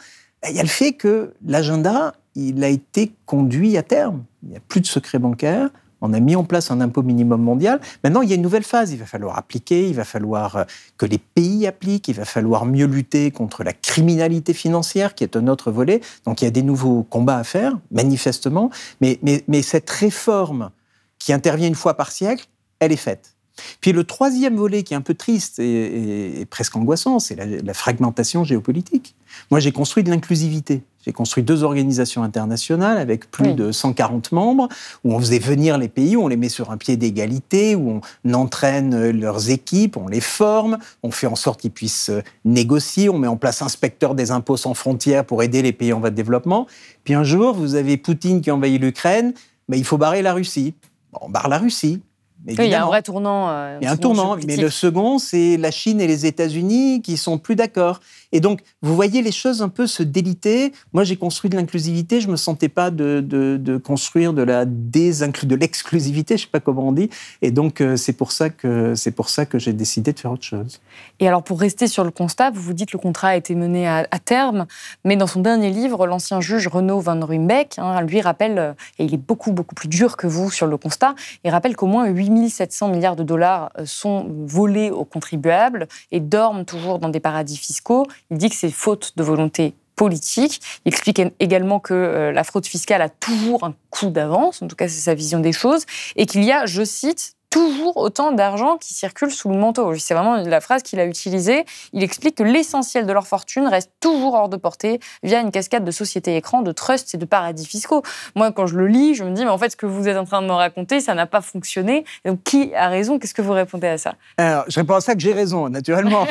il 0.48 0.56
y 0.56 0.60
a 0.60 0.64
le 0.64 0.70
fait 0.70 0.94
que 0.94 1.34
l'agenda, 1.46 2.14
il 2.36 2.64
a 2.64 2.70
été 2.70 3.12
conduit 3.26 3.78
à 3.78 3.84
terme. 3.84 4.24
Il 4.44 4.50
n'y 4.50 4.58
a 4.58 4.62
plus 4.62 4.82
de 4.82 4.88
secret 4.88 5.20
bancaire. 5.20 5.70
On 6.02 6.14
a 6.14 6.20
mis 6.22 6.36
en 6.36 6.46
place 6.46 6.72
un 6.72 6.80
impôt 6.80 7.04
minimum 7.04 7.42
mondial. 7.42 7.82
Maintenant, 8.06 8.22
il 8.22 8.30
y 8.30 8.32
a 8.32 8.36
une 8.36 8.42
nouvelle 8.42 8.64
phase. 8.64 8.94
Il 8.94 9.00
va 9.00 9.06
falloir 9.06 9.38
appliquer, 9.38 9.90
il 9.90 9.96
va 9.96 10.06
falloir 10.06 10.56
euh, 10.56 10.64
que 10.98 11.06
les 11.06 11.18
pays 11.18 11.68
appliquent, 11.68 12.08
il 12.08 12.16
va 12.16 12.24
falloir 12.24 12.66
mieux 12.66 12.86
lutter 12.86 13.32
contre 13.32 13.66
la 13.66 13.74
criminalité 13.74 14.54
financière, 14.54 15.14
qui 15.14 15.26
est 15.26 15.36
un 15.36 15.48
autre 15.48 15.72
volet. 15.72 16.00
Donc, 16.26 16.42
il 16.42 16.46
y 16.46 16.48
a 16.48 16.52
des 16.52 16.64
nouveaux 16.64 17.04
combats 17.04 17.38
à 17.38 17.44
faire, 17.44 17.78
manifestement. 17.92 18.70
Mais, 19.02 19.20
mais, 19.24 19.44
mais 19.50 19.62
cette 19.62 19.90
réforme 19.90 20.72
qui 21.18 21.34
intervient 21.34 21.68
une 21.68 21.76
fois 21.76 21.96
par 21.96 22.14
siècle, 22.14 22.48
elle 22.80 22.94
est 22.94 22.98
faite. 22.98 23.36
Puis 23.82 23.92
le 23.92 24.04
troisième 24.04 24.56
volet 24.56 24.84
qui 24.84 24.94
est 24.94 24.98
un 24.98 25.02
peu 25.02 25.14
triste 25.14 25.60
et, 25.60 26.46
presque 26.50 26.76
angoissant, 26.76 27.20
c'est 27.20 27.36
la, 27.36 27.74
fragmentation 27.74 28.44
géopolitique. 28.44 29.16
Moi, 29.52 29.60
j'ai 29.60 29.72
construit 29.72 30.04
de 30.04 30.10
l'inclusivité. 30.10 30.84
J'ai 31.06 31.14
construit 31.14 31.44
deux 31.44 31.64
organisations 31.64 32.24
internationales 32.24 32.98
avec 32.98 33.32
plus 33.32 33.54
de 33.54 33.72
140 33.72 34.34
membres, 34.34 34.68
où 35.04 35.14
on 35.14 35.20
faisait 35.20 35.40
venir 35.40 35.78
les 35.78 35.88
pays, 35.88 36.18
où 36.18 36.24
on 36.24 36.28
les 36.28 36.36
met 36.36 36.50
sur 36.50 36.72
un 36.72 36.78
pied 36.78 36.98
d'égalité, 36.98 37.76
où 37.76 38.02
on 38.26 38.34
entraîne 38.34 39.12
leurs 39.12 39.50
équipes, 39.50 39.96
on 39.96 40.08
les 40.08 40.20
forme, 40.20 40.78
on 41.02 41.12
fait 41.12 41.28
en 41.28 41.36
sorte 41.36 41.62
qu'ils 41.62 41.72
puissent 41.72 42.12
négocier, 42.44 43.08
on 43.10 43.18
met 43.18 43.28
en 43.28 43.38
place 43.38 43.62
inspecteurs 43.62 44.14
des 44.14 44.32
impôts 44.32 44.58
sans 44.58 44.74
frontières 44.74 45.26
pour 45.26 45.42
aider 45.42 45.62
les 45.62 45.74
pays 45.74 45.94
en 45.94 46.00
voie 46.00 46.10
de 46.10 46.16
développement. 46.16 46.68
Puis 47.06 47.14
un 47.14 47.24
jour, 47.24 47.56
vous 47.56 47.76
avez 47.76 47.96
Poutine 47.96 48.42
qui 48.42 48.52
envahit 48.52 48.82
l'Ukraine, 48.82 49.34
mais 49.70 49.78
il 49.78 49.86
faut 49.86 49.98
barrer 49.98 50.22
la 50.22 50.34
Russie. 50.34 50.74
Bon, 51.14 51.20
on 51.24 51.30
barre 51.30 51.48
la 51.48 51.60
Russie 51.60 52.02
il 52.48 52.66
y 52.66 52.74
a 52.74 52.84
un 52.84 52.88
vrai 52.88 53.02
tournant. 53.02 53.50
Euh, 53.50 53.78
il 53.82 53.86
y 53.86 53.88
a 53.88 53.92
un 53.92 53.98
tournant, 53.98 54.38
mais 54.48 54.56
le 54.56 54.70
second, 54.70 55.20
c'est 55.20 55.58
la 55.58 55.72
Chine 55.72 56.00
et 56.00 56.08
les 56.08 56.26
États-Unis 56.26 57.02
qui 57.02 57.18
sont 57.18 57.38
plus 57.38 57.56
d'accord. 57.56 58.00
Et 58.32 58.40
donc, 58.40 58.62
vous 58.82 58.96
voyez 58.96 59.22
les 59.22 59.32
choses 59.32 59.62
un 59.62 59.70
peu 59.70 59.88
se 59.88 60.04
déliter. 60.04 60.72
Moi, 60.94 61.04
j'ai 61.04 61.16
construit 61.16 61.50
de 61.50 61.56
l'inclusivité, 61.56 62.22
je 62.22 62.30
me 62.30 62.36
sentais 62.36 62.70
pas 62.70 62.92
de, 62.92 63.22
de, 63.22 63.78
construire 63.78 64.34
de 64.34 64.44
la 64.44 64.66
désinclus, 64.66 65.48
de 65.48 65.56
l'exclusivité, 65.56 66.38
je 66.38 66.44
sais 66.44 66.50
pas 66.52 66.60
comment 66.60 66.88
on 66.88 66.92
dit. 66.92 67.10
Et 67.42 67.52
donc, 67.52 67.82
euh, 67.82 67.96
c'est 67.96 68.14
pour 68.14 68.32
ça 68.32 68.50
que 68.50 68.94
c'est 68.96 69.12
pour 69.12 69.30
ça 69.30 69.46
que 69.46 69.58
j'ai 69.58 69.74
décidé 69.74 70.14
de 70.14 70.20
faire 70.20 70.32
autre 70.32 70.44
chose. 70.44 70.80
Et 71.20 71.28
alors, 71.28 71.44
pour 71.44 71.60
rester 71.60 71.88
sur 71.88 72.04
le 72.04 72.12
constat, 72.12 72.52
vous 72.52 72.62
vous 72.62 72.74
dites 72.74 72.92
que 72.92 72.98
le 72.98 73.02
contrat 73.02 73.30
a 73.30 73.36
été 73.36 73.56
mené 73.56 73.88
à, 73.88 74.06
terme, 74.24 74.66
mais 75.06 75.16
dans 75.16 75.28
son 75.28 75.42
dernier 75.42 75.72
livre, 75.72 76.06
l'ancien 76.06 76.42
juge 76.42 76.68
Renaud 76.68 77.00
Van 77.00 77.20
Ruymbeck, 77.20 77.80
hein, 77.80 78.02
lui 78.02 78.22
rappelle, 78.22 78.60
euh, 78.60 78.74
et 79.00 79.06
il 79.06 79.14
est 79.14 79.18
beaucoup 79.18 79.52
beaucoup 79.52 79.76
plus 79.76 79.88
dur 79.88 80.18
que 80.18 80.28
vous 80.28 80.52
sur 80.52 80.68
le 80.68 80.78
constat, 80.78 81.16
il 81.44 81.50
rappelle 81.50 81.76
qu'au 81.76 81.88
moins 81.88 82.08
8 82.08 82.29
700 82.50 82.90
milliards 82.90 83.16
de 83.16 83.24
dollars 83.24 83.72
euh, 83.78 83.86
sont 83.86 84.28
volés 84.46 84.92
aux 84.92 85.06
contribuables 85.06 85.88
et 86.12 86.20
dorment 86.20 86.66
toujours 86.66 87.00
dans 87.00 87.10
des 87.10 87.20
paradis 87.20 87.58
fiscaux. 87.58 88.06
Il 88.32 88.38
dit 88.38 88.50
que 88.50 88.56
c'est 88.56 88.72
faute 88.72 89.14
de 89.18 89.24
volonté 89.24 89.74
politique. 89.96 90.62
Il 90.86 90.90
explique 90.90 91.22
également 91.40 91.80
que 91.80 91.94
euh, 91.94 92.32
la 92.32 92.46
fraude 92.46 92.66
fiscale 92.66 93.02
a 93.02 93.10
toujours 93.10 93.66
un 93.66 93.74
coût 93.90 94.10
d'avance, 94.10 94.62
en 94.62 94.68
tout 94.68 94.78
cas 94.78 94.88
c'est 94.88 95.02
sa 95.02 95.14
vision 95.14 95.40
des 95.40 95.52
choses, 95.52 95.86
et 96.16 96.26
qu'il 96.26 96.44
y 96.46 96.52
a, 96.54 96.66
je 96.66 96.84
cite, 96.86 97.36
toujours 97.50 97.98
autant 97.98 98.32
d'argent 98.32 98.78
qui 98.78 98.94
circule 98.94 99.32
sous 99.32 99.50
le 99.50 99.58
manteau. 99.58 99.96
C'est 99.96 100.14
vraiment 100.14 100.38
la 100.38 100.62
phrase 100.62 100.84
qu'il 100.84 101.00
a 101.00 101.06
utilisée. 101.06 101.66
Il 101.94 102.04
explique 102.04 102.36
que 102.36 102.44
l'essentiel 102.44 103.06
de 103.06 103.14
leur 103.14 103.28
fortune 103.28 103.68
reste 103.68 103.92
toujours 104.00 104.34
hors 104.34 104.50
de 104.50 104.58
portée 104.58 105.00
via 105.24 105.40
une 105.40 105.52
cascade 105.52 105.84
de 105.84 105.92
sociétés 105.92 106.36
écrans, 106.36 106.62
de 106.62 106.72
trusts 106.72 107.16
et 107.16 107.18
de 107.18 107.26
paradis 107.26 107.66
fiscaux. 107.66 108.04
Moi, 108.36 108.52
quand 108.52 108.68
je 108.68 108.76
le 108.76 108.88
lis, 108.88 109.16
je 109.16 109.24
me 109.24 109.32
dis, 109.32 109.44
mais 109.44 109.52
en 109.52 109.58
fait, 109.58 109.72
ce 109.72 109.76
que 109.76 109.86
vous 109.86 110.08
êtes 110.08 110.18
en 110.18 110.26
train 110.26 110.42
de 110.42 110.48
me 110.48 110.54
raconter, 110.54 111.00
ça 111.00 111.14
n'a 111.16 111.26
pas 111.26 111.42
fonctionné. 111.42 112.06
Donc, 112.26 112.44
qui 112.44 112.74
a 112.76 112.88
raison? 112.88 113.20
Qu'est-ce 113.20 113.34
que 113.34 113.42
vous 113.42 113.54
répondez 113.54 113.88
à 113.88 113.98
ça? 113.98 114.16
Alors, 114.38 114.66
je 114.68 114.80
réponds 114.80 114.96
à 114.96 115.02
ça 115.02 115.16
que 115.16 115.22
j'ai 115.22 115.34
raison, 115.34 115.70
naturellement. 115.70 116.28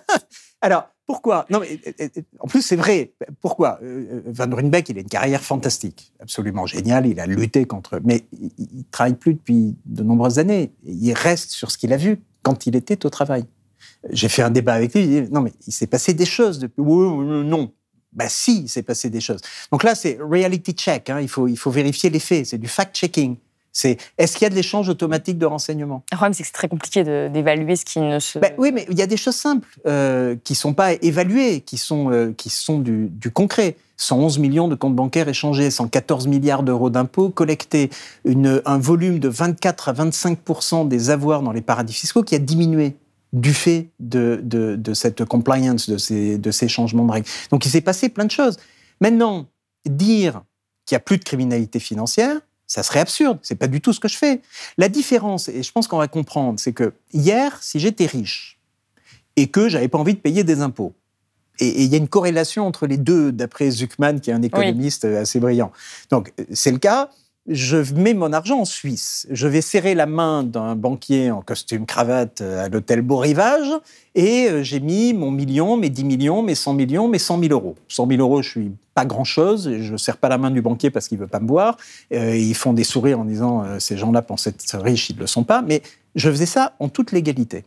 Alors, 0.62 0.91
pourquoi? 1.12 1.44
Non, 1.50 1.60
mais 1.60 1.78
en 2.38 2.46
plus, 2.46 2.62
c'est 2.62 2.74
vrai. 2.74 3.12
Pourquoi? 3.42 3.78
Euh, 3.82 4.22
Van 4.28 4.48
Ruynbeck, 4.50 4.88
il 4.88 4.96
a 4.96 5.02
une 5.02 5.08
carrière 5.08 5.42
fantastique, 5.42 6.10
absolument 6.20 6.64
géniale. 6.64 7.04
Il 7.06 7.20
a 7.20 7.26
lutté 7.26 7.66
contre. 7.66 8.00
Mais 8.02 8.24
il 8.32 8.78
ne 8.78 8.82
travaille 8.90 9.16
plus 9.16 9.34
depuis 9.34 9.76
de 9.84 10.02
nombreuses 10.02 10.38
années. 10.38 10.72
Il 10.86 11.12
reste 11.12 11.50
sur 11.50 11.70
ce 11.70 11.76
qu'il 11.76 11.92
a 11.92 11.98
vu 11.98 12.22
quand 12.42 12.66
il 12.66 12.76
était 12.76 13.04
au 13.04 13.10
travail. 13.10 13.44
J'ai 14.08 14.30
fait 14.30 14.40
un 14.40 14.48
débat 14.48 14.72
avec 14.72 14.94
lui. 14.94 15.02
Il 15.02 15.30
non, 15.30 15.42
mais 15.42 15.52
il 15.66 15.72
s'est 15.74 15.86
passé 15.86 16.14
des 16.14 16.24
choses 16.24 16.58
depuis. 16.58 16.82
non. 16.82 17.70
Bah 18.14 18.30
si, 18.30 18.62
il 18.62 18.68
s'est 18.70 18.82
passé 18.82 19.10
des 19.10 19.20
choses. 19.20 19.42
Donc 19.70 19.82
là, 19.82 19.94
c'est 19.94 20.16
reality 20.18 20.72
check. 20.72 21.10
Hein. 21.10 21.20
Il, 21.20 21.28
faut, 21.28 21.46
il 21.46 21.58
faut 21.58 21.70
vérifier 21.70 22.08
les 22.08 22.20
faits. 22.20 22.46
C'est 22.46 22.58
du 22.58 22.68
fact-checking. 22.68 23.36
C'est 23.72 23.96
est-ce 24.18 24.34
qu'il 24.34 24.42
y 24.42 24.46
a 24.46 24.50
de 24.50 24.54
l'échange 24.54 24.88
automatique 24.88 25.38
de 25.38 25.46
renseignements? 25.46 26.04
Le 26.12 26.16
problème, 26.16 26.34
c'est 26.34 26.42
que 26.42 26.48
c'est 26.48 26.52
très 26.52 26.68
compliqué 26.68 27.04
d'évaluer 27.04 27.76
ce 27.76 27.84
qui 27.84 28.00
ne 28.00 28.18
se. 28.18 28.38
Ben 28.38 28.52
oui, 28.58 28.70
mais 28.72 28.86
il 28.90 28.98
y 28.98 29.02
a 29.02 29.06
des 29.06 29.16
choses 29.16 29.34
simples 29.34 29.66
euh, 29.86 30.36
qui 30.44 30.52
ne 30.52 30.58
sont 30.58 30.74
pas 30.74 30.92
évaluées, 30.92 31.62
qui 31.62 31.78
sont, 31.78 32.10
euh, 32.10 32.32
qui 32.36 32.50
sont 32.50 32.78
du, 32.78 33.10
concret. 33.32 33.76
111 33.96 34.38
millions 34.40 34.66
de 34.66 34.74
comptes 34.74 34.96
bancaires 34.96 35.28
échangés, 35.28 35.70
114 35.70 36.26
milliards 36.26 36.64
d'euros 36.64 36.90
d'impôts 36.90 37.28
collectés, 37.28 37.88
une, 38.24 38.60
un 38.64 38.78
volume 38.78 39.20
de 39.20 39.28
24 39.28 39.90
à 39.90 39.92
25 39.92 40.38
des 40.88 41.10
avoirs 41.10 41.42
dans 41.42 41.52
les 41.52 41.60
paradis 41.60 41.92
fiscaux 41.92 42.24
qui 42.24 42.34
a 42.34 42.38
diminué 42.38 42.96
du 43.32 43.54
fait 43.54 43.90
de, 44.00 44.40
de, 44.42 44.74
de 44.74 44.94
cette 44.94 45.24
compliance, 45.24 45.88
de 45.88 45.98
ces, 45.98 46.36
de 46.36 46.50
ces 46.50 46.66
changements 46.66 47.06
de 47.06 47.12
règles. 47.12 47.28
Donc 47.50 47.64
il 47.64 47.70
s'est 47.70 47.80
passé 47.80 48.08
plein 48.08 48.24
de 48.24 48.30
choses. 48.30 48.58
Maintenant, 49.00 49.46
dire 49.88 50.42
qu'il 50.84 50.96
n'y 50.96 51.00
a 51.00 51.00
plus 51.00 51.18
de 51.18 51.24
criminalité 51.24 51.78
financière, 51.78 52.40
ça 52.72 52.82
serait 52.82 53.00
absurde. 53.00 53.38
C'est 53.42 53.56
pas 53.56 53.66
du 53.66 53.82
tout 53.82 53.92
ce 53.92 54.00
que 54.00 54.08
je 54.08 54.16
fais. 54.16 54.40
La 54.78 54.88
différence, 54.88 55.48
et 55.48 55.62
je 55.62 55.72
pense 55.72 55.88
qu'on 55.88 55.98
va 55.98 56.08
comprendre, 56.08 56.58
c'est 56.58 56.72
que 56.72 56.94
hier, 57.12 57.62
si 57.62 57.78
j'étais 57.78 58.06
riche 58.06 58.58
et 59.36 59.48
que 59.48 59.68
j'avais 59.68 59.88
pas 59.88 59.98
envie 59.98 60.14
de 60.14 60.20
payer 60.20 60.42
des 60.42 60.62
impôts, 60.62 60.94
et 61.58 61.82
il 61.82 61.92
y 61.92 61.94
a 61.94 61.98
une 61.98 62.08
corrélation 62.08 62.66
entre 62.66 62.86
les 62.86 62.96
deux, 62.96 63.30
d'après 63.30 63.70
Zuckman, 63.70 64.20
qui 64.20 64.30
est 64.30 64.32
un 64.32 64.40
économiste 64.40 65.04
assez 65.04 65.38
brillant. 65.38 65.70
Donc, 66.10 66.32
c'est 66.54 66.70
le 66.70 66.78
cas 66.78 67.10
je 67.48 67.92
mets 67.94 68.14
mon 68.14 68.32
argent 68.32 68.60
en 68.60 68.64
Suisse. 68.64 69.26
Je 69.28 69.48
vais 69.48 69.62
serrer 69.62 69.94
la 69.96 70.06
main 70.06 70.44
d'un 70.44 70.76
banquier 70.76 71.32
en 71.32 71.42
costume 71.42 71.86
cravate 71.86 72.40
euh, 72.40 72.64
à 72.64 72.68
l'hôtel 72.68 73.02
Beau 73.02 73.16
Rivage 73.16 73.68
et 74.14 74.48
euh, 74.48 74.62
j'ai 74.62 74.78
mis 74.78 75.12
mon 75.12 75.32
million, 75.32 75.76
mes 75.76 75.90
10 75.90 76.04
millions, 76.04 76.42
mes 76.42 76.54
100 76.54 76.74
millions, 76.74 77.08
mes 77.08 77.18
100 77.18 77.40
000 77.40 77.52
euros. 77.52 77.74
100 77.88 78.06
000 78.06 78.20
euros, 78.20 78.42
je 78.42 78.50
suis 78.50 78.72
pas 78.94 79.04
grand-chose. 79.04 79.70
Je 79.78 79.92
ne 79.92 79.96
serre 79.96 80.16
pas 80.16 80.28
la 80.28 80.38
main 80.38 80.50
du 80.50 80.62
banquier 80.62 80.90
parce 80.90 81.08
qu'il 81.08 81.18
veut 81.18 81.26
pas 81.26 81.40
me 81.40 81.48
voir. 81.48 81.76
Euh, 82.12 82.36
ils 82.36 82.54
font 82.54 82.72
des 82.72 82.84
sourires 82.84 83.20
en 83.20 83.24
disant 83.24 83.78
ces 83.78 83.96
gens-là 83.96 84.22
pensent 84.22 84.46
être 84.46 84.78
riches, 84.78 85.10
ils 85.10 85.16
ne 85.16 85.20
le 85.20 85.26
sont 85.26 85.44
pas. 85.44 85.62
Mais 85.62 85.82
je 86.14 86.30
faisais 86.30 86.46
ça 86.46 86.74
en 86.78 86.88
toute 86.88 87.12
légalité. 87.12 87.64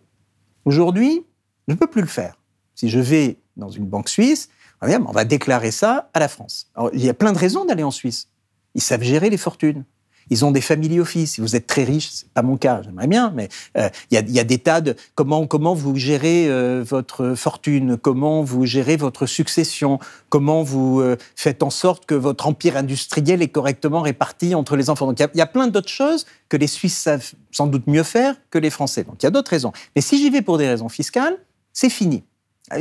Aujourd'hui, 0.66 1.24
je 1.68 1.74
ne 1.74 1.78
peux 1.78 1.88
plus 1.88 2.02
le 2.02 2.08
faire. 2.08 2.36
Si 2.76 2.90
je 2.90 3.00
vais 3.00 3.38
dans 3.58 3.70
une 3.70 3.86
banque 3.86 4.10
suisse, 4.10 4.50
on 4.82 5.12
va 5.12 5.26
déclarer 5.26 5.72
ça 5.72 6.10
à 6.14 6.20
la 6.20 6.28
France. 6.28 6.68
il 6.94 7.04
y 7.04 7.10
a 7.10 7.14
plein 7.14 7.32
de 7.32 7.38
raisons 7.38 7.66
d'aller 7.66 7.84
en 7.84 7.92
Suisse. 7.92 8.30
Ils 8.76 8.82
savent 8.82 9.04
gérer 9.04 9.30
les 9.30 9.38
fortunes. 9.38 9.84
Ils 10.30 10.46
ont 10.46 10.52
des 10.52 10.62
family 10.62 11.00
office. 11.00 11.40
Vous 11.40 11.56
êtes 11.56 11.68
très 11.68 11.84
riche, 11.84 12.10
c'est 12.12 12.30
pas 12.30 12.42
mon 12.42 12.58
cas, 12.58 12.82
j'aimerais 12.84 13.08
bien, 13.08 13.32
mais 13.36 13.50
euh, 13.78 13.90
il 14.12 14.32
y, 14.32 14.40
a, 14.40 14.44
des 14.44 14.58
tas 14.58 14.82
de 14.82 14.96
comment 15.14 15.48
comment 15.48 15.74
vous 15.74 15.96
gérez 15.96 16.48
euh, 16.48 16.84
votre 16.86 17.36
fortune, 17.36 17.98
comment 17.98 18.42
vous 18.42 18.66
gérez 18.66 18.98
votre 18.98 19.26
succession, 19.26 20.00
comment 20.30 20.64
vous 20.64 21.02
euh, 21.02 21.18
faites 21.36 21.64
en 21.64 21.70
sorte 21.70 22.06
que 22.06 22.16
votre 22.16 22.48
empire 22.48 22.78
industriel 22.78 23.42
est 23.42 23.50
correctement 23.50 24.02
réparti 24.02 24.56
entre 24.56 24.76
les 24.76 24.90
enfants? 24.90 25.08
Donc 25.08 25.20
il 25.20 25.38
y, 25.38 25.42
a 25.42 25.48
plein 25.48 25.68
d'autres 25.68 25.90
choses 25.90 26.26
que 26.50 26.58
les 26.58 26.68
Suisses 26.68 26.98
savent 26.98 27.32
sans 27.52 27.68
doute 27.68 27.88
mieux 27.88 28.04
faire 28.04 28.36
que 28.50 28.58
les 28.58 28.70
Français. 28.70 29.04
Donc 29.04 29.22
il 29.22 29.26
y 29.26 29.28
a 29.28 29.32
d'autres 29.32 29.52
raisons. 29.52 29.72
Mais 29.96 30.02
si 30.02 30.18
j'y 30.18 30.30
vais 30.30 30.42
pour 30.42 30.58
des 30.58 30.68
raisons 30.68 30.90
fiscales, 30.90 31.38
c'est 31.74 31.90
fini. 31.90 32.24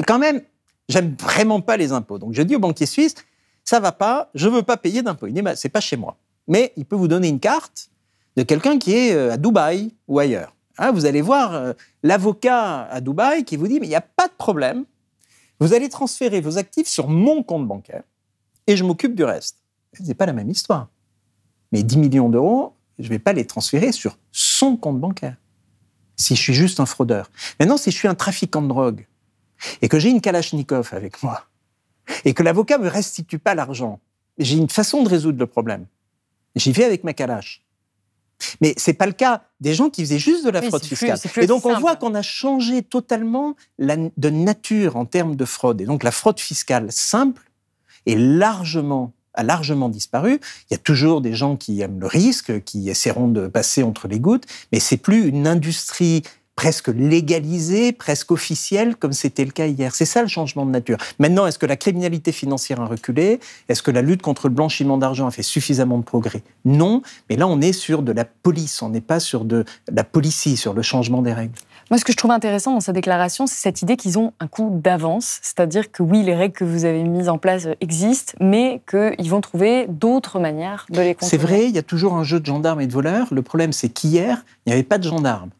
Quand 0.06 0.18
même, 0.18 0.40
j'aime 0.88 1.14
vraiment 1.20 1.60
pas 1.60 1.76
les 1.76 1.92
impôts. 1.92 2.18
Donc 2.18 2.32
je 2.32 2.42
dis 2.42 2.56
aux 2.56 2.60
banquiers 2.60 2.86
suisses 2.86 3.14
ça 3.64 3.80
va 3.80 3.92
pas, 3.92 4.30
je 4.34 4.48
veux 4.48 4.62
pas 4.62 4.76
payer 4.76 5.02
d'impôts. 5.02 5.26
Il 5.26 5.34
dit, 5.34 5.42
c'est 5.56 5.70
pas 5.70 5.80
chez 5.80 5.96
moi. 5.96 6.16
Mais 6.48 6.72
il 6.76 6.84
peut 6.84 6.96
vous 6.96 7.08
donner 7.08 7.28
une 7.28 7.40
carte 7.40 7.90
de 8.36 8.42
quelqu'un 8.42 8.78
qui 8.78 8.94
est 8.94 9.14
euh, 9.14 9.32
à 9.32 9.36
Dubaï 9.36 9.92
ou 10.08 10.18
ailleurs. 10.18 10.54
Hein, 10.78 10.90
vous 10.92 11.06
allez 11.06 11.22
voir 11.22 11.54
euh, 11.54 11.72
l'avocat 12.02 12.82
à 12.84 13.00
Dubaï 13.00 13.44
qui 13.44 13.56
vous 13.56 13.68
dit, 13.68 13.80
mais 13.80 13.86
il 13.86 13.90
n'y 13.90 13.94
a 13.94 14.00
pas 14.00 14.28
de 14.28 14.32
problème, 14.36 14.84
vous 15.60 15.72
allez 15.72 15.88
transférer 15.88 16.40
vos 16.40 16.58
actifs 16.58 16.88
sur 16.88 17.08
mon 17.08 17.42
compte 17.42 17.66
bancaire 17.66 18.02
et 18.66 18.76
je 18.76 18.84
m'occupe 18.84 19.14
du 19.14 19.24
reste. 19.24 19.58
Ce 19.92 20.02
n'est 20.02 20.14
pas 20.14 20.26
la 20.26 20.32
même 20.32 20.50
histoire. 20.50 20.88
Mais 21.70 21.82
10 21.82 21.98
millions 21.98 22.28
d'euros, 22.28 22.74
je 22.98 23.04
ne 23.04 23.08
vais 23.08 23.18
pas 23.18 23.32
les 23.32 23.46
transférer 23.46 23.92
sur 23.92 24.18
son 24.32 24.76
compte 24.76 25.00
bancaire. 25.00 25.36
Si 26.16 26.36
je 26.36 26.40
suis 26.40 26.54
juste 26.54 26.80
un 26.80 26.86
fraudeur. 26.86 27.30
Maintenant, 27.58 27.76
si 27.76 27.90
je 27.90 27.96
suis 27.96 28.08
un 28.08 28.14
trafiquant 28.14 28.62
de 28.62 28.68
drogue 28.68 29.06
et 29.82 29.88
que 29.88 29.98
j'ai 29.98 30.10
une 30.10 30.20
Kalachnikov 30.20 30.90
avec 30.92 31.22
moi, 31.22 31.44
et 32.24 32.34
que 32.34 32.42
l'avocat 32.42 32.78
me 32.78 32.88
restitue 32.88 33.38
pas 33.38 33.54
l'argent, 33.54 34.00
j'ai 34.38 34.56
une 34.56 34.68
façon 34.68 35.02
de 35.02 35.08
résoudre 35.08 35.38
le 35.38 35.46
problème. 35.46 35.86
J'y 36.56 36.72
vais 36.72 36.84
avec 36.84 37.04
ma 37.04 37.12
calache. 37.12 37.62
Mais 38.60 38.74
c'est 38.76 38.94
pas 38.94 39.06
le 39.06 39.12
cas 39.12 39.42
des 39.60 39.74
gens 39.74 39.90
qui 39.90 40.02
faisaient 40.02 40.18
juste 40.18 40.44
de 40.44 40.50
la 40.50 40.60
fraude 40.60 40.84
fiscale. 40.84 41.18
et 41.36 41.46
donc 41.46 41.64
on 41.64 41.78
voit 41.78 41.96
qu'on 41.96 42.14
a 42.14 42.22
changé 42.22 42.82
totalement 42.82 43.56
de 43.78 44.30
nature 44.30 44.96
en 44.96 45.06
termes 45.06 45.36
de 45.36 45.44
fraude. 45.44 45.80
Et 45.80 45.84
donc 45.84 46.02
la 46.02 46.10
fraude 46.10 46.40
fiscale 46.40 46.90
simple 46.90 47.42
est 48.06 48.16
largement 48.16 49.12
a 49.34 49.42
largement 49.42 49.88
disparu. 49.88 50.40
Il 50.70 50.74
y 50.74 50.76
a 50.76 50.78
toujours 50.78 51.20
des 51.20 51.34
gens 51.34 51.56
qui 51.56 51.80
aiment 51.80 52.00
le 52.00 52.06
risque, 52.06 52.62
qui 52.62 52.88
essaieront 52.88 53.28
de 53.28 53.48
passer 53.48 53.82
entre 53.82 54.08
les 54.08 54.20
gouttes, 54.20 54.44
mais 54.72 54.80
c'est 54.80 54.96
plus 54.96 55.26
une 55.26 55.46
industrie 55.46 56.22
presque 56.56 56.88
légalisé, 56.88 57.92
presque 57.92 58.30
officiel, 58.30 58.96
comme 58.96 59.12
c'était 59.12 59.44
le 59.44 59.50
cas 59.50 59.66
hier. 59.66 59.94
C'est 59.94 60.04
ça 60.04 60.22
le 60.22 60.28
changement 60.28 60.64
de 60.64 60.70
nature. 60.70 60.96
Maintenant, 61.18 61.46
est-ce 61.46 61.58
que 61.58 61.66
la 61.66 61.76
criminalité 61.76 62.32
financière 62.32 62.80
a 62.80 62.86
reculé? 62.86 63.40
Est-ce 63.68 63.82
que 63.82 63.90
la 63.90 64.02
lutte 64.02 64.22
contre 64.22 64.48
le 64.48 64.54
blanchiment 64.54 64.98
d'argent 64.98 65.26
a 65.26 65.30
fait 65.30 65.42
suffisamment 65.42 65.98
de 65.98 66.04
progrès? 66.04 66.42
Non, 66.64 67.02
mais 67.28 67.36
là, 67.36 67.46
on 67.46 67.60
est 67.60 67.72
sur 67.72 68.02
de 68.02 68.12
la 68.12 68.24
police, 68.24 68.82
on 68.82 68.88
n'est 68.88 69.00
pas 69.00 69.20
sur 69.20 69.44
de 69.44 69.64
la 69.90 70.04
policie, 70.04 70.56
sur 70.56 70.74
le 70.74 70.82
changement 70.82 71.22
des 71.22 71.32
règles. 71.32 71.54
Moi, 71.90 71.98
ce 71.98 72.04
que 72.04 72.12
je 72.12 72.16
trouve 72.16 72.30
intéressant 72.30 72.72
dans 72.72 72.80
sa 72.80 72.92
déclaration, 72.92 73.46
c'est 73.46 73.60
cette 73.60 73.82
idée 73.82 73.96
qu'ils 73.96 74.18
ont 74.18 74.32
un 74.40 74.46
coup 74.46 74.70
d'avance, 74.82 75.38
c'est-à-dire 75.42 75.92
que 75.92 76.02
oui, 76.02 76.22
les 76.22 76.34
règles 76.34 76.54
que 76.54 76.64
vous 76.64 76.86
avez 76.86 77.02
mises 77.04 77.28
en 77.28 77.36
place 77.36 77.68
existent, 77.82 78.32
mais 78.40 78.80
qu'ils 78.88 79.28
vont 79.28 79.42
trouver 79.42 79.86
d'autres 79.88 80.38
manières 80.38 80.86
de 80.88 81.00
les 81.00 81.14
contrôler. 81.14 81.30
C'est 81.30 81.36
vrai, 81.36 81.66
il 81.66 81.74
y 81.74 81.78
a 81.78 81.82
toujours 81.82 82.14
un 82.14 82.24
jeu 82.24 82.40
de 82.40 82.46
gendarmes 82.46 82.80
et 82.80 82.86
de 82.86 82.92
voleurs. 82.92 83.26
Le 83.32 83.42
problème, 83.42 83.72
c'est 83.72 83.90
qu'hier, 83.90 84.44
il 84.64 84.70
n'y 84.70 84.72
avait 84.72 84.82
pas 84.82 84.96
de 84.96 85.04
gendarmes 85.04 85.50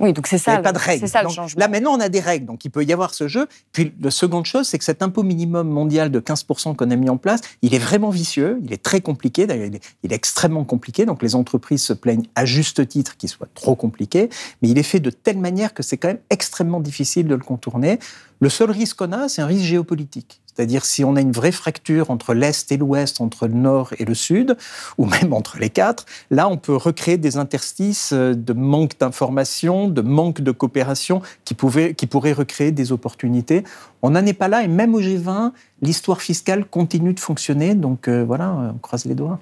Oui, 0.00 0.12
donc 0.12 0.26
c'est 0.26 0.36
Il 0.36 0.38
n'y 0.38 0.42
ça. 0.42 0.52
avait 0.54 0.62
pas 0.62 0.72
de 0.72 0.78
règles. 0.78 1.08
Ça 1.08 1.20
le 1.20 1.28
Donc, 1.28 1.36
changement. 1.36 1.60
Là, 1.60 1.68
maintenant, 1.68 1.92
on 1.92 2.00
a 2.00 2.08
des 2.08 2.18
règles. 2.18 2.46
Donc, 2.46 2.64
il 2.64 2.70
peut 2.70 2.82
y 2.84 2.92
avoir 2.92 3.14
ce 3.14 3.28
jeu. 3.28 3.46
Puis, 3.70 3.92
la 4.00 4.10
seconde 4.10 4.44
chose, 4.44 4.66
c'est 4.66 4.76
que 4.78 4.84
cet 4.84 5.02
impôt 5.02 5.22
minimum 5.22 5.68
mondial 5.68 6.10
de 6.10 6.18
15% 6.18 6.74
qu'on 6.74 6.90
a 6.90 6.96
mis 6.96 7.08
en 7.08 7.16
place, 7.16 7.40
il 7.62 7.74
est 7.74 7.78
vraiment 7.78 8.10
vicieux. 8.10 8.58
Il 8.64 8.72
est 8.72 8.82
très 8.82 9.00
compliqué. 9.00 9.46
D'ailleurs, 9.46 9.70
il 10.02 10.12
est 10.12 10.14
extrêmement 10.14 10.64
compliqué. 10.64 11.06
Donc, 11.06 11.22
les 11.22 11.36
entreprises 11.36 11.82
se 11.82 11.92
plaignent 11.92 12.26
à 12.34 12.44
juste 12.44 12.88
titre 12.88 13.16
qu'il 13.16 13.28
soit 13.28 13.48
trop 13.54 13.76
compliqué. 13.76 14.30
Mais 14.62 14.68
il 14.68 14.78
est 14.78 14.82
fait 14.82 15.00
de 15.00 15.10
telle 15.10 15.38
manière 15.38 15.74
que 15.74 15.84
c'est 15.84 15.96
quand 15.96 16.08
même 16.08 16.20
extrêmement 16.28 16.80
difficile 16.80 17.28
de 17.28 17.34
le 17.36 17.44
contourner. 17.44 18.00
Le 18.44 18.50
seul 18.50 18.70
risque 18.70 18.98
qu'on 18.98 19.12
a, 19.12 19.30
c'est 19.30 19.40
un 19.40 19.46
risque 19.46 19.64
géopolitique. 19.64 20.42
C'est-à-dire 20.44 20.84
si 20.84 21.02
on 21.02 21.16
a 21.16 21.22
une 21.22 21.32
vraie 21.32 21.50
fracture 21.50 22.10
entre 22.10 22.34
l'Est 22.34 22.70
et 22.70 22.76
l'Ouest, 22.76 23.22
entre 23.22 23.46
le 23.46 23.54
Nord 23.54 23.94
et 23.98 24.04
le 24.04 24.12
Sud, 24.12 24.58
ou 24.98 25.06
même 25.06 25.32
entre 25.32 25.56
les 25.56 25.70
quatre, 25.70 26.04
là, 26.30 26.46
on 26.46 26.58
peut 26.58 26.76
recréer 26.76 27.16
des 27.16 27.38
interstices 27.38 28.12
euh, 28.12 28.34
de 28.34 28.52
manque 28.52 28.98
d'information, 28.98 29.88
de 29.88 30.02
manque 30.02 30.42
de 30.42 30.50
coopération 30.50 31.22
qui, 31.46 31.54
pouvaient, 31.54 31.94
qui 31.94 32.06
pourraient 32.06 32.34
recréer 32.34 32.70
des 32.70 32.92
opportunités. 32.92 33.64
On 34.02 34.10
n'en 34.10 34.26
est 34.26 34.34
pas 34.34 34.48
là, 34.48 34.62
et 34.62 34.68
même 34.68 34.94
au 34.94 35.00
G20, 35.00 35.52
l'histoire 35.80 36.20
fiscale 36.20 36.66
continue 36.66 37.14
de 37.14 37.20
fonctionner. 37.20 37.74
Donc 37.74 38.08
euh, 38.08 38.24
voilà, 38.26 38.74
on 38.74 38.76
croise 38.76 39.06
les 39.06 39.14
doigts. 39.14 39.40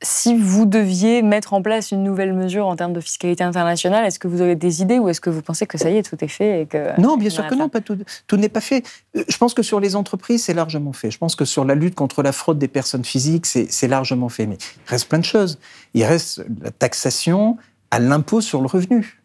Si 0.00 0.36
vous 0.36 0.64
deviez 0.64 1.22
mettre 1.22 1.52
en 1.54 1.62
place 1.62 1.90
une 1.90 2.04
nouvelle 2.04 2.32
mesure 2.32 2.66
en 2.66 2.76
termes 2.76 2.92
de 2.92 3.00
fiscalité 3.00 3.42
internationale, 3.42 4.04
est-ce 4.06 4.18
que 4.18 4.28
vous 4.28 4.40
avez 4.40 4.54
des 4.54 4.80
idées 4.80 4.98
ou 4.98 5.08
est-ce 5.08 5.20
que 5.20 5.30
vous 5.30 5.42
pensez 5.42 5.66
que 5.66 5.76
ça 5.76 5.90
y 5.90 5.96
est, 5.96 6.08
tout 6.08 6.22
est 6.24 6.28
fait 6.28 6.62
et 6.62 6.66
que 6.66 7.00
Non, 7.00 7.16
bien 7.16 7.30
sûr 7.30 7.46
que 7.46 7.54
non, 7.54 7.68
pas 7.68 7.80
tout, 7.80 7.98
tout 8.26 8.36
n'est 8.36 8.48
pas 8.48 8.60
fait. 8.60 8.84
Euh, 9.16 9.24
Je 9.28 9.36
pense 9.38 9.54
que 9.54 9.62
sur 9.62 9.80
les 9.80 9.96
entreprises, 9.96 10.44
c'est 10.44 10.54
largement 10.54 10.92
fait. 10.92 11.10
Je 11.10 11.18
pense 11.18 11.34
que 11.34 11.44
sur 11.44 11.64
la 11.64 11.74
lutte 11.74 11.96
contre 11.96 12.22
la 12.22 12.32
fraude 12.32 12.58
des 12.58 12.68
personnes 12.68 13.04
physiques, 13.04 13.46
c'est 13.46 13.66
c'est 13.70 13.88
largement 13.88 14.28
fait. 14.28 14.46
Mais 14.46 14.56
il 14.56 14.90
reste 14.90 15.08
plein 15.08 15.18
de 15.18 15.24
choses. 15.24 15.58
Il 15.94 16.04
reste 16.04 16.44
la 16.62 16.70
taxation 16.70 17.56
à 17.90 17.98
l'impôt 17.98 18.40
sur 18.40 18.60
le 18.60 18.66
revenu. 18.66 19.17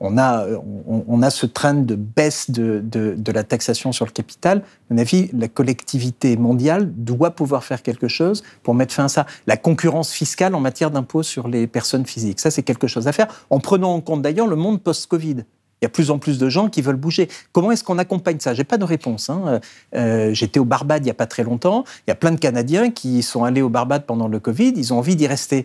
On 0.00 0.16
a, 0.16 0.46
on, 0.86 1.22
a 1.22 1.28
ce 1.30 1.44
train 1.44 1.74
de 1.74 1.94
baisse 1.94 2.50
de, 2.50 2.80
de, 2.82 3.14
de 3.16 3.32
la 3.32 3.44
taxation 3.44 3.92
sur 3.92 4.06
le 4.06 4.10
capital. 4.10 4.58
À 4.58 4.94
mon 4.94 4.98
avis, 4.98 5.28
la 5.34 5.46
collectivité 5.46 6.38
mondiale 6.38 6.90
doit 6.94 7.32
pouvoir 7.32 7.64
faire 7.64 7.82
quelque 7.82 8.08
chose 8.08 8.42
pour 8.62 8.74
mettre 8.74 8.94
fin 8.94 9.04
à 9.04 9.08
ça. 9.08 9.26
La 9.46 9.58
concurrence 9.58 10.10
fiscale 10.10 10.54
en 10.54 10.60
matière 10.60 10.90
d'impôt 10.90 11.22
sur 11.22 11.48
les 11.48 11.66
personnes 11.66 12.06
physiques, 12.06 12.40
ça 12.40 12.50
c'est 12.50 12.62
quelque 12.62 12.86
chose 12.86 13.08
à 13.08 13.12
faire, 13.12 13.46
en 13.50 13.60
prenant 13.60 13.94
en 13.94 14.00
compte 14.00 14.22
d'ailleurs 14.22 14.46
le 14.46 14.56
monde 14.56 14.80
post-Covid. 14.80 15.44
Il 15.80 15.84
y 15.84 15.86
a 15.86 15.88
plus 15.88 16.10
en 16.10 16.18
plus 16.18 16.38
de 16.38 16.48
gens 16.48 16.68
qui 16.68 16.82
veulent 16.82 16.96
bouger. 16.96 17.28
Comment 17.52 17.70
est-ce 17.72 17.82
qu'on 17.84 17.98
accompagne 17.98 18.38
ça? 18.38 18.52
J'ai 18.52 18.64
pas 18.64 18.76
de 18.76 18.84
réponse. 18.84 19.30
hein. 19.30 19.60
Euh, 19.94 20.34
J'étais 20.34 20.60
au 20.60 20.64
Barbade 20.64 21.04
il 21.04 21.08
y 21.08 21.10
a 21.10 21.14
pas 21.14 21.26
très 21.26 21.42
longtemps. 21.42 21.84
Il 22.06 22.10
y 22.10 22.12
a 22.12 22.14
plein 22.14 22.32
de 22.32 22.38
Canadiens 22.38 22.90
qui 22.90 23.22
sont 23.22 23.44
allés 23.44 23.62
au 23.62 23.70
Barbade 23.70 24.04
pendant 24.04 24.28
le 24.28 24.38
Covid. 24.40 24.74
Ils 24.76 24.92
ont 24.92 24.98
envie 24.98 25.16
d'y 25.16 25.26
rester. 25.26 25.64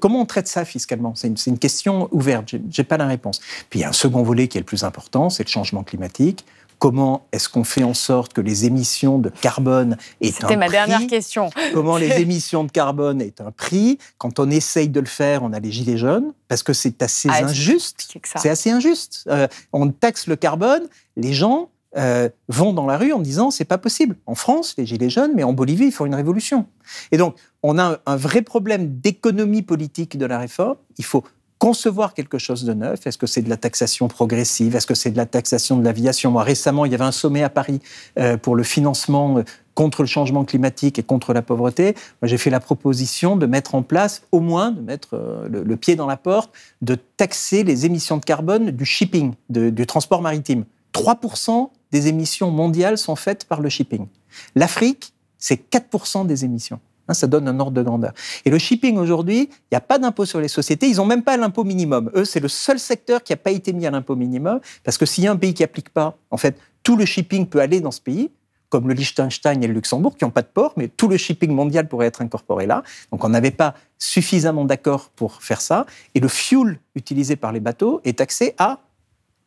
Comment 0.00 0.20
on 0.20 0.26
traite 0.26 0.48
ça 0.48 0.64
fiscalement? 0.64 1.14
C'est 1.14 1.46
une, 1.46 1.58
question 1.58 2.08
ouverte. 2.12 2.54
J'ai 2.70 2.84
pas 2.84 2.96
la 2.96 3.06
réponse. 3.06 3.40
Puis 3.70 3.78
il 3.78 3.82
y 3.82 3.84
a 3.84 3.88
un 3.88 3.92
second 3.92 4.22
volet 4.22 4.48
qui 4.48 4.58
est 4.58 4.60
le 4.60 4.66
plus 4.66 4.84
important, 4.84 5.30
c'est 5.30 5.44
le 5.44 5.48
changement 5.48 5.82
climatique. 5.82 6.44
Comment 6.82 7.28
est-ce 7.30 7.48
qu'on 7.48 7.62
fait 7.62 7.84
en 7.84 7.94
sorte 7.94 8.32
que 8.32 8.40
les 8.40 8.64
émissions 8.64 9.20
de 9.20 9.28
carbone 9.28 9.96
aient 10.20 10.30
un 10.30 10.32
C'était 10.32 10.56
ma 10.56 10.66
prix 10.66 10.72
dernière 10.72 11.06
question. 11.06 11.48
comment 11.72 11.96
les 11.96 12.10
émissions 12.20 12.64
de 12.64 12.72
carbone 12.72 13.22
aient 13.22 13.40
un 13.40 13.52
prix. 13.52 13.98
Quand 14.18 14.40
on 14.40 14.50
essaye 14.50 14.88
de 14.88 14.98
le 14.98 15.06
faire, 15.06 15.44
on 15.44 15.52
a 15.52 15.60
les 15.60 15.70
gilets 15.70 15.96
jaunes, 15.96 16.32
parce 16.48 16.64
que 16.64 16.72
c'est 16.72 17.00
assez 17.00 17.28
Ah, 17.30 17.44
injuste. 17.44 18.12
C'est 18.34 18.48
assez 18.48 18.72
injuste. 18.72 19.22
Euh, 19.28 19.46
on 19.72 19.90
taxe 19.90 20.26
le 20.26 20.34
carbone, 20.34 20.88
les 21.16 21.32
gens 21.32 21.68
euh, 21.96 22.28
vont 22.48 22.72
dans 22.72 22.86
la 22.86 22.98
rue 22.98 23.12
en 23.12 23.20
disant 23.20 23.52
c'est 23.52 23.64
pas 23.64 23.78
possible. 23.78 24.16
En 24.26 24.34
France, 24.34 24.74
les 24.76 24.84
gilets 24.84 25.08
jaunes, 25.08 25.30
mais 25.36 25.44
en 25.44 25.52
Bolivie, 25.52 25.84
ils 25.84 25.92
font 25.92 26.06
une 26.06 26.16
révolution. 26.16 26.66
Et 27.12 27.16
donc, 27.16 27.36
on 27.62 27.78
a 27.78 28.00
un 28.06 28.16
vrai 28.16 28.42
problème 28.42 28.98
d'économie 28.98 29.62
politique 29.62 30.18
de 30.18 30.26
la 30.26 30.38
réforme. 30.40 30.78
Il 30.98 31.04
faut 31.04 31.22
concevoir 31.62 32.12
quelque 32.12 32.38
chose 32.38 32.64
de 32.64 32.74
neuf? 32.74 33.06
Est-ce 33.06 33.16
que 33.16 33.28
c'est 33.28 33.40
de 33.40 33.48
la 33.48 33.56
taxation 33.56 34.08
progressive? 34.08 34.74
Est-ce 34.74 34.88
que 34.88 34.96
c'est 34.96 35.12
de 35.12 35.16
la 35.16 35.26
taxation 35.26 35.76
de 35.78 35.84
l'aviation? 35.84 36.32
Moi, 36.32 36.42
récemment, 36.42 36.86
il 36.86 36.90
y 36.90 36.94
avait 36.96 37.04
un 37.04 37.12
sommet 37.12 37.44
à 37.44 37.50
Paris 37.50 37.80
euh, 38.18 38.36
pour 38.36 38.56
le 38.56 38.64
financement 38.64 39.38
euh, 39.38 39.44
contre 39.74 40.02
le 40.02 40.08
changement 40.08 40.44
climatique 40.44 40.98
et 40.98 41.04
contre 41.04 41.32
la 41.32 41.40
pauvreté. 41.40 41.94
Moi, 42.20 42.26
j'ai 42.26 42.36
fait 42.36 42.50
la 42.50 42.58
proposition 42.58 43.36
de 43.36 43.46
mettre 43.46 43.76
en 43.76 43.82
place, 43.82 44.22
au 44.32 44.40
moins, 44.40 44.72
de 44.72 44.80
mettre 44.80 45.10
euh, 45.12 45.48
le, 45.48 45.76
pied 45.76 45.94
dans 45.94 46.08
la 46.08 46.16
porte, 46.16 46.50
de 46.80 46.96
taxer 46.96 47.62
les 47.62 47.86
émissions 47.86 48.16
de 48.16 48.24
carbone 48.24 48.72
du 48.72 48.84
shipping, 48.84 49.34
du 49.48 49.86
transport 49.86 50.20
maritime. 50.20 50.64
3% 50.94 51.70
des 51.92 52.08
émissions 52.08 52.50
mondiales 52.50 52.98
sont 52.98 53.14
faites 53.14 53.44
par 53.44 53.60
le 53.60 53.68
shipping. 53.68 54.08
L'Afrique, 54.56 55.12
c'est 55.38 55.70
4% 55.70 56.26
des 56.26 56.44
émissions. 56.44 56.80
Hein, 57.08 57.14
ça 57.14 57.26
donne 57.26 57.48
un 57.48 57.58
ordre 57.58 57.72
de 57.72 57.82
grandeur. 57.82 58.12
Et 58.44 58.50
le 58.50 58.58
shipping 58.58 58.96
aujourd'hui, 58.96 59.48
il 59.50 59.72
n'y 59.72 59.76
a 59.76 59.80
pas 59.80 59.98
d'impôt 59.98 60.24
sur 60.24 60.40
les 60.40 60.48
sociétés. 60.48 60.88
Ils 60.88 60.96
n'ont 60.96 61.06
même 61.06 61.22
pas 61.22 61.36
l'impôt 61.36 61.64
minimum. 61.64 62.10
Eux, 62.14 62.24
c'est 62.24 62.40
le 62.40 62.48
seul 62.48 62.78
secteur 62.78 63.22
qui 63.22 63.32
n'a 63.32 63.36
pas 63.36 63.50
été 63.50 63.72
mis 63.72 63.86
à 63.86 63.90
l'impôt 63.90 64.14
minimum. 64.14 64.60
Parce 64.84 64.98
que 64.98 65.06
s'il 65.06 65.24
y 65.24 65.26
a 65.26 65.32
un 65.32 65.36
pays 65.36 65.52
qui 65.52 65.62
n'applique 65.62 65.90
pas, 65.90 66.16
en 66.30 66.36
fait, 66.36 66.56
tout 66.82 66.96
le 66.96 67.04
shipping 67.04 67.46
peut 67.46 67.60
aller 67.60 67.80
dans 67.80 67.90
ce 67.90 68.00
pays, 68.00 68.30
comme 68.68 68.88
le 68.88 68.94
Liechtenstein 68.94 69.62
et 69.62 69.66
le 69.66 69.74
Luxembourg, 69.74 70.16
qui 70.16 70.24
n'ont 70.24 70.30
pas 70.30 70.42
de 70.42 70.46
port, 70.46 70.72
mais 70.76 70.88
tout 70.88 71.08
le 71.08 71.16
shipping 71.16 71.50
mondial 71.50 71.88
pourrait 71.88 72.06
être 72.06 72.22
incorporé 72.22 72.66
là. 72.66 72.82
Donc 73.10 73.22
on 73.22 73.28
n'avait 73.28 73.50
pas 73.50 73.74
suffisamment 73.98 74.64
d'accords 74.64 75.10
pour 75.10 75.42
faire 75.42 75.60
ça. 75.60 75.84
Et 76.14 76.20
le 76.20 76.28
fuel 76.28 76.78
utilisé 76.94 77.36
par 77.36 77.52
les 77.52 77.60
bateaux 77.60 78.00
est 78.04 78.18
taxé 78.18 78.54
à 78.58 78.80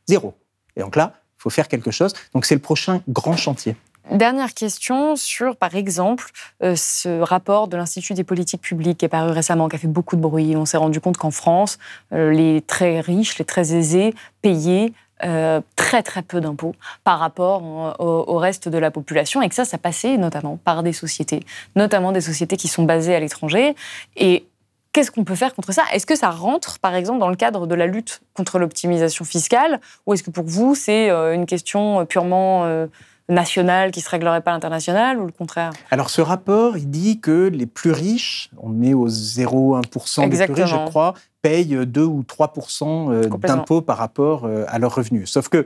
zéro. 0.08 0.36
Et 0.76 0.82
donc 0.82 0.96
là, 0.96 1.14
il 1.40 1.42
faut 1.42 1.50
faire 1.50 1.68
quelque 1.68 1.90
chose. 1.90 2.14
Donc 2.34 2.46
c'est 2.46 2.56
le 2.56 2.62
prochain 2.62 3.02
grand 3.10 3.36
chantier. 3.36 3.76
Dernière 4.12 4.54
question 4.54 5.16
sur, 5.16 5.56
par 5.56 5.76
exemple, 5.76 6.30
euh, 6.64 6.76
ce 6.76 7.22
rapport 7.22 7.68
de 7.68 7.76
l'Institut 7.76 8.14
des 8.14 8.24
politiques 8.24 8.62
publiques 8.62 9.00
qui 9.00 9.06
est 9.06 9.10
paru 9.10 9.32
récemment, 9.32 9.68
qui 9.68 9.78
a 9.78 9.80
fait 9.80 9.88
beaucoup 9.88 10.16
de 10.16 10.22
bruit. 10.22 10.56
On 10.56 10.66
s'est 10.66 10.78
rendu 10.78 11.02
compte 11.02 11.18
qu'en 11.18 11.32
France, 11.32 11.80
euh, 12.14 12.32
les 12.32 12.62
très 12.62 13.00
riches, 13.00 13.40
les 13.40 13.46
très 13.46 13.74
aisés 13.76 14.14
payaient 14.44 14.94
euh, 15.24 15.60
très 15.76 16.04
très 16.04 16.22
peu 16.22 16.40
d'impôts 16.40 16.76
par 17.04 17.18
rapport 17.18 17.64
au, 18.00 18.26
au 18.28 18.38
reste 18.38 18.70
de 18.70 18.78
la 18.78 18.92
population 18.92 19.42
et 19.42 19.50
que 19.50 19.56
ça, 19.56 19.66
ça 19.66 19.80
passait 19.80 20.18
notamment 20.18 20.58
par 20.58 20.84
des 20.84 20.94
sociétés, 20.94 21.40
notamment 21.76 22.12
des 22.12 22.22
sociétés 22.22 22.58
qui 22.58 22.68
sont 22.68 22.84
basées 22.84 23.16
à 23.16 23.20
l'étranger. 23.20 23.76
Et 24.18 24.46
Qu'est-ce 24.94 25.12
qu'on 25.12 25.26
peut 25.26 25.36
faire 25.36 25.54
contre 25.54 25.74
ça? 25.74 25.84
Est-ce 25.92 26.06
que 26.06 26.16
ça 26.16 26.30
rentre, 26.30 26.80
par 26.80 26.96
exemple, 26.96 27.20
dans 27.20 27.28
le 27.28 27.36
cadre 27.36 27.68
de 27.68 27.76
la 27.76 27.86
lutte 27.86 28.22
contre 28.34 28.60
l'optimisation 28.60 29.26
fiscale? 29.26 29.82
Ou 30.06 30.14
est-ce 30.14 30.24
que 30.24 30.32
pour 30.32 30.46
vous, 30.46 30.74
c'est 30.74 31.10
une 31.10 31.46
question 31.46 32.06
purement 32.06 32.88
nationale 33.30 33.92
qui 33.92 34.02
se 34.02 34.10
réglerait 34.10 34.42
pas 34.42 34.52
à 34.52 34.54
l'international 34.54 35.20
ou 35.20 35.26
le 35.26 35.32
contraire? 35.32 35.72
Alors 35.92 36.10
ce 36.10 36.22
rapport, 36.22 36.78
il 36.78 36.90
dit 36.90 37.20
que 37.20 37.48
les 37.48 37.66
plus 37.66 37.92
riches, 37.92 38.50
on 38.58 38.82
est 38.82 38.94
au 38.94 39.08
0,1% 39.08 40.30
des 40.30 40.46
plus 40.46 40.54
riches, 40.54 40.70
je 40.70 40.86
crois, 40.86 41.14
payent 41.42 41.86
2 41.86 42.04
ou 42.04 42.24
3% 42.24 43.12
euh, 43.12 43.30
d'impôts 43.38 43.82
par 43.82 43.98
rapport 43.98 44.46
euh, 44.46 44.66
à 44.68 44.80
leurs 44.80 44.96
revenus. 44.96 45.30
Sauf 45.30 45.50
que 45.50 45.66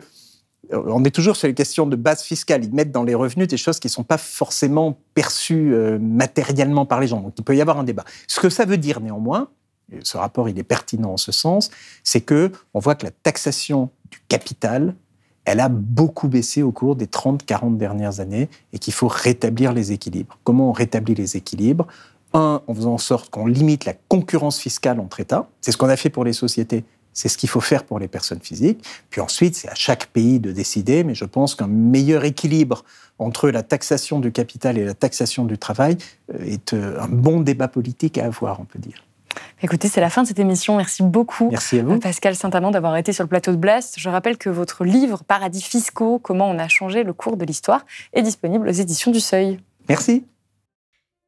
euh, 0.72 0.84
on 0.88 1.03
est 1.03 1.12
toujours 1.12 1.36
sur 1.36 1.47
les 1.47 1.53
questions 1.53 1.86
de 1.86 1.95
base 1.95 2.22
fiscale. 2.22 2.64
Ils 2.64 2.74
mettent 2.74 2.91
dans 2.91 3.03
les 3.03 3.16
revenus 3.16 3.47
des 3.47 3.57
choses 3.57 3.80
qui 3.80 3.88
ne 3.88 3.91
sont 3.91 4.03
pas 4.03 4.18
forcément 4.18 4.97
perçues 5.14 5.74
matériellement 5.99 6.86
par 6.86 6.99
les 6.99 7.07
gens. 7.07 7.22
Donc 7.22 7.34
il 7.38 7.43
peut 7.43 7.55
y 7.55 7.62
avoir 7.62 7.80
un 7.80 7.84
débat. 7.84 8.05
Ce 8.28 8.39
que 8.39 8.49
ça 8.49 8.66
veut 8.66 8.78
dire 8.78 9.01
néanmoins, 9.01 9.49
et 9.91 9.99
ce 10.03 10.18
rapport 10.18 10.49
il 10.49 10.60
est 10.60 10.64
pertinent 10.64 11.14
en 11.14 11.18
ce 11.18 11.32
sens, 11.32 11.72
c'est 12.03 12.22
que 12.22 12.51
on 12.74 12.80
voit 12.80 12.95
que 12.95 13.05
la 13.05 13.12
taxation 13.12 13.89
du 14.12 14.20
capital, 14.28 14.95
elle 15.50 15.62
a 15.62 15.70
beaucoup 15.70 16.28
baissé 16.28 16.62
au 16.62 16.72
cours 16.72 16.95
des 16.95 17.08
30-40 17.08 17.76
dernières 17.76 18.20
années 18.20 18.50
et 18.72 18.78
qu'il 18.78 18.93
faut 18.93 19.08
rétablir 19.08 19.74
les 19.74 19.91
équilibres. 19.91 20.38
Comment 20.43 20.70
on 20.70 20.72
rétablit 20.72 21.16
les 21.16 21.38
équilibres? 21.38 21.88
Un, 22.34 22.62
en 22.68 22.76
faisant 22.76 22.93
en 22.93 22.97
sorte 23.00 23.32
qu'on 23.32 23.47
limite 23.47 23.86
la 23.86 23.95
concurrence 24.10 24.60
fiscale 24.60 25.00
entre 25.00 25.20
États. 25.20 25.50
C'est 25.62 25.72
ce 25.72 25.78
qu'on 25.78 25.89
a 25.89 25.97
fait 25.97 26.12
pour 26.12 26.24
les 26.24 26.34
sociétés. 26.34 26.84
C'est 27.14 27.30
ce 27.30 27.38
qu'il 27.39 27.50
faut 27.50 27.62
faire 27.62 27.84
pour 27.84 27.97
les 27.97 28.08
personnes 28.08 28.41
physiques. 28.41 28.86
Puis 29.10 29.22
ensuite, 29.22 29.56
c'est 29.56 29.70
à 29.70 29.74
chaque 29.74 30.06
pays 30.08 30.39
de 30.39 30.52
décider, 30.52 31.04
mais 31.04 31.16
je 31.16 31.26
pense 31.26 31.56
qu'un 31.56 31.66
meilleur 31.68 32.26
équilibre 32.26 32.86
entre 33.18 33.50
la 33.50 33.64
taxation 33.64 34.20
du 34.20 34.32
capital 34.32 34.78
et 34.78 34.86
la 34.86 34.93
taxation 34.93 35.45
du 35.45 35.58
travail 35.58 35.97
euh, 36.32 36.45
est 36.45 36.76
euh, 36.76 37.02
un 37.02 37.08
bon 37.08 37.39
débat 37.39 37.68
politique 37.68 38.20
à 38.20 38.26
avoir, 38.26 38.60
on 38.60 38.66
peut 38.66 38.78
dire. 38.78 39.04
Écoutez, 39.61 39.88
c'est 39.88 40.01
la 40.01 40.09
fin 40.09 40.23
de 40.23 40.27
cette 40.27 40.39
émission. 40.39 40.77
Merci 40.77 41.03
beaucoup. 41.03 41.49
Merci 41.51 41.80
à 41.80 41.84
vous. 41.84 41.99
Pascal 41.99 42.36
Saint-Amand 42.36 42.71
d'avoir 42.71 42.95
été 42.97 43.13
sur 43.13 43.23
le 43.23 43.30
plateau 43.30 43.51
de 43.51 43.57
Blast. 43.57 43.95
Je 43.97 44.09
rappelle 44.09 44.38
que 44.38 44.49
votre 44.49 44.86
livre 44.86 45.23
Paradis 45.27 45.61
fiscaux, 45.61 46.19
comment 46.19 46.49
on 46.49 46.57
a 46.59 46.67
changé 46.67 47.03
le 47.03 47.13
cours 47.13 47.38
de 47.38 47.45
l'histoire, 47.45 47.86
est 48.13 48.21
disponible 48.21 48.67
aux 48.69 48.73
éditions 48.73 49.11
du 49.11 49.19
Seuil. 49.19 49.59
Merci. 49.88 50.23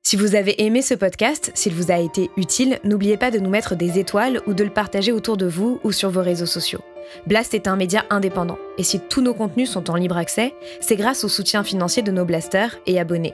Si 0.04 0.16
vous 0.16 0.36
avez 0.36 0.64
aimé 0.64 0.82
ce 0.82 0.96
podcast, 0.96 1.52
s'il 1.54 1.76
vous 1.76 1.92
a 1.92 1.98
été 1.98 2.32
utile, 2.36 2.80
n'oubliez 2.84 3.18
pas 3.18 3.30
de 3.30 3.38
nous 3.38 3.50
mettre 3.50 3.76
des 3.76 4.00
étoiles 4.00 4.42
ou 4.48 4.54
de 4.54 4.64
le 4.64 4.72
partager 4.72 5.12
autour 5.12 5.38
de 5.38 5.46
vous 5.46 5.80
ou 5.84 5.92
sur 5.92 6.10
vos 6.10 6.24
réseaux 6.24 6.48
sociaux. 6.48 6.82
Blast 7.28 7.54
est 7.54 7.68
un 7.68 7.76
média 7.76 8.06
indépendant, 8.10 8.58
et 8.78 8.84
si 8.84 9.00
tous 9.00 9.22
nos 9.22 9.34
contenus 9.34 9.70
sont 9.70 9.92
en 9.92 9.96
libre 9.96 10.18
accès, 10.18 10.56
c'est 10.80 10.96
grâce 10.96 11.24
au 11.24 11.28
soutien 11.28 11.64
financier 11.64 12.02
de 12.02 12.12
nos 12.12 12.26
blasters 12.26 12.78
et 12.88 13.00
abonnés. 13.00 13.34